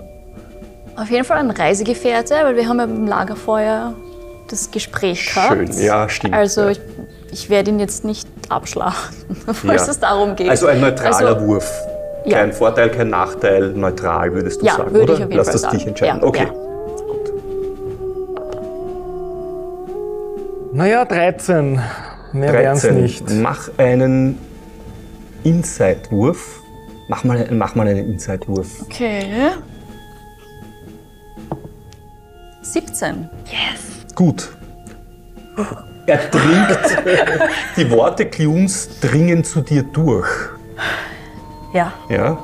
[0.95, 3.93] Auf jeden Fall ein Reisegefährte, weil wir haben ja beim Lagerfeuer
[4.49, 5.53] das Gespräch gehabt.
[5.75, 6.33] Schön, ja, stimmt.
[6.33, 6.69] Also ja.
[6.71, 6.81] ich,
[7.31, 9.91] ich werde ihn jetzt nicht abschlachten, falls Ja.
[9.91, 10.49] es darum geht.
[10.49, 11.71] Also ein neutraler Also, Wurf.
[12.25, 12.39] Ja.
[12.39, 15.13] Kein Vorteil, kein Nachteil, neutral würdest du Ja, sagen, würde oder?
[15.13, 15.77] ich auf jeden Lass Fall das sagen.
[15.77, 16.19] dich entscheiden.
[16.21, 16.47] Ja, okay.
[20.79, 21.77] Naja, 13.
[22.31, 23.01] Mehr wären es 13.
[23.01, 23.29] nicht.
[23.31, 24.37] Mach einen
[25.43, 26.61] Inside-Wurf.
[27.09, 28.83] Mach mal, mach mal einen Inside-Wurf.
[28.83, 29.25] Okay.
[32.61, 33.29] 17.
[34.15, 34.51] Gut.
[36.05, 36.79] Er dringt,
[37.75, 40.29] die Worte Clunes dringen zu dir durch.
[41.73, 41.91] Ja.
[42.07, 42.37] Ja?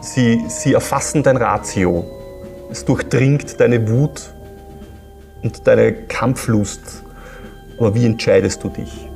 [0.00, 2.04] Sie, sie erfassen dein Ratio.
[2.68, 4.34] Es durchdringt deine Wut
[5.44, 7.04] und deine Kampflust.
[7.78, 9.08] Aber wie entscheidest du dich?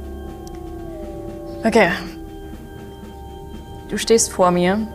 [1.65, 1.91] Okay.
[3.89, 4.87] Du stehst vor mir.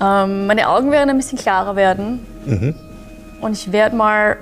[0.00, 2.26] Ähm, meine Augen werden ein bisschen klarer werden.
[3.40, 4.36] Und ich werde mal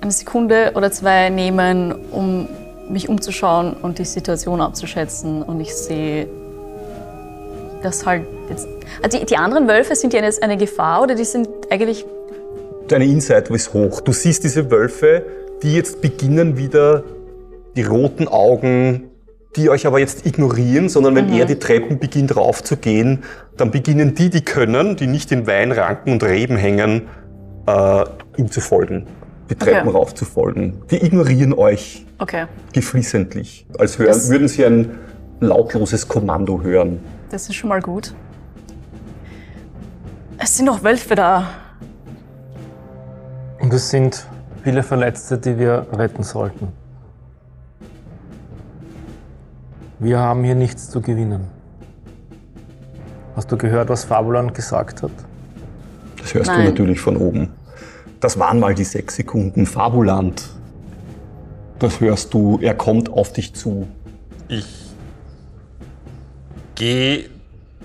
[0.00, 2.48] eine Sekunde oder zwei nehmen, um
[2.88, 5.42] mich umzuschauen und die Situation abzuschätzen.
[5.42, 6.28] Und ich sehe,
[7.82, 8.66] dass halt jetzt.
[9.02, 12.04] Also die, die anderen Wölfe sind ja jetzt eine Gefahr oder die sind eigentlich.
[12.88, 14.00] Deine Insight ist hoch.
[14.02, 15.24] Du siehst diese Wölfe,
[15.64, 17.02] die jetzt beginnen wieder
[17.76, 19.10] die roten Augen,
[19.56, 23.24] die euch aber jetzt ignorieren, sondern wenn er die Treppen beginnt raufzugehen,
[23.56, 27.02] dann beginnen die, die können, die nicht in Weinranken und Reben hängen,
[27.66, 28.04] äh,
[28.36, 29.06] ihm zu folgen.
[29.50, 29.96] Die Treppen Okay.
[29.96, 30.82] rauf zu folgen.
[30.90, 34.98] Die ignorieren euch Okay, geflissentlich, als hören, Das- würden sie ein
[35.40, 37.00] lautloses Kommando hören.
[37.30, 38.14] das ist schon mal gut.
[40.38, 41.48] Es sind noch Wölfe da.
[43.60, 44.26] Und es sind
[44.64, 46.68] viele Verletzte, die wir retten sollten.
[49.98, 51.46] Wir haben hier nichts zu gewinnen.
[53.36, 55.10] Hast du gehört, was Fabulan gesagt hat?
[56.18, 56.62] Das hörst Nein.
[56.62, 57.50] du natürlich von oben.
[58.20, 59.66] Das waren mal die sechs Sekunden.
[59.66, 60.48] Fabuland.
[61.78, 63.86] Das hörst du, er kommt auf dich zu.
[64.48, 64.94] Ich
[66.74, 67.28] gehe,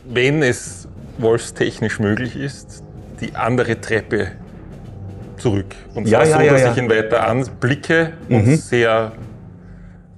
[0.05, 0.87] wenn es
[1.17, 2.83] wolfstechnisch möglich ist,
[3.19, 4.31] die andere Treppe
[5.39, 5.75] zurück.
[5.95, 6.71] Und Ja, zwar ja, so, ja, dass ja.
[6.73, 9.11] ich ihn weiter anblicke und sehr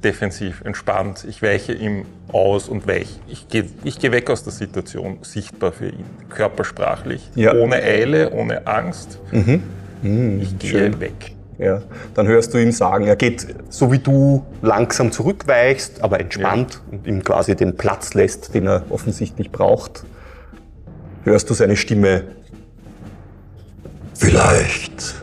[0.03, 1.25] defensiv, entspannt.
[1.29, 3.19] Ich weiche ihm aus und weiche.
[3.27, 7.53] Ich gehe ich gehe weg aus der Situation, sichtbar für ihn, körpersprachlich, Ja.
[7.53, 9.19] ohne Eile, ohne Angst.
[9.31, 10.99] ich gehe schön.
[10.99, 11.35] weg.
[11.59, 11.83] Ja,
[12.15, 17.05] dann hörst du ihm sagen, er geht so wie du langsam zurückweichst, aber entspannt und
[17.05, 20.03] ihm quasi den Platz lässt, den er offensichtlich braucht.
[21.23, 22.23] Hörst du seine Stimme.
[24.21, 25.15] Vielleicht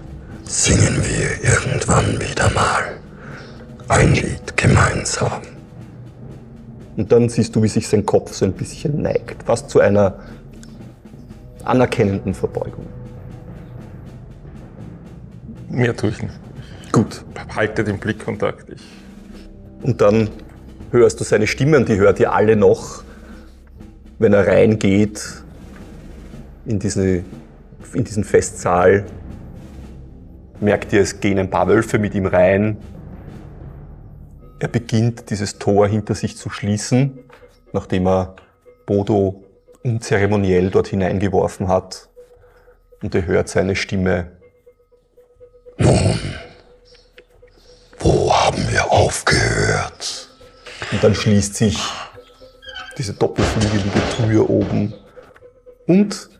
[0.42, 2.98] singen wir irgendwann wieder mal
[3.86, 5.40] ein Lied gemeinsam.
[6.96, 10.18] Und dann siehst du, wie sich sein Kopf so ein bisschen neigt, fast zu einer
[11.62, 12.86] anerkennenden Verbeugung.
[15.68, 16.34] Mehr tue ich nicht.
[16.90, 17.24] Gut.
[17.54, 18.68] Halte den Blickkontakt.
[18.68, 18.82] Ich
[19.84, 20.28] Und dann
[20.90, 23.04] hörst du seine Stimme und die hört ihr alle noch,
[24.18, 25.22] wenn er reingeht
[26.66, 27.22] in, diese,
[27.94, 29.04] in diesen Festsaal.
[30.60, 32.78] Merkt ihr, es gehen ein paar Wölfe mit ihm rein.
[34.58, 37.18] Er beginnt dieses Tor hinter sich zu schließen,
[37.72, 38.34] nachdem er
[38.86, 39.44] Bodo
[39.84, 42.08] unzeremoniell dort hineingeworfen hat.
[43.02, 44.32] Und ihr hört seine Stimme.
[47.98, 50.28] Wo haben wir aufgehört?
[50.90, 51.78] Und dann schließt sich
[52.96, 54.94] diese doppelflügelige Tür oben.
[55.86, 56.30] Und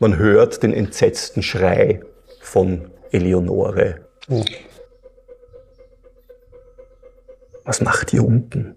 [0.00, 2.00] man hört den entsetzten Schrei
[2.40, 4.00] von Eleonore.
[7.64, 8.76] Was macht ihr unten?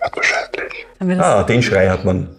[0.00, 0.86] Wahrscheinlich.
[0.98, 2.34] Haben wir das Ah, den Schrei hat man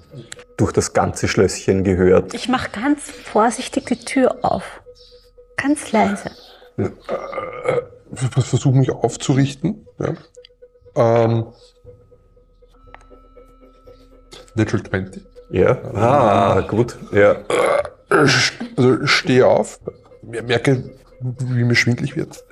[0.58, 2.34] durch das ganze Schlösschen gehört.
[2.34, 4.82] Ich mache ganz vorsichtig die Tür auf.
[5.56, 6.32] Ganz leise.
[6.78, 9.88] Ich versuche mich aufzurichten.
[10.00, 10.14] Ja.
[10.96, 11.54] Ähm,
[14.56, 15.33] Natural 20.
[15.54, 16.98] Ja, ah, gut.
[17.12, 17.36] Ja.
[18.10, 19.80] Also stehe auf,
[20.24, 22.44] merke, wie mir schwindlig wird.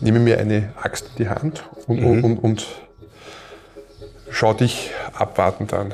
[0.00, 2.24] Nehme mir eine Axt in die Hand und, Mhm.
[2.24, 2.66] und, und
[4.30, 5.92] schau dich abwartend an.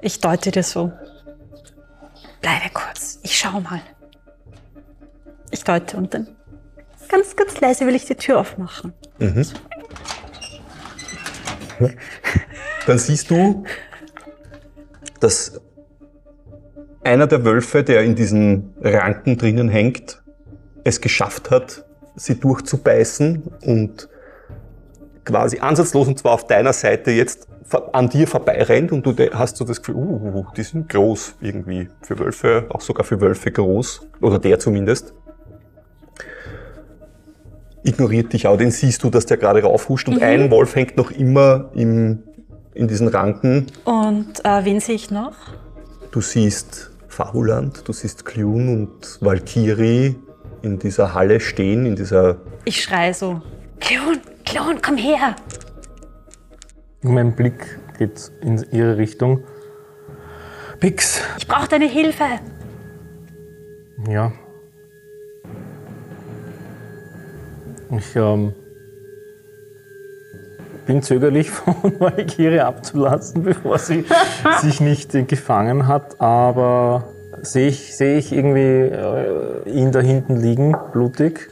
[0.00, 0.90] Ich deute dir so.
[2.40, 3.80] Bleibe kurz, ich schau mal.
[5.52, 6.26] Ich deute und dann
[7.08, 8.92] ganz, ganz leise will ich die Tür aufmachen.
[12.86, 13.64] Dann siehst du,
[15.20, 15.60] dass
[17.02, 20.22] einer der Wölfe, der in diesen Ranken drinnen hängt,
[20.84, 21.84] es geschafft hat,
[22.16, 24.08] sie durchzubeißen und
[25.24, 27.48] quasi ansatzlos und zwar auf deiner Seite jetzt
[27.92, 32.18] an dir vorbeirennt und du hast so das Gefühl, uh, die sind groß irgendwie für
[32.18, 35.12] Wölfe, auch sogar für Wölfe groß oder der zumindest.
[37.88, 41.10] Ignoriert dich auch, den siehst du, dass der gerade raufhuscht und ein Wolf hängt noch
[41.10, 42.22] immer im,
[42.74, 45.32] in diesen Ranken Und äh, wen sehe ich noch?
[46.10, 50.16] Du siehst Fabuland, du siehst Clune und Valkyrie
[50.60, 52.36] in dieser Halle stehen, in dieser.
[52.66, 53.40] Ich schrei so.
[53.80, 55.34] Klon, Klon, komm her!
[57.00, 59.44] Mein Blick geht in ihre Richtung.
[60.78, 61.22] Pix!
[61.38, 62.24] Ich brauche deine Hilfe!
[64.08, 64.32] Ja.
[67.90, 68.52] Ich ähm,
[70.86, 74.04] bin zögerlich von Valkyrie abzulassen, bevor sie
[74.60, 77.04] sich nicht äh, gefangen hat, aber
[77.42, 81.50] sehe ich, sehe ich irgendwie äh, ihn da hinten liegen, blutig.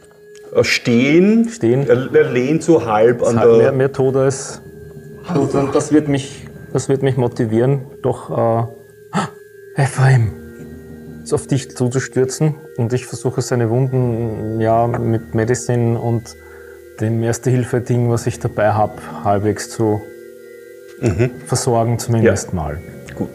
[0.54, 1.88] äh, Stehen, Stehen.
[1.88, 3.72] Er, er lehnt so halb an Halt mehr, der.
[3.72, 4.62] mehr tot als
[5.72, 8.64] das wird mich, das wird mich motivieren, doch äh,
[9.82, 10.32] Ephraim,
[11.32, 12.54] auf dich zuzustürzen.
[12.76, 16.36] Und ich versuche seine Wunden ja mit Medicine und
[17.00, 18.94] dem Erste-Hilfe-Ding, was ich dabei habe,
[19.24, 20.00] halbwegs zu
[21.46, 22.78] versorgen, zumindest mal.
[23.14, 23.28] Gut.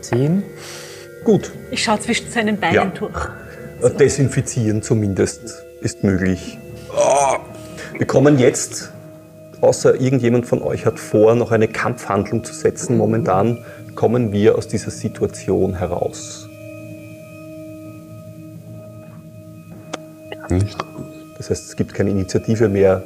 [0.00, 0.42] Zehn?
[1.24, 1.52] Gut.
[1.70, 2.84] Ich schaue zwischen seinen Beinen Ja.
[2.86, 3.28] durch.
[3.98, 5.42] Desinfizieren zumindest
[5.82, 6.58] ist möglich.
[6.96, 7.38] Ah.
[7.98, 8.90] Wir kommen jetzt,
[9.64, 12.96] außer irgendjemand von euch hat vor, noch eine Kampfhandlung zu setzen.
[12.96, 13.64] Momentan
[13.94, 16.48] kommen wir aus dieser Situation heraus.
[20.50, 20.76] Nicht?
[21.38, 23.02] Das heißt, es gibt keine Initiative mehr.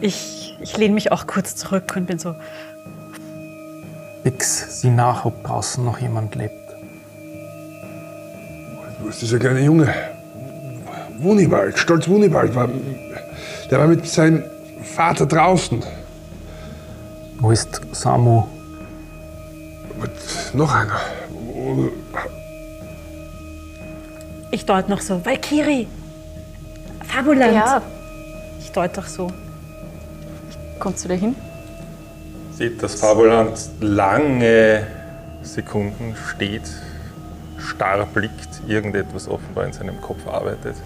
[0.00, 2.34] Ich, ich lehne mich auch kurz zurück und bin so.
[4.24, 6.54] Pix, sieh nach, ob draußen noch jemand lebt.
[9.00, 10.15] Wo ist dieser kleine Junge?
[11.18, 12.68] Wunibald, Stolz Wunibald, war,
[13.70, 14.42] der war mit seinem
[14.82, 15.82] Vater draußen.
[17.38, 18.44] Wo ist Samu?
[20.00, 21.00] Und noch einer.
[24.50, 25.24] Ich deute noch so.
[25.24, 25.86] Valkyrie!
[27.04, 27.54] Fabuland!
[27.54, 27.82] Ja,
[28.60, 29.30] Ich deute doch so.
[30.78, 31.34] kommt zu dir hin.
[32.52, 34.86] Sieht, dass Fabuland lange
[35.42, 36.62] Sekunden steht,
[37.58, 40.76] starr blickt, irgendetwas offenbar in seinem Kopf arbeitet.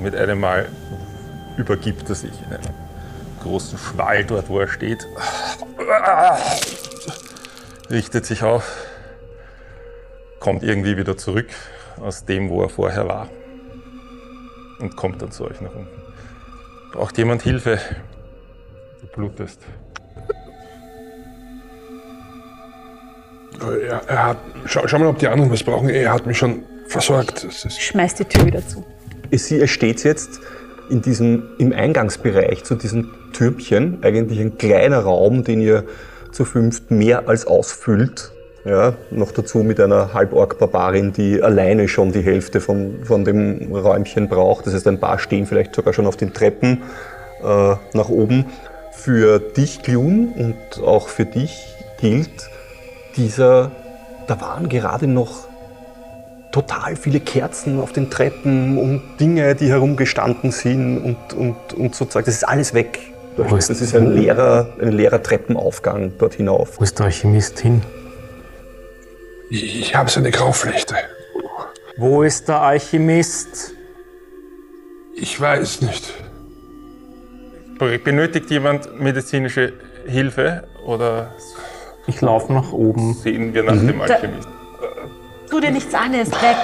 [0.00, 0.68] Mit einem Mal
[1.56, 2.74] übergibt er sich in einen
[3.42, 5.06] großen Schwall dort, wo er steht.
[7.90, 8.86] Richtet sich auf,
[10.40, 11.48] kommt irgendwie wieder zurück
[12.00, 13.28] aus dem, wo er vorher war.
[14.78, 16.02] Und kommt dann zu euch nach unten.
[16.92, 17.80] Braucht jemand Hilfe?
[19.00, 19.60] Du blutest.
[23.60, 25.88] Er, er hat, schau, schau mal, ob die anderen was brauchen.
[25.88, 27.42] Er hat mich schon versorgt.
[27.42, 28.84] Ist, Schmeiß die Tür wieder zu.
[29.30, 30.40] Sie steht jetzt
[30.90, 35.84] in diesem, im Eingangsbereich zu diesem Türmchen, eigentlich ein kleiner Raum, den ihr
[36.32, 38.32] zu fünft mehr als ausfüllt.
[38.64, 44.28] Ja, noch dazu mit einer Halborg-Barbarin, die alleine schon die Hälfte von, von dem Räumchen
[44.28, 44.66] braucht.
[44.66, 46.82] Das heißt, ein paar stehen vielleicht sogar schon auf den Treppen
[47.42, 48.46] äh, nach oben.
[48.92, 52.50] Für dich, Glun, und auch für dich gilt,
[53.16, 53.70] dieser,
[54.26, 55.47] da waren gerade noch
[56.52, 62.26] total viele Kerzen auf den Treppen und Dinge, die herumgestanden sind und, und, und sozusagen,
[62.26, 63.00] das ist alles weg.
[63.36, 66.80] Das ist ein leerer, ein leerer Treppenaufgang dort hinauf.
[66.80, 67.82] Wo ist der Alchemist hin?
[69.50, 70.96] ich ich habe seine Grauflechte.
[71.96, 73.72] Wo ist der Alchemist?
[75.16, 76.14] Ich weiß nicht.
[77.78, 79.72] Benötigt jemand medizinische
[80.06, 81.32] Hilfe oder
[82.06, 83.14] Ich laufe nach oben.
[83.14, 84.48] sehen wir nach dem Alchemist?
[85.48, 86.56] Tu dir nichts an, er ist weg.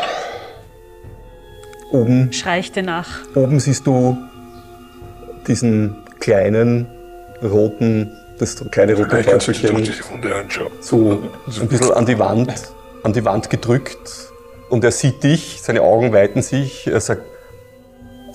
[1.91, 3.21] Oben, Schrei ich dir nach.
[3.35, 4.17] oben siehst du
[5.47, 6.87] diesen kleinen
[7.43, 9.85] roten, das kleine rote Teufelchen
[10.81, 11.23] so
[11.61, 12.53] ein bisschen an die Wand,
[13.03, 14.31] an die Wand gedrückt.
[14.71, 17.23] Und er sieht dich, seine Augen weiten sich, er sagt,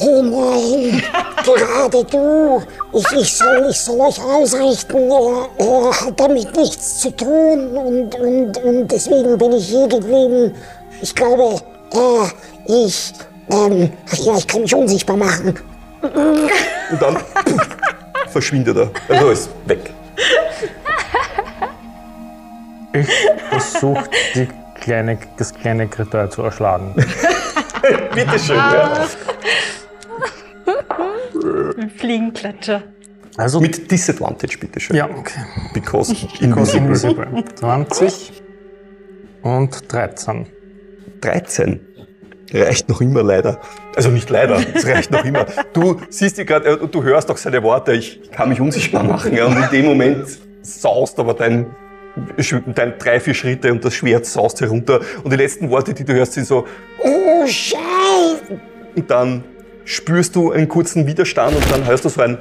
[0.02, 1.04] Oh nein,
[1.44, 2.64] gerade du.
[2.94, 5.12] Ich, ich, soll, ich soll euch ausrichten.
[5.12, 10.56] Er, er hat damit nichts zu tun und, und, und deswegen bin ich hier geblieben.
[11.02, 11.62] Ich glaube,
[11.94, 13.14] äh, ich,
[13.52, 15.58] ähm, ach ja, ich kann mich unsichtbar machen.
[16.02, 17.18] und dann
[18.30, 18.92] verschwindet er.
[19.10, 19.92] Also ist weg.
[22.94, 23.08] Ich
[23.50, 24.10] versuche
[24.76, 26.96] kleine, das kleine Kreatur zu erschlagen.
[28.14, 29.08] Bitteschön, ja.
[31.98, 32.84] Fliegenklatscher.
[33.38, 34.95] Also Mit Disadvantage, bitteschön.
[34.95, 35.40] ja, okay.
[35.74, 37.26] Because Because invisible.
[37.26, 37.45] invisible.
[37.56, 38.44] 20
[39.44, 40.48] und 13.
[41.22, 41.80] 13.
[42.52, 43.60] Reicht noch immer leider.
[43.95, 45.45] Also nicht leider, es reicht noch immer.
[45.74, 49.34] Du siehst die gerade, äh, du hörst doch seine Worte, ich kann mich unsichtbar machen.
[49.36, 50.26] Ja, und in dem Moment
[50.64, 51.68] saust aber dein,
[52.76, 54.99] dein drei, vier Schritte und das Schwert saust herunter.
[55.24, 56.66] Und die letzten Worte, die du hörst, sind so,
[57.03, 58.60] Oh, Scheiße.
[58.95, 59.44] und dann
[59.90, 62.38] spürst du einen kurzen Widerstand und dann hörst du so ein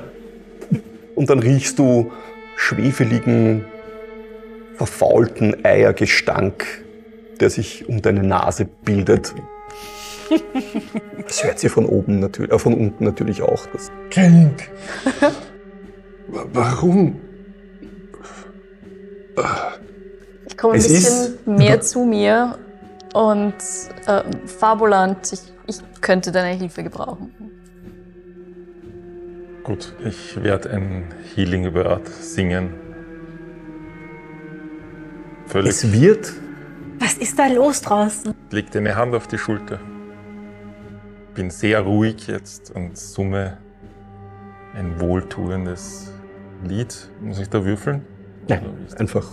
[1.14, 2.12] und dann riechst du
[2.54, 3.64] schwefeligen,
[4.74, 6.66] verfaulten Eiergestank,
[7.40, 9.34] der sich um deine Nase bildet.
[11.26, 13.66] Das hört sie von oben natürlich, äh, von unten natürlich auch.
[13.66, 13.90] Das
[16.26, 17.22] Wa- Warum?
[20.44, 22.58] Ich komme ein Es bisschen mehr zu mir
[23.14, 23.54] und
[24.06, 27.34] äh, Fabulant, ich, ich könnte deine Hilfe gebrauchen.
[29.68, 31.04] Gut, ich werde ein
[31.34, 32.70] Healing Word singen.
[35.46, 35.68] Völlig.
[35.72, 36.32] es wird
[36.98, 38.32] Was ist da los draußen?
[38.50, 39.78] Leg dir eine Hand auf die Schulter.
[41.34, 43.58] Bin sehr ruhig jetzt und summe
[44.74, 46.12] ein wohltuendes
[46.66, 47.10] Lied.
[47.20, 48.00] Muss ich da würfeln?
[48.48, 48.62] nein,
[48.98, 49.26] einfach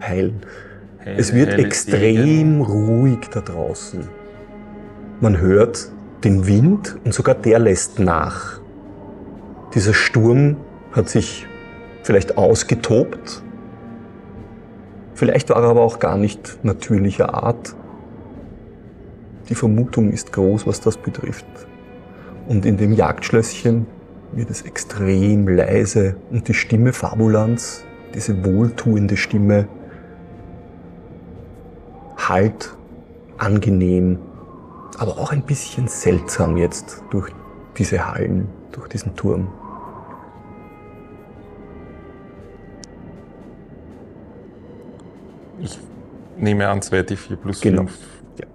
[0.00, 0.40] heilen.
[1.04, 2.60] Heile- Es wird extrem Segen.
[2.62, 4.08] ruhig da draußen.
[5.20, 5.90] Man hört
[6.24, 8.59] den Wind und sogar der lässt nach.
[9.74, 10.56] Dieser Sturm
[10.92, 11.46] hat sich
[12.02, 13.42] vielleicht ausgetobt.
[15.14, 17.76] Vielleicht war er aber auch gar nicht natürlicher Art.
[19.48, 21.46] Die Vermutung ist groß, was das betrifft.
[22.48, 23.86] Und in dem Jagdschlösschen
[24.32, 27.84] wird es extrem leise und die Stimme Fabulans,
[28.14, 29.68] diese wohltuende Stimme,
[32.16, 32.74] halt
[33.38, 34.18] angenehm,
[34.98, 37.32] aber auch ein bisschen seltsam jetzt durch
[37.76, 39.48] diese Hallen, durch diesen Turm.
[46.40, 47.82] Nehme an 2d4 plus Genau.
[47.82, 47.98] 5.
[48.40, 48.46] Ja.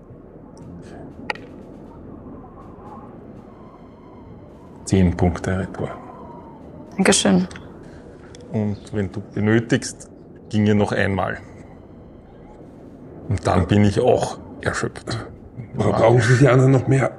[4.86, 5.90] Zehn Punkte Retour.
[6.96, 7.48] Dankeschön.
[8.54, 10.10] Und wenn du benötigst,
[10.50, 11.40] ginge noch einmal.
[13.28, 15.28] Und dann bin ich auch erschöpft.
[15.76, 17.12] Bra- Brauchen Sie die anderen noch mehr?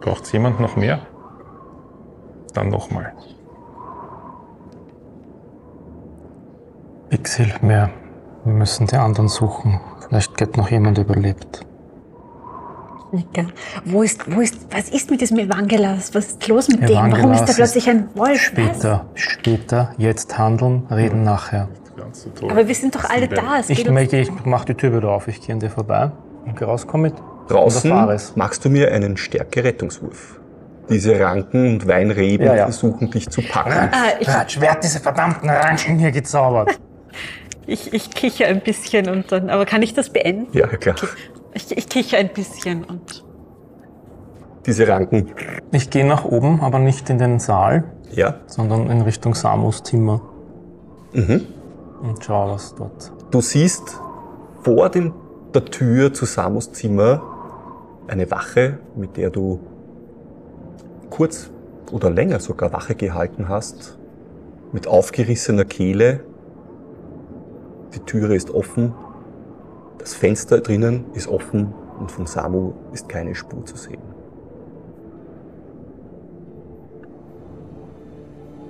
[0.00, 1.00] Braucht jemand noch mehr?
[2.54, 3.12] Dann nochmal.
[7.14, 7.90] X hilft mir.
[8.44, 9.80] Wir müssen die anderen suchen.
[10.08, 11.64] Vielleicht geht noch jemand überlebt.
[13.12, 13.46] Nicke.
[13.84, 16.12] Wo ist, wo ist, was ist mit diesem Evangelas?
[16.14, 16.96] Was ist los mit dem?
[16.96, 18.32] Warum Evangelas ist da plötzlich ein Wolf?
[18.32, 18.40] Was?
[18.42, 21.68] Später, später, jetzt handeln, reden nachher.
[22.12, 22.50] So toll.
[22.50, 23.58] Aber wir sind doch alle da.
[23.60, 26.10] Es Ich, möchte- ich mach die Tür wieder auf, ich gehe an dir vorbei
[26.44, 27.14] und geh raus, komm mit.
[27.48, 27.92] Draußen
[28.36, 30.40] machst du mir einen Stärke-Rettungswurf.
[30.90, 32.64] Diese Ranken und Weinreben Ja, ja.
[32.64, 33.72] versuchen dich zu packen.
[33.92, 36.78] Ah, ich, Ratsch, wer hat diese verdammten Ranchen hier gezaubert?
[37.66, 40.46] Ich, ich kicher ein bisschen und dann, aber kann ich das beenden?
[40.56, 40.96] Ja, ja, klar.
[41.54, 43.24] Ich, ich kicher ein bisschen und
[44.66, 45.30] Diese Ranken.
[45.72, 48.36] Ich gehe nach oben, aber nicht in den Saal, Ja.
[48.46, 50.20] sondern in Richtung Samus Zimmer
[51.12, 51.42] Mhm.
[52.02, 53.12] und schau, was dort.
[53.30, 54.00] Du siehst
[54.62, 55.12] vor dem,
[55.54, 57.22] der Tür zu Samus Zimmer
[58.08, 59.60] eine Wache, mit der du
[61.10, 61.50] kurz
[61.92, 63.96] oder länger sogar Wache gehalten hast,
[64.72, 66.20] mit aufgerissener Kehle.
[67.94, 68.92] Die Türe ist offen,
[69.98, 74.02] das Fenster drinnen ist offen und von Samu ist keine Spur zu sehen.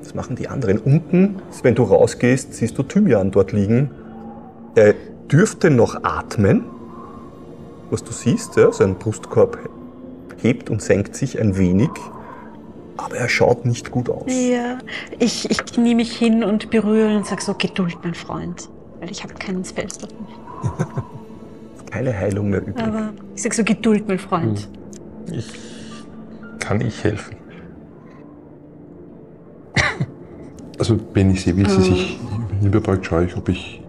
[0.01, 0.79] Was machen die anderen?
[0.79, 3.91] Unten, wenn du rausgehst, siehst du Thymian dort liegen.
[4.75, 4.95] Er
[5.33, 6.67] dürfte noch atmen,
[7.91, 8.57] was du siehst.
[8.57, 8.71] Ja?
[8.71, 9.59] Sein Brustkorb
[10.43, 11.91] hebt und senkt sich ein wenig,
[12.99, 14.25] aber er schaut nicht gut aus.
[14.29, 14.79] ja,
[15.19, 18.69] ich, ich knie mich hin und berühre und sag so, Geduld, mein Freund.
[19.05, 20.87] Weil ich habe keinen Spellstop mehr.
[21.91, 22.83] Keine Heilung mehr übrig.
[22.83, 24.67] Aber ich sag so Geduld, mein Freund.
[25.31, 25.53] Ich,
[26.59, 27.37] kann ich helfen?
[30.77, 32.19] Also, wenn ich sehe, wie sie sich
[32.59, 33.81] hinüberbeugt, schaue ich, ob ich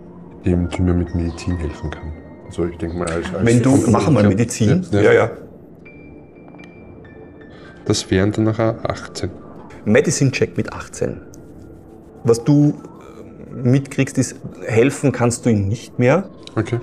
[0.45, 2.13] dem Tümer mit Medizin helfen kann.
[2.45, 3.33] Also, ich denke mal, als.
[3.33, 4.85] als Wenn du, mach mal Medizin.
[4.91, 5.31] Ja, Ja, ja.
[7.85, 9.31] Das wären dann nachher 18.
[9.85, 11.19] Medicine-Check mit 18.
[12.23, 12.94] Was du äh,
[13.55, 16.79] mitkriegst, ist, helfen kannst du ihm nicht mehr, Okay.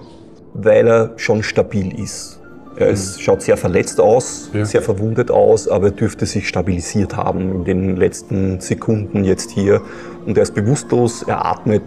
[0.55, 2.39] weil er schon stabil ist.
[2.77, 4.65] Er ist, schaut sehr verletzt aus, Ja.
[4.65, 9.82] sehr verwundet aus, aber er dürfte sich stabilisiert haben in den letzten Sekunden jetzt hier.
[10.24, 11.85] Und er ist bewusstlos, er atmet,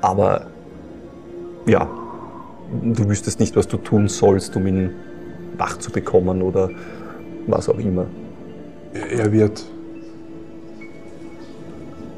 [0.00, 0.46] aber
[1.66, 1.88] ja,
[2.82, 4.90] du wüsstest nicht, was du tun sollst, um ihn
[5.56, 6.70] wach zu bekommen oder
[7.46, 8.06] was auch immer.
[8.92, 9.64] Er wird.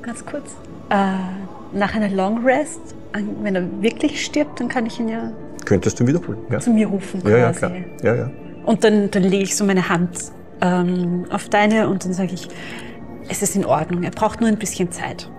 [0.01, 0.57] Ganz kurz.
[0.89, 0.95] Äh,
[1.73, 2.81] nach einer Long Rest,
[3.43, 5.33] wenn er wirklich stirbt, dann kann ich ihn ja
[5.65, 6.39] Könntest du wiederholen?
[6.51, 7.59] Ja, zu mir rufen ja, ja quasi.
[7.59, 7.73] klar.
[8.03, 8.31] Ja, ja.
[8.65, 12.49] Und dann, dann lege ich so meine Hand ähm, auf deine und dann sage ich,
[13.29, 15.31] es ist in Ordnung, er braucht nur ein bisschen Zeit.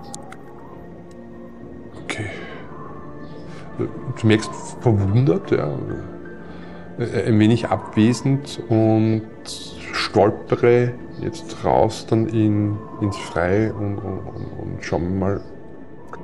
[2.04, 2.26] Okay.
[4.20, 4.52] Du merkst
[4.82, 5.78] verwundert, ja.
[7.00, 9.24] Äh, Ein wenig abwesend und
[9.94, 15.42] stolpere jetzt raus dann in, ins Freie und, und, und, und schau mal.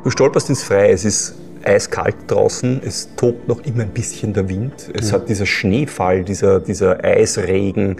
[0.03, 4.47] Du stolperst ins Freie, es ist eiskalt draußen, es tobt noch immer ein bisschen der
[4.47, 4.89] Wind.
[4.93, 7.97] Es hat dieser Schneefall, dieser, dieser Eisregen,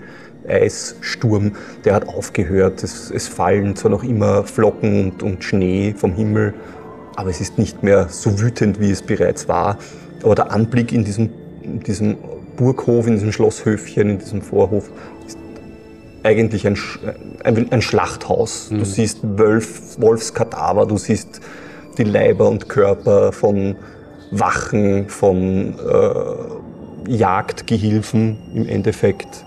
[0.48, 1.52] Eissturm,
[1.86, 2.84] der hat aufgehört.
[2.84, 6.54] Es, es fallen zwar noch immer Flocken und, und Schnee vom Himmel,
[7.16, 9.78] aber es ist nicht mehr so wütend, wie es bereits war.
[10.24, 11.30] Aber der Anblick in diesem,
[11.62, 12.18] in diesem
[12.56, 14.90] Burghof, in diesem Schlosshöfchen, in diesem Vorhof,
[15.28, 15.38] ist
[16.24, 16.78] eigentlich ein,
[17.44, 18.70] ein, ein Schlachthaus.
[18.70, 21.42] Du siehst Wölf, Wolfskadaver, du siehst
[22.00, 23.76] die Leiber und Körper von
[24.32, 29.46] Wachen, von äh, Jagdgehilfen im Endeffekt.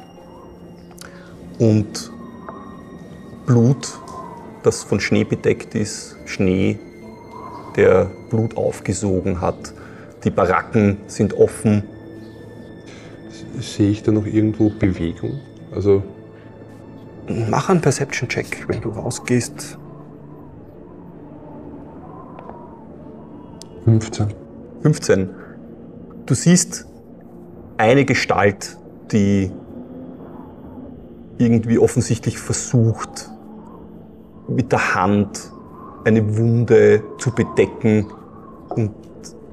[1.58, 2.12] Und
[3.46, 3.88] Blut,
[4.62, 6.78] das von Schnee bedeckt ist, Schnee,
[7.76, 9.72] der Blut aufgesogen hat.
[10.24, 11.82] Die Baracken sind offen.
[13.60, 15.40] Sehe ich da noch irgendwo Bewegung?
[15.74, 16.02] Also,
[17.28, 19.78] Mach einen Perception-Check, wenn du rausgehst.
[23.84, 24.26] 15.
[24.82, 25.30] 15.
[26.26, 26.86] Du siehst
[27.76, 28.78] eine Gestalt,
[29.10, 29.50] die
[31.38, 33.30] irgendwie offensichtlich versucht,
[34.48, 35.52] mit der Hand
[36.04, 38.06] eine Wunde zu bedecken
[38.68, 38.92] und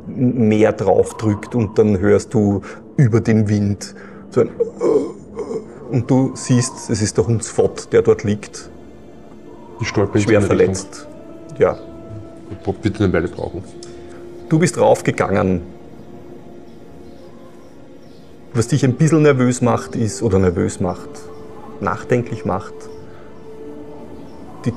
[0.08, 2.62] mehr drauf drückt und dann hörst du
[2.98, 3.96] über den Wind
[4.30, 4.50] so ein
[5.92, 8.70] und du siehst, es ist der Hundsfott, der dort liegt,
[9.80, 10.58] Ich stolper schwer eine Richtung.
[10.58, 11.08] verletzt.
[11.58, 11.78] Ja,
[12.64, 13.64] Bob wird eine Weile brauchen.
[14.50, 15.62] Du bist raufgegangen.
[18.52, 21.10] Was dich ein bisschen nervös macht, ist, oder nervös macht,
[21.82, 22.74] nachdenklich macht,
[24.66, 24.74] die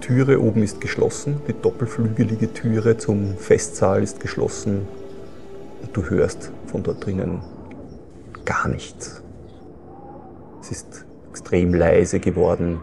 [0.00, 4.88] Türe oben ist geschlossen, die doppelflügelige Türe zum Festsaal ist geschlossen
[5.80, 7.42] und du hörst von dort drinnen
[8.44, 9.22] gar nichts.
[10.60, 12.80] Es ist extrem leise geworden.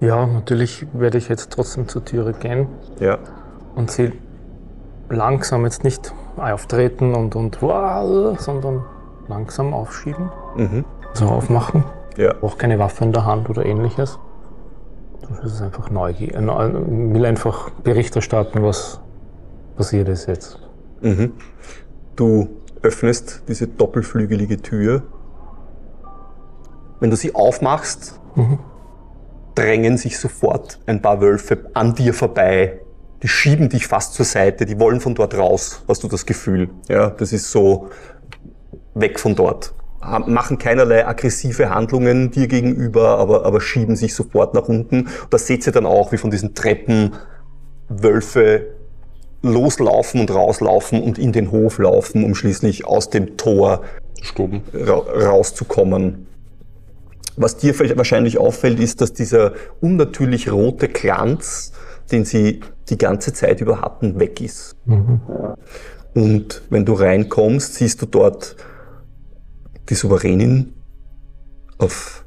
[0.00, 2.68] Ja, natürlich werde ich jetzt trotzdem zur Türe gehen
[3.00, 3.18] Ja,
[3.74, 4.12] und sie
[5.10, 8.84] langsam jetzt nicht auftreten und, und wow, sondern
[9.28, 10.84] langsam aufschieben, mhm.
[11.14, 11.84] so aufmachen.
[12.16, 12.34] ja.
[12.42, 14.18] Auch keine Waffe in der Hand oder ähnliches.
[15.42, 16.34] Das ist einfach Neugier.
[16.34, 16.72] äh, neu-
[17.12, 19.00] will einfach Bericht erstatten, was
[19.76, 20.58] passiert ist jetzt.
[21.00, 21.32] Mhm.
[22.16, 22.48] Du
[22.82, 25.02] öffnest diese doppelflügelige Tür.
[27.00, 28.18] Wenn du sie aufmachst,
[29.54, 32.80] drängen sich sofort ein paar Wölfe an dir vorbei.
[33.22, 36.70] Die schieben dich fast zur Seite, die wollen von dort raus, hast du das Gefühl.
[36.88, 37.88] Ja, das ist so
[38.94, 39.74] weg von dort.
[40.00, 45.08] Machen keinerlei aggressive Handlungen dir gegenüber, aber, aber schieben sich sofort nach unten.
[45.30, 47.16] Das seht ihr dann auch, wie von diesen Treppen
[47.88, 48.66] Wölfe
[49.42, 53.82] loslaufen und rauslaufen und in den Hof laufen, um schließlich aus dem Tor
[54.22, 54.62] Stoben.
[54.72, 56.26] ra rauszukommen.
[57.36, 61.72] Was dir vielleicht wahrscheinlich auffällt, ist, dass dieser unnatürlich rote Glanz,
[62.10, 64.76] den sie die ganze Zeit über hatten, weg ist.
[66.14, 68.56] Und wenn du reinkommst, siehst du dort
[69.88, 70.74] die Souveränin
[71.78, 72.24] auf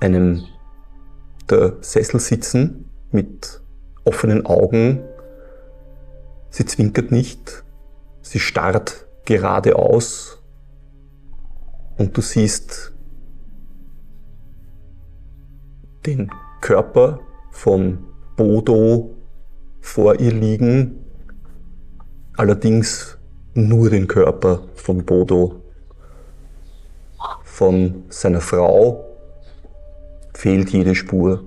[0.00, 0.44] einem
[1.48, 3.60] der Sessel sitzen mit
[4.04, 5.02] offenen Augen.
[6.50, 7.64] Sie zwinkert nicht,
[8.22, 10.42] sie starrt geradeaus
[11.98, 12.92] und du siehst
[16.06, 17.20] den Körper
[17.50, 18.09] von
[18.40, 19.10] Bodo
[19.82, 21.04] vor ihr liegen,
[22.38, 23.18] allerdings
[23.52, 25.60] nur den Körper von Bodo.
[27.44, 29.04] Von seiner Frau
[30.32, 31.44] fehlt jede Spur.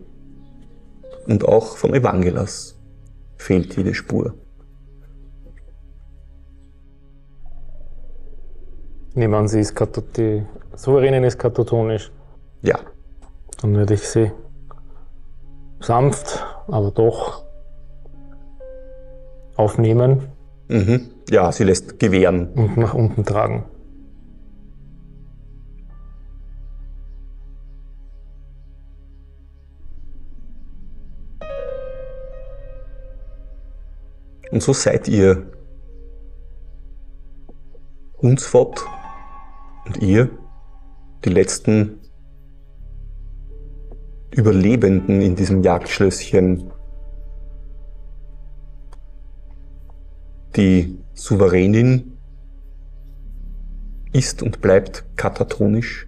[1.26, 2.78] Und auch von Evangelas
[3.38, 4.36] fehlt jede Spur.
[9.16, 9.74] Nehmen sie ist
[10.16, 10.44] die
[10.76, 12.12] Souveränin ist katatonisch.
[12.62, 12.78] Ja,
[13.64, 14.32] Dann würde ich sie
[15.84, 17.46] sanft, aber doch
[19.56, 20.30] aufnehmen
[20.68, 21.12] mhm.
[21.30, 22.54] ja, sie lässt gewähren.
[22.54, 23.66] und nach unten tragen.
[34.52, 35.48] Und so seid ihr
[38.22, 38.86] Hunsfott
[39.86, 40.30] und ihr,
[41.26, 42.03] die letzten
[44.36, 46.72] Überlebenden in diesem Jagdschlösschen,
[50.56, 52.18] die Souveränin
[54.12, 56.08] ist und bleibt katatonisch,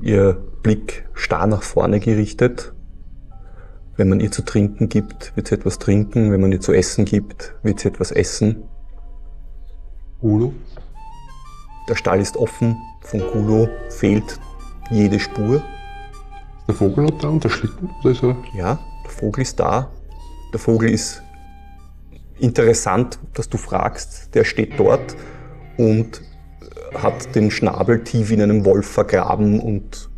[0.00, 2.72] ihr Blick starr nach vorne gerichtet,
[3.96, 6.32] wenn man ihr zu trinken gibt, wird sie etwas trinken.
[6.32, 8.64] Wenn man ihr zu essen gibt, wird sie etwas essen.
[10.22, 10.54] Udo?
[11.88, 12.76] Der Stall ist offen.
[13.02, 14.40] Von Gulo fehlt
[14.90, 15.62] jede Spur.
[16.62, 17.90] Ist der Vogel noch da und der Schlitten?
[18.02, 18.36] Oder ist er?
[18.54, 19.90] Ja, der Vogel ist da.
[20.52, 21.20] Der Vogel ist
[22.38, 24.32] interessant, dass du fragst.
[24.34, 25.16] Der steht dort
[25.76, 26.22] und
[26.94, 30.08] hat den Schnabel tief in einem Wolf vergraben und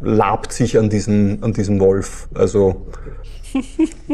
[0.00, 2.30] labt sich an diesem, an diesem Wolf.
[2.32, 2.86] Also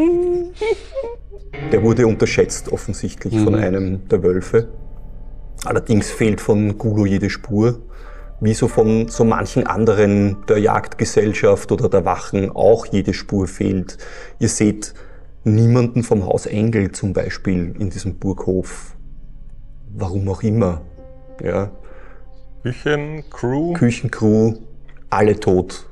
[1.70, 4.68] der wurde unterschätzt offensichtlich von einem der Wölfe.
[5.64, 7.78] Allerdings fehlt von Gulo jede Spur.
[8.40, 13.96] Wie so von so manchen anderen der Jagdgesellschaft oder der Wachen auch jede Spur fehlt.
[14.38, 14.92] Ihr seht
[15.44, 18.94] niemanden vom Haus Engel zum Beispiel in diesem Burghof.
[19.94, 20.82] Warum auch immer.
[21.42, 21.70] Ja,
[22.62, 23.72] Küchencrew.
[23.74, 24.54] Küchencrew,
[25.08, 25.88] alle tot.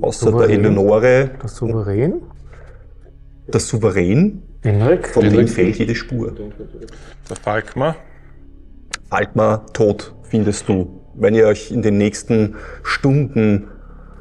[0.00, 0.60] Außer der Souverän?
[0.60, 2.22] Eleonore, Das Souverän?
[3.46, 5.08] der Souverän, Henrik?
[5.08, 6.32] von dem fehlt jede Spur.
[7.30, 7.96] Der Falkmar.
[9.10, 11.00] Altmar tot, findest du.
[11.16, 13.70] Wenn ihr euch in den nächsten Stunden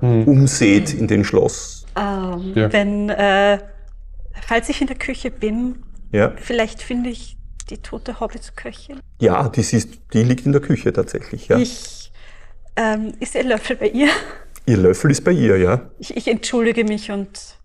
[0.02, 1.86] umseht in den Schloss.
[1.96, 2.74] Ähm, Ja.
[2.74, 3.60] Wenn, äh,
[4.48, 7.38] falls ich in der Küche bin, Ja, vielleicht finde ich
[7.70, 9.00] die tote Hobbitsköchin.
[9.22, 11.48] ja die, siehst, die liegt in der Küche tatsächlich.
[11.48, 11.58] Ja.
[11.58, 12.12] Ich,
[12.76, 14.10] ähm, ist ihr Löffel bei ihr?
[14.66, 15.90] Ihr Löffel ist bei ihr, ja.
[16.00, 17.58] Ich, ich entschuldige mich und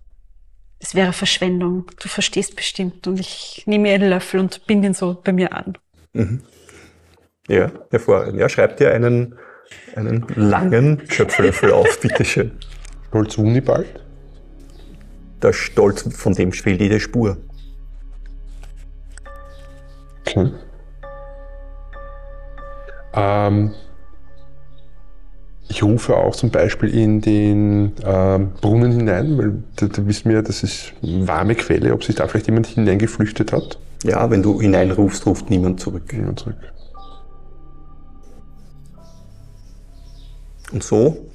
[0.79, 1.87] es wäre Verschwendung.
[2.01, 3.07] Du verstehst bestimmt.
[3.09, 5.77] Und ich nehme ihren Löffel und binde ihn so bei mir an.
[7.49, 8.39] Ja, hervorragend.
[8.39, 9.35] Ja, schreibt ihr einen,
[9.97, 12.53] einen langen Schöpflöffel auf, bitteschön.
[13.09, 14.03] Stolz Unibald?
[15.43, 17.39] Der Stolz, von dem fehlt jede Spur.
[20.27, 20.53] Okay.
[23.15, 23.71] Ähm,
[25.69, 30.43] ich rufe auch zum Beispiel in den ähm, Brunnen hinein, weil da, da wissen wir,
[30.43, 33.79] das ist eine warme Quelle, ob sich da vielleicht jemand hineingeflüchtet hat.
[34.05, 36.13] Ja, wenn du hineinrufst, ruft niemand zurück.
[36.13, 36.57] Niemand zurück.
[40.73, 41.27] Und so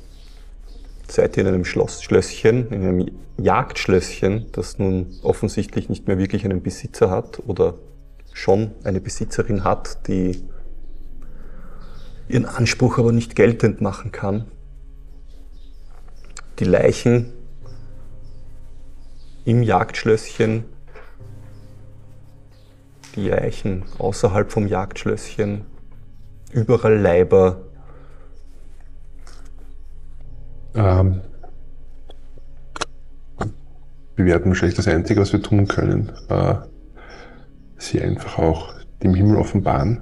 [1.07, 6.45] seid ihr in einem Schloss, Schlösschen, in einem Jagdschlösschen, das nun offensichtlich nicht mehr wirklich
[6.45, 7.76] einen Besitzer hat oder
[8.31, 10.43] schon eine Besitzerin hat, die
[12.27, 14.45] ihren Anspruch aber nicht geltend machen kann.
[16.60, 17.34] Die Leichen
[19.45, 20.64] im Jagdschlösschen,
[23.15, 25.65] die Leichen außerhalb vom Jagdschlösschen,
[26.51, 27.64] überall Leiber,
[30.76, 31.22] Ähm,
[34.16, 36.56] wir werden wahrscheinlich das Einzige, was wir tun können, äh,
[37.78, 40.02] sie einfach auch dem Himmel offenbaren.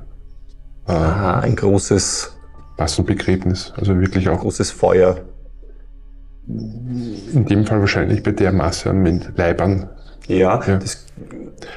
[0.87, 2.37] Äh, Aha, ein großes,
[2.77, 3.73] passend Begräbnis.
[3.77, 5.19] Also wirklich auch großes Feuer.
[6.47, 9.03] in dem Fall wahrscheinlich bei der Masse an
[9.35, 9.89] Leibern.
[10.27, 10.77] Ja, Ja.
[10.77, 11.05] Das,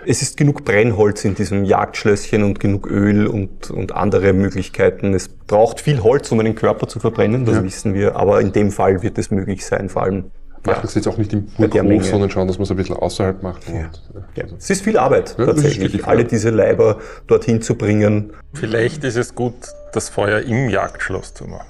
[0.06, 5.12] es ist genug Brennholz in diesem Jagdschlösschen und genug Öl und, und andere Möglichkeiten.
[5.14, 7.64] Es braucht viel Holz, um einen Körper zu verbrennen, das Ja.
[7.64, 8.16] wissen wir.
[8.16, 10.30] Aber in dem Fall wird es möglich sein, vor allem.
[10.66, 11.46] Machen es jetzt auch nicht im.
[11.58, 13.68] Burghof, sondern schauen, dass man es ein bisschen außerhalb macht.
[13.68, 13.90] Ja.
[14.14, 14.44] Und, Ja.
[14.56, 18.32] Es ist viel Arbeit Ja, das tatsächlich, alle diese Leiber dorthin zu bringen.
[18.54, 19.52] Vielleicht ist es gut,
[19.92, 21.66] das Feuer im Jagdschloss zu machen.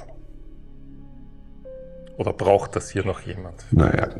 [2.18, 3.64] Oder braucht das hier noch jemand?
[3.72, 4.10] Naja.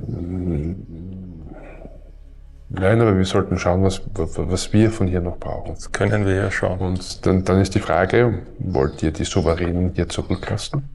[2.68, 5.74] Nein, aber wir sollten schauen, was, was wir von hier noch brauchen.
[5.74, 6.80] Das können wir ja schauen.
[6.80, 10.88] Und dann, dann ist die Frage, wollt ihr die Souveränen hier zurücklassen?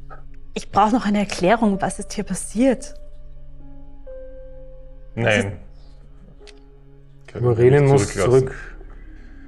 [0.55, 2.95] Ich brauche noch eine Erklärung, was ist hier passiert.
[5.15, 5.57] Nein.
[7.33, 8.53] Souveränin muss zurück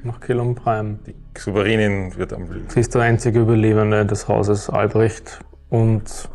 [0.03, 0.99] nach Kilom Prime.
[1.05, 2.69] Die Souveränin wird am Leben.
[2.69, 5.39] Sie ist der einzige Überlebende des Hauses Albrecht
[5.69, 6.29] und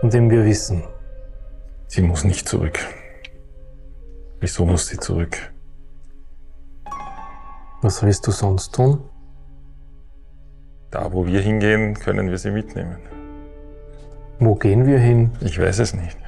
[0.00, 0.84] von dem wir wissen.
[1.88, 2.78] Sie muss nicht zurück.
[4.40, 5.36] Wieso muss sie zurück?
[7.82, 9.00] Was willst du sonst tun?
[10.90, 12.98] Da, wo wir hingehen, können wir sie mitnehmen.
[14.38, 15.32] Wo gehen wir hin?
[15.40, 16.18] Ich weiß es nicht.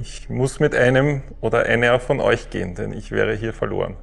[0.00, 3.96] Ich muss mit einem oder einer von euch gehen, denn ich wäre hier verloren.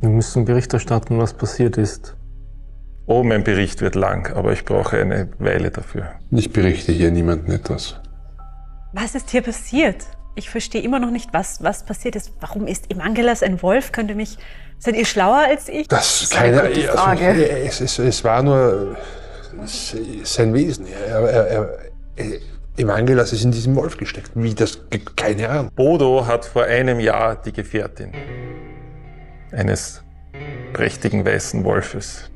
[0.00, 2.16] Wir müssen Bericht erstatten, was passiert ist.
[3.06, 6.12] Oh, mein Bericht wird lang, aber ich brauche eine Weile dafür.
[6.30, 8.00] Ich berichte hier niemandem etwas.
[8.92, 10.06] Was ist hier passiert?
[10.36, 12.32] Ich verstehe immer noch nicht, was, was passiert ist.
[12.40, 13.92] Warum ist Evangelas ein Wolf?
[13.92, 14.36] Könnt ihr mich.
[14.78, 15.86] Seid ihr schlauer als ich?
[15.88, 17.48] Das ist eine keine also, Frage.
[17.48, 18.96] es, es, es war nur
[20.24, 20.86] sein Wesen.
[20.86, 21.78] Er, er, er,
[22.16, 22.26] er,
[22.76, 24.32] Evangelas ist in diesem Wolf gesteckt.
[24.34, 24.80] Wie das?
[25.14, 25.70] Keine Ahnung.
[25.76, 28.10] Bodo hat vor einem Jahr die Gefährtin
[29.52, 30.02] eines
[30.72, 32.30] prächtigen weißen Wolfes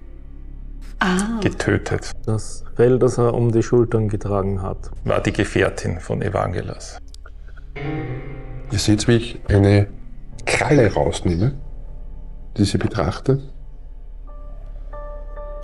[1.00, 1.38] Ah.
[1.40, 2.10] getötet.
[2.26, 4.90] Das Fell, das er um die Schultern getragen hat.
[5.04, 6.98] War die Gefährtin von Evangelas.
[8.70, 9.88] Ihr seht, wie ich eine
[10.46, 11.58] Kralle rausnehme,
[12.56, 13.40] die sie betrachte.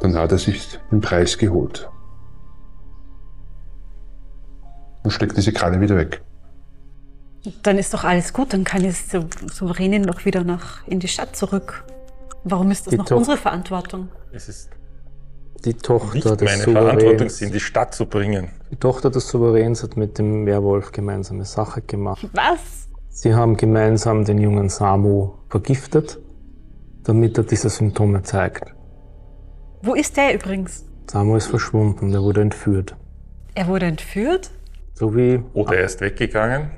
[0.00, 1.88] Dann hat er sich den Preis geholt.
[5.02, 6.22] Und steckt diese Kralle wieder weg.
[7.62, 8.52] Dann ist doch alles gut.
[8.54, 11.84] Dann kann die Sou- Souveränin doch wieder nach, in die Stadt zurück.
[12.44, 14.08] Warum ist das Die noch unsere Verantwortung?
[14.32, 14.70] Es ist
[15.64, 17.36] Die Tochter nicht des meine Verantwortung, Souveräns.
[17.38, 18.48] sie in die Stadt zu bringen.
[18.70, 22.28] Die Tochter des Souveräns hat mit dem Werwolf gemeinsame Sache gemacht.
[22.34, 22.88] Was?
[23.08, 26.18] Sie haben gemeinsam den jungen Samu vergiftet,
[27.04, 28.74] damit er diese Symptome zeigt.
[29.82, 30.84] Wo ist der übrigens?
[31.10, 32.96] Samu ist verschwunden, er wurde entführt.
[33.54, 34.50] Er wurde entführt?
[34.94, 35.42] So wie.
[35.54, 36.72] Oder er ist weggegangen.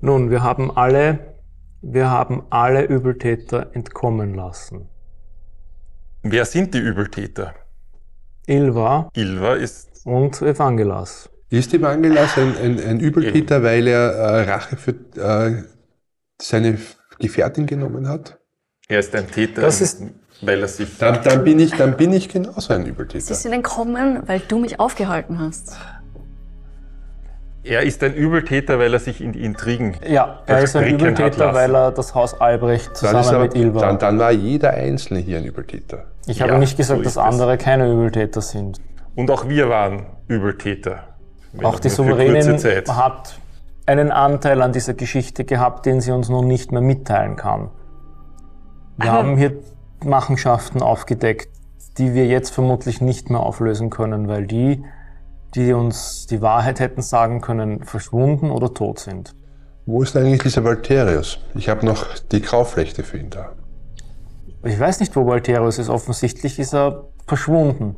[0.00, 1.36] Nun, wir haben alle,
[1.80, 4.88] wir haben alle Übeltäter entkommen lassen.
[6.30, 7.54] Wer sind die Übeltäter?
[8.46, 11.28] Ilva Ilva ist und Evangelas.
[11.50, 15.62] Ist Evangelas ein, ein, ein Übeltäter, weil er äh, Rache für äh,
[16.40, 16.78] seine
[17.18, 18.38] Gefährtin genommen hat?
[18.88, 20.02] Er ist ein Täter, Das ist-
[20.42, 20.98] weil er sich.
[20.98, 23.34] Dann, dann, bin ich, dann bin ich genauso ein Sie Übeltäter.
[23.34, 25.76] sind entkommen, weil du mich aufgehalten hast.
[27.68, 29.96] Er ist ein Übeltäter, weil er sich in die Intrigen.
[30.08, 33.80] Ja, er ist ein Übeltäter, weil er das Haus Albrecht zusammen aber, mit Ilva.
[33.80, 36.04] dann, dann war jeder Einzelne hier ein Übeltäter.
[36.26, 38.80] ich habe Ja, nicht gesagt, so dass andere keine Übeltäter sind.
[39.16, 41.00] Und auch wir waren Übeltäter.
[41.62, 43.38] Auch die Souveränin hat
[43.86, 47.70] einen Anteil an dieser Geschichte gehabt, den sie uns nun nicht mehr mitteilen kann.
[48.98, 49.54] Wir Aber- haben hier
[50.04, 51.48] Machenschaften aufgedeckt,
[51.98, 54.84] die wir jetzt vermutlich nicht mehr auflösen können, weil die,
[55.56, 59.34] die uns die Wahrheit hätten sagen können, verschwunden oder tot sind.
[59.86, 61.38] Wo ist eigentlich dieser Valterius?
[61.54, 63.52] Ich habe noch die Grauflechte für ihn da.
[64.64, 65.88] Ich weiß nicht, wo Valterius ist.
[65.88, 67.96] Offensichtlich ist er verschwunden.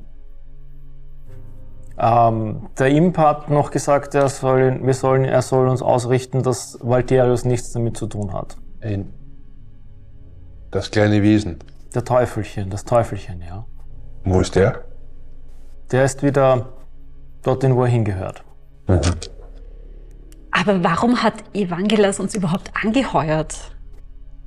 [1.98, 6.78] Ähm, der Imp hat noch gesagt, er soll, wir sollen, er soll uns ausrichten, dass
[6.80, 8.56] Valterius nichts damit zu tun hat.
[8.80, 9.12] Ein,
[10.70, 11.58] das kleine Wesen.
[11.94, 13.66] Der Teufelchen, das Teufelchen, ja.
[14.24, 14.84] Wo ist der?
[15.90, 16.68] Der ist wieder
[17.48, 18.44] dorthin, wo er hingehört.
[20.50, 23.76] Aber warum hat Evangelas uns überhaupt angeheuert?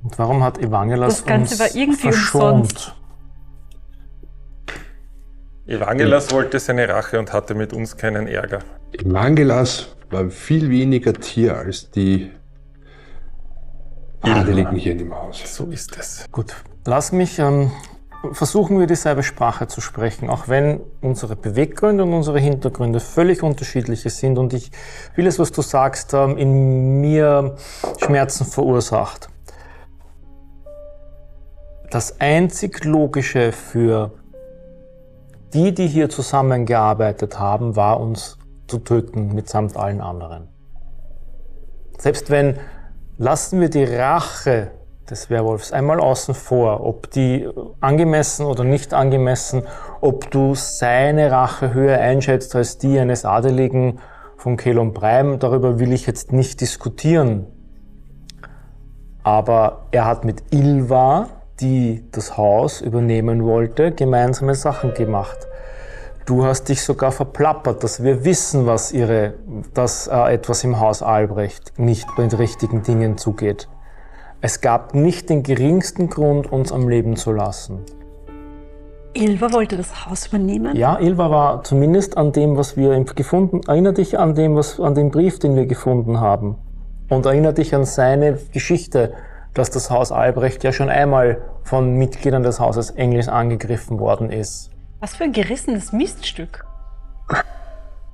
[0.02, 2.62] Und warum hat Evangelas Das Ganze uns war irgendwie verschont?
[2.62, 2.94] umsonst.
[5.66, 8.60] Evangelas wollte seine Rache und hatte mit uns keinen Ärger.
[8.92, 12.30] Evangelas war viel weniger Tier als die
[14.20, 15.40] Adeligen hier in dem Haus.
[15.56, 16.26] So ist es.
[16.30, 16.54] Gut,
[16.84, 17.70] lass mich ähm,
[18.30, 24.10] versuchen wir dieselbe Sprache zu sprechen, auch wenn unsere Beweggründe und unsere Hintergründe völlig unterschiedliche
[24.10, 24.70] sind und ich
[25.14, 27.56] vieles, was du sagst, ähm, in mir
[27.98, 29.28] Schmerzen verursacht.
[31.90, 34.12] Das einzig Logische für
[35.52, 40.48] die, die hier zusammengearbeitet haben, war uns zu töten mitsamt allen anderen.
[41.98, 42.58] Selbst wenn
[43.18, 44.70] lassen wir die Rache
[45.12, 47.48] des Werwolfs einmal außen vor, ob die
[47.80, 49.62] angemessen oder nicht angemessen,
[50.00, 54.00] ob du seine Rache höher einschätzt als die eines Adeligen
[54.36, 57.46] von Kelon Breim, darüber will ich jetzt nicht diskutieren.
[59.22, 61.28] Aber er hat mit Ilva,
[61.60, 65.46] die das Haus übernehmen wollte, gemeinsame Sachen gemacht.
[66.24, 69.34] Du hast dich sogar verplappert, dass wir wissen, was ihre,
[69.74, 73.68] dass äh, etwas im Haus Albrecht nicht mit richtigen Dingen zugeht.
[74.44, 77.78] Es gab nicht den geringsten Grund, uns am Leben zu lassen.
[79.14, 80.74] Ilva wollte das Haus übernehmen?
[80.74, 83.60] Ja, Ilva war zumindest an dem, was wir gefunden.
[83.68, 86.56] Erinner dich an dem, was, an den Brief, den wir gefunden haben.
[87.08, 89.12] und erinnert dich an seine Geschichte,
[89.54, 94.70] dass das Haus Albrecht ja schon einmal von Mitgliedern des Hauses Engels angegriffen worden ist.
[94.98, 96.64] Was für ein gerissenes Miststück.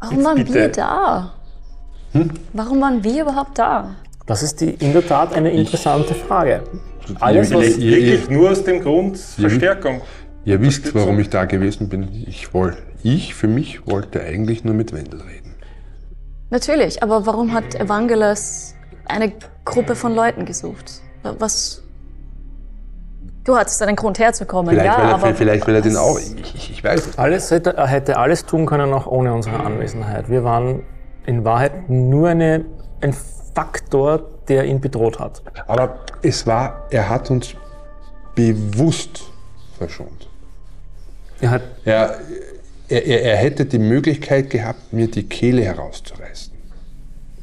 [0.00, 0.54] Warum waren bitte.
[0.54, 1.32] wir da?
[2.52, 3.94] Warum waren wir überhaupt da?
[4.28, 6.62] Das ist die, in der Tat eine interessante Frage.
[7.18, 10.02] Alles, was, ihr- Wirklich nur aus dem Grund Verstärkung.
[10.44, 12.08] Ihr wisst, warum ich da gewesen bin.
[12.26, 15.54] Ich wollte, ich für mich wollte eigentlich nur mit Wendel reden.
[16.50, 18.74] Natürlich, aber warum hat Evangelos
[19.06, 19.32] eine
[19.64, 21.00] Gruppe von Leuten gesucht?
[21.38, 21.82] Was.
[23.44, 25.34] Du hattest einen Grund herzukommen, Vielleicht, ja, will, er, aber.
[25.34, 26.18] vielleicht will er den auch.
[26.18, 27.18] Ich, ich, ich weiß es.
[27.18, 30.28] alles hätte, er hätte alles tun können, auch ohne unsere Anwesenheit.
[30.28, 30.82] Wir waren
[31.24, 32.66] in Wahrheit nur eine,
[33.00, 33.14] ein
[33.54, 35.42] Faktor, der ihn bedroht hat.
[35.66, 37.54] Aber es war, er hat uns
[38.34, 39.24] bewusst
[39.76, 40.28] verschont.
[41.40, 42.18] Er hat Er,
[42.88, 46.52] er, er, er hätte die Möglichkeit gehabt, mir die Kehle herauszureißen.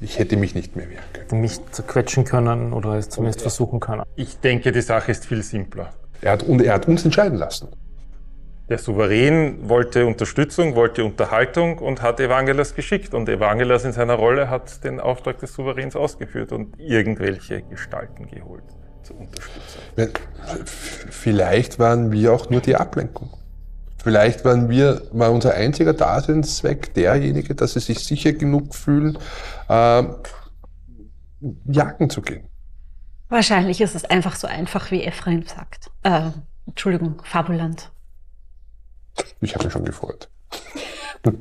[0.02, 1.41] Ich hätte mich nicht mehr wehren können.
[1.41, 4.03] mich zerquetschen können oder es zumindest versuchen können.
[4.15, 5.91] Ich denke, die Sache ist viel simpler.
[6.22, 7.69] Er hat, und er hat uns entscheiden lassen.
[8.68, 13.14] Der Souverän wollte Unterstützung, wollte Unterhaltung und hat Evangelos geschickt.
[13.14, 18.64] Und Evangelos in seiner Rolle hat den Auftrag des Souveräns ausgeführt und irgendwelche Gestalten geholt
[19.04, 19.82] zur Unterstützung.
[21.12, 23.30] Vielleicht waren wir auch nur die Ablenkung.
[24.04, 29.18] Vielleicht waren wir, war unser einziger Daseinszweck derjenige, dass sie sich sicher genug fühlen,
[29.70, 30.16] ähm,
[31.66, 32.48] jagen zu gehen.
[33.30, 35.92] Wahrscheinlich ist es einfach so einfach, wie Ephraim sagt.
[36.04, 36.30] Äh,
[36.68, 37.92] Entschuldigung, fabulant.
[39.42, 40.30] Ich habe mich schon gefreut.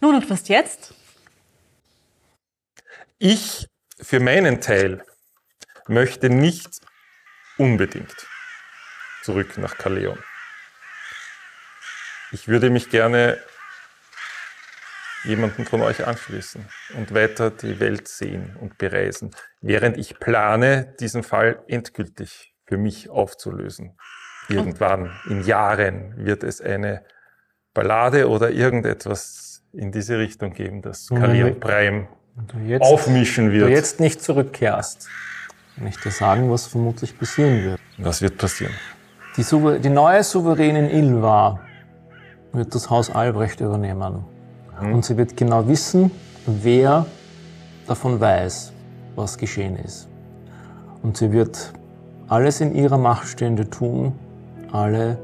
[0.00, 0.94] Nun und was jetzt?
[3.18, 3.68] Ich
[4.00, 5.04] für meinen Teil
[5.86, 6.80] möchte nicht
[7.56, 8.26] unbedingt
[9.22, 10.18] zurück nach Kaleon.
[12.32, 13.40] Ich würde mich gerne
[15.24, 21.22] jemanden von euch anschließen und weiter die Welt sehen und bereisen, während ich plane, diesen
[21.22, 23.90] Fall endgültig für mich aufzulösen.
[24.48, 27.02] Irgendwann in Jahren wird es eine
[27.74, 32.58] Ballade oder irgendetwas in diese Richtung geben, das Und wenn Kaleon wir- Prime Wenn du
[32.66, 33.68] jetzt, aufmischen du wird.
[33.68, 35.06] jetzt nicht zurückkehrst,
[35.76, 37.80] kann ich dir sagen, was vermutlich passieren wird.
[37.98, 38.72] Was wird passieren?
[39.36, 41.60] Die, Souver die neue Souveränin Ilva
[42.54, 44.24] wird das Haus Albrecht übernehmen.
[44.80, 46.10] Und sie wird genau wissen,
[46.46, 47.04] wer
[47.86, 48.72] davon weiß,
[49.14, 50.08] was geschehen ist.
[51.02, 51.72] Und sie wird
[52.32, 54.14] alles in ihrer Macht Stehende tun,
[54.72, 55.18] alle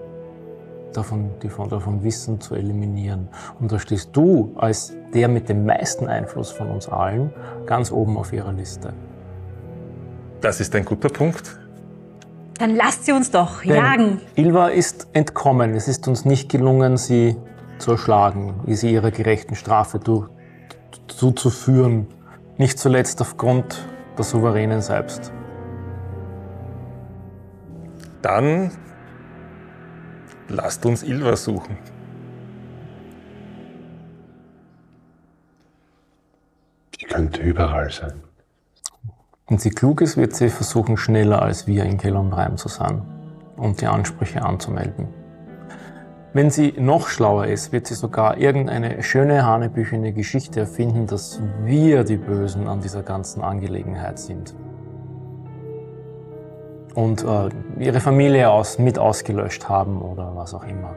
[0.93, 3.29] davon, die von davon wissen, zu eliminieren.
[3.59, 7.31] Und da stehst du als der mit dem meisten Einfluss von uns allen
[7.65, 8.93] ganz oben auf ihrer Liste.
[10.43, 11.59] Das ist ein guter Punkt.
[12.59, 14.21] Dann lasst sie uns doch Denn jagen.
[14.35, 15.75] Ilva ist entkommen.
[15.75, 17.37] Es ist uns nicht gelungen, sie
[17.79, 19.99] zu erschlagen, sie ihrer gerechten Strafe
[21.07, 22.07] zuzuführen.
[22.59, 23.87] Nicht zuletzt aufgrund
[24.19, 25.33] der Souveränen selbst.
[28.23, 28.73] Dann
[30.49, 31.79] lasst uns Ilva suchen.
[37.01, 38.23] Die könnte überall sein.
[39.49, 43.03] Wenn sie klug ist, wird sie versuchen, schneller als wir in Kelonbreim zu sein
[43.57, 45.09] und die Ansprüche anzumelden.
[46.35, 52.05] Wenn sie noch schlauer ist, wird sie sogar irgendeine schöne, hanebüchene Geschichte erfinden, dass wir
[52.05, 54.55] die Bösen an dieser ganzen Angelegenheit sind.
[56.99, 57.49] Und äh,
[57.79, 60.97] ihre Familie aus, mit ausgelöscht haben oder was auch immer.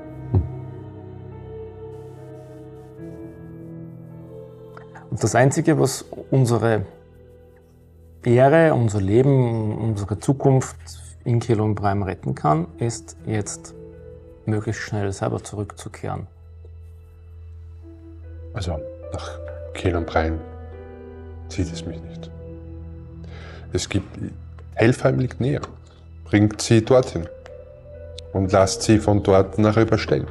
[5.12, 6.88] Und das Einzige, was unsere
[8.24, 10.76] Ehre, unser Leben, unsere Zukunft
[11.24, 13.76] in Kelonbreim retten kann, ist jetzt
[14.48, 16.26] möglichst schnell selber zurückzukehren.
[18.56, 18.80] Also
[19.14, 19.38] nach
[19.76, 20.40] Kehlambrein
[21.48, 22.32] zieht es mich nicht.
[23.72, 24.08] Es gibt,
[24.74, 25.62] Helfheim liegt näher.
[26.32, 27.28] Bringt sie dorthin
[28.32, 30.28] und lasst sie von dort nachher überstellen.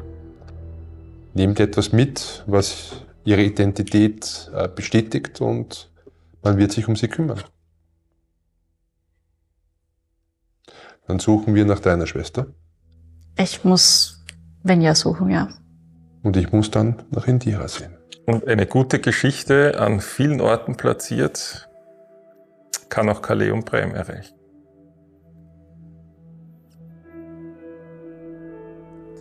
[1.35, 5.90] Nehmt etwas mit, was ihre Identität äh, bestätigt und
[6.43, 7.43] man wird sich um sie kümmern.
[11.06, 12.47] Dann suchen wir nach deiner Schwester
[13.36, 14.24] Ich muss
[14.62, 15.51] Venja suchen, ja.
[16.22, 17.94] und ich muss dann nach Indira sehen.
[18.24, 21.68] Und eine gute Geschichte an vielen Orten platziert,
[22.89, 24.40] kann auch Kaleum Prime erreichen.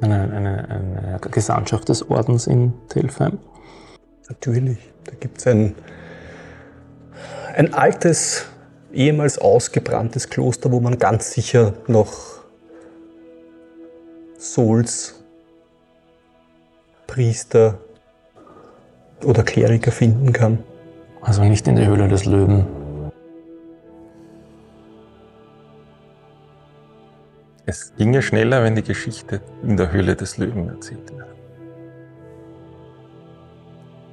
[0.02, 3.38] Eine, eine, eine Gesandtschaft des Ordens in Telfheim.
[4.30, 4.78] Natürlich.
[5.06, 5.76] Da gibt es ein,
[7.56, 8.46] ein altes,
[8.94, 12.40] ehemals ausgebranntes Kloster, wo man ganz sicher noch
[14.38, 15.16] Souls,
[17.08, 17.80] Priester
[19.26, 20.60] oder Kleriker finden kann.
[21.22, 22.66] Also nicht in der Höhle des Löwen.
[27.70, 31.28] Es ginge schneller, wenn die Geschichte in der Höhle des Löwen erzählt wäre.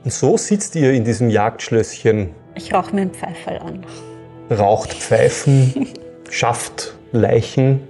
[0.05, 3.87] Und so sitzt ihr in diesem Jagdschlösschen, Ich rauche mir einen Pfeiferl an.
[4.51, 5.89] raucht Pfeifen,
[6.31, 7.89] schafft Leichen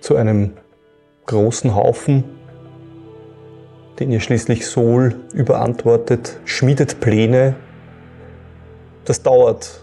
[0.00, 0.54] zu einem
[1.26, 2.24] großen Haufen,
[4.00, 7.56] den ihr schließlich Sol überantwortet, schmiedet Pläne.
[9.04, 9.82] Das dauert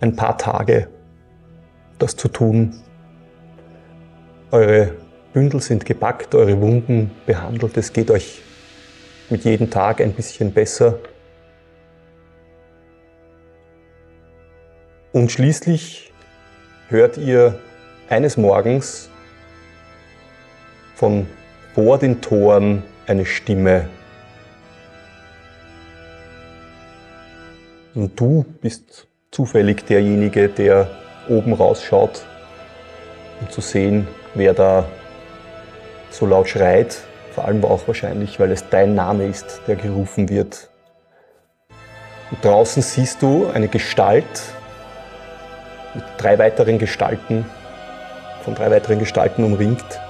[0.00, 0.88] ein paar Tage,
[1.98, 2.82] das zu tun.
[4.52, 4.92] Eure
[5.32, 7.76] Bündel sind gepackt, eure Wunden behandelt.
[7.76, 8.42] Es geht euch
[9.28, 11.00] mit jedem Tag ein bisschen besser.
[15.12, 16.12] Und schließlich
[16.88, 17.58] hört ihr
[18.08, 19.10] eines Morgens
[20.94, 21.26] von
[21.74, 23.88] vor den Toren eine Stimme.
[27.94, 30.88] Und du bist zufällig derjenige, der
[31.28, 32.24] oben rausschaut,
[33.40, 34.06] um zu sehen,
[34.36, 34.84] wer da
[36.10, 36.96] so laut schreit.
[37.34, 40.70] Vor allem auch wahrscheinlich, weil es dein Name ist, der gerufen wird.
[42.30, 44.42] Und draußen siehst du eine Gestalt
[45.94, 47.44] mit drei weiteren Gestalten,
[48.42, 50.00] von drei weiteren Gestalten umringt.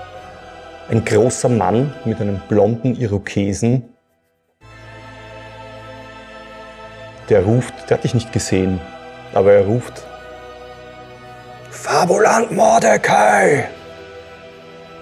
[0.89, 3.93] Ein großer Mann mit einem blonden Irokesen,
[7.29, 8.81] der ruft, der hat dich nicht gesehen,
[9.35, 10.07] aber er ruft,
[11.71, 13.69] Fabulant Mordecai!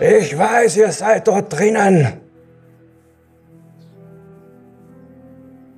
[0.00, 2.20] Ich weiß, ihr seid dort drinnen.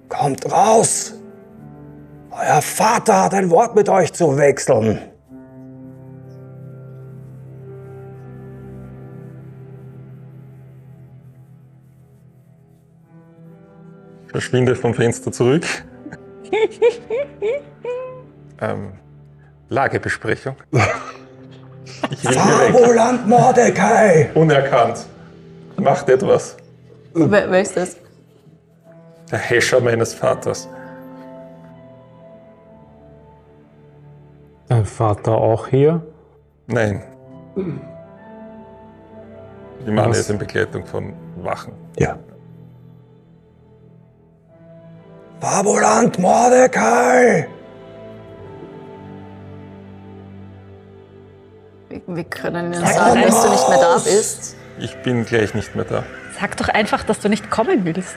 [0.09, 1.15] Kommt raus!
[2.31, 4.99] Euer Vater hat ein Wort mit euch zu wechseln.
[14.29, 15.65] Verschwinde vom Fenster zurück.
[18.61, 18.93] ähm,
[19.69, 20.57] Lagebesprechung.
[22.15, 24.31] Fabulant Mordecai!
[24.35, 25.07] Unerkannt.
[25.77, 26.57] Macht etwas.
[27.15, 27.97] Wer, wer ist das?
[29.31, 30.69] Der Häscher meines Vaters.
[34.69, 36.03] Dein Vater auch hier?
[36.67, 37.03] Nein.
[39.87, 40.19] Die Mann Was?
[40.21, 41.73] ist in Begleitung von Wachen.
[41.99, 42.19] Ja.
[45.41, 47.47] Fabulant Mordecai!
[51.89, 54.57] Wir, wir können ihnen Sag sagen, dass du nicht mehr da bist.
[54.79, 56.05] Ich bin gleich nicht mehr da.
[56.39, 58.15] Sag doch einfach, dass du nicht kommen willst.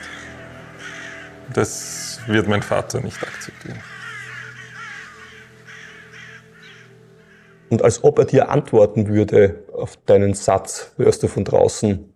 [1.52, 3.80] Das wird mein Vater nicht akzeptieren.
[7.70, 12.12] Und als ob er dir antworten würde auf deinen Satz, hörst du von draußen.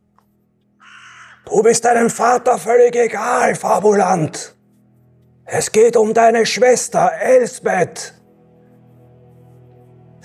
[1.47, 4.55] Du bist deinem Vater völlig egal, Fabulant.
[5.45, 8.15] Es geht um deine Schwester Elsbeth.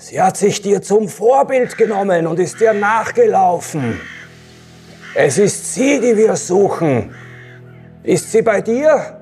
[0.00, 4.00] Sie hat sich dir zum Vorbild genommen und ist dir nachgelaufen.
[5.14, 7.14] Es ist sie, die wir suchen.
[8.02, 9.20] Ist sie bei dir?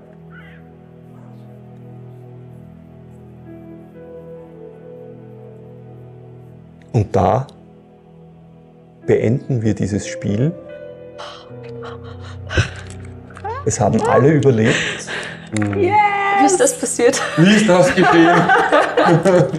[6.93, 7.49] Und da
[9.05, 10.53] beenden wir dieses Spiel.
[13.67, 14.77] Es haben alle überlebt.
[15.53, 17.21] Wie ist das passiert?
[17.37, 18.43] Wie ist das geschehen?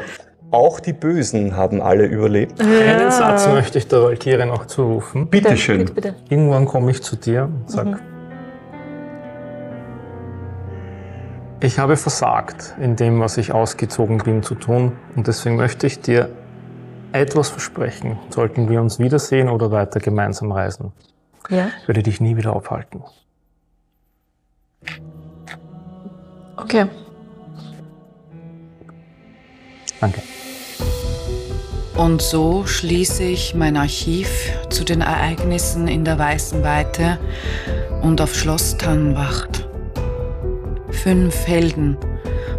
[0.51, 2.59] Auch die Bösen haben alle überlebt.
[2.59, 5.27] Einen Satz möchte ich der Valkyrie noch zurufen.
[5.27, 5.79] Bitteschön.
[5.79, 6.15] Bitte, bitte.
[6.29, 7.99] Irgendwann komme ich zu dir und sag,
[11.61, 15.99] ich habe versagt in dem, was ich ausgezogen bin zu tun und deswegen möchte ich
[16.01, 16.29] dir
[17.11, 18.17] etwas versprechen.
[18.29, 20.93] Sollten wir uns wiedersehen oder weiter gemeinsam reisen,
[21.49, 21.67] Ja.
[21.81, 23.03] ich werde dich nie wieder aufhalten.
[26.57, 26.85] Okay.
[29.99, 30.21] Danke.
[31.95, 34.29] Und so schließe ich mein Archiv
[34.69, 37.19] zu den Ereignissen in der Weißen Weite
[38.01, 39.67] und auf Schloss Tannenwacht.
[40.91, 41.97] Fünf Helden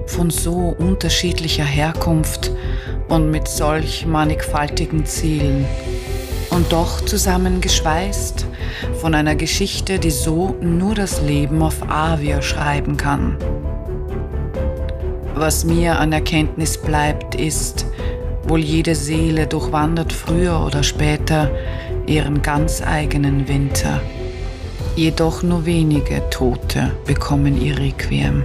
[0.07, 2.51] von so unterschiedlicher Herkunft
[3.09, 5.65] und mit solch mannigfaltigen Zielen.
[6.51, 8.47] Und doch zusammengeschweißt
[9.01, 13.37] von einer Geschichte, die so nur das Leben auf Avia schreiben kann.
[15.35, 17.87] Was mir an Erkenntnis bleibt, ist,
[18.45, 21.51] wohl jede Seele durchwandert früher oder später
[22.07, 24.01] ihren ganz eigenen Winter.
[24.97, 28.45] Jedoch nur wenige Tote bekommen ihr Requiem.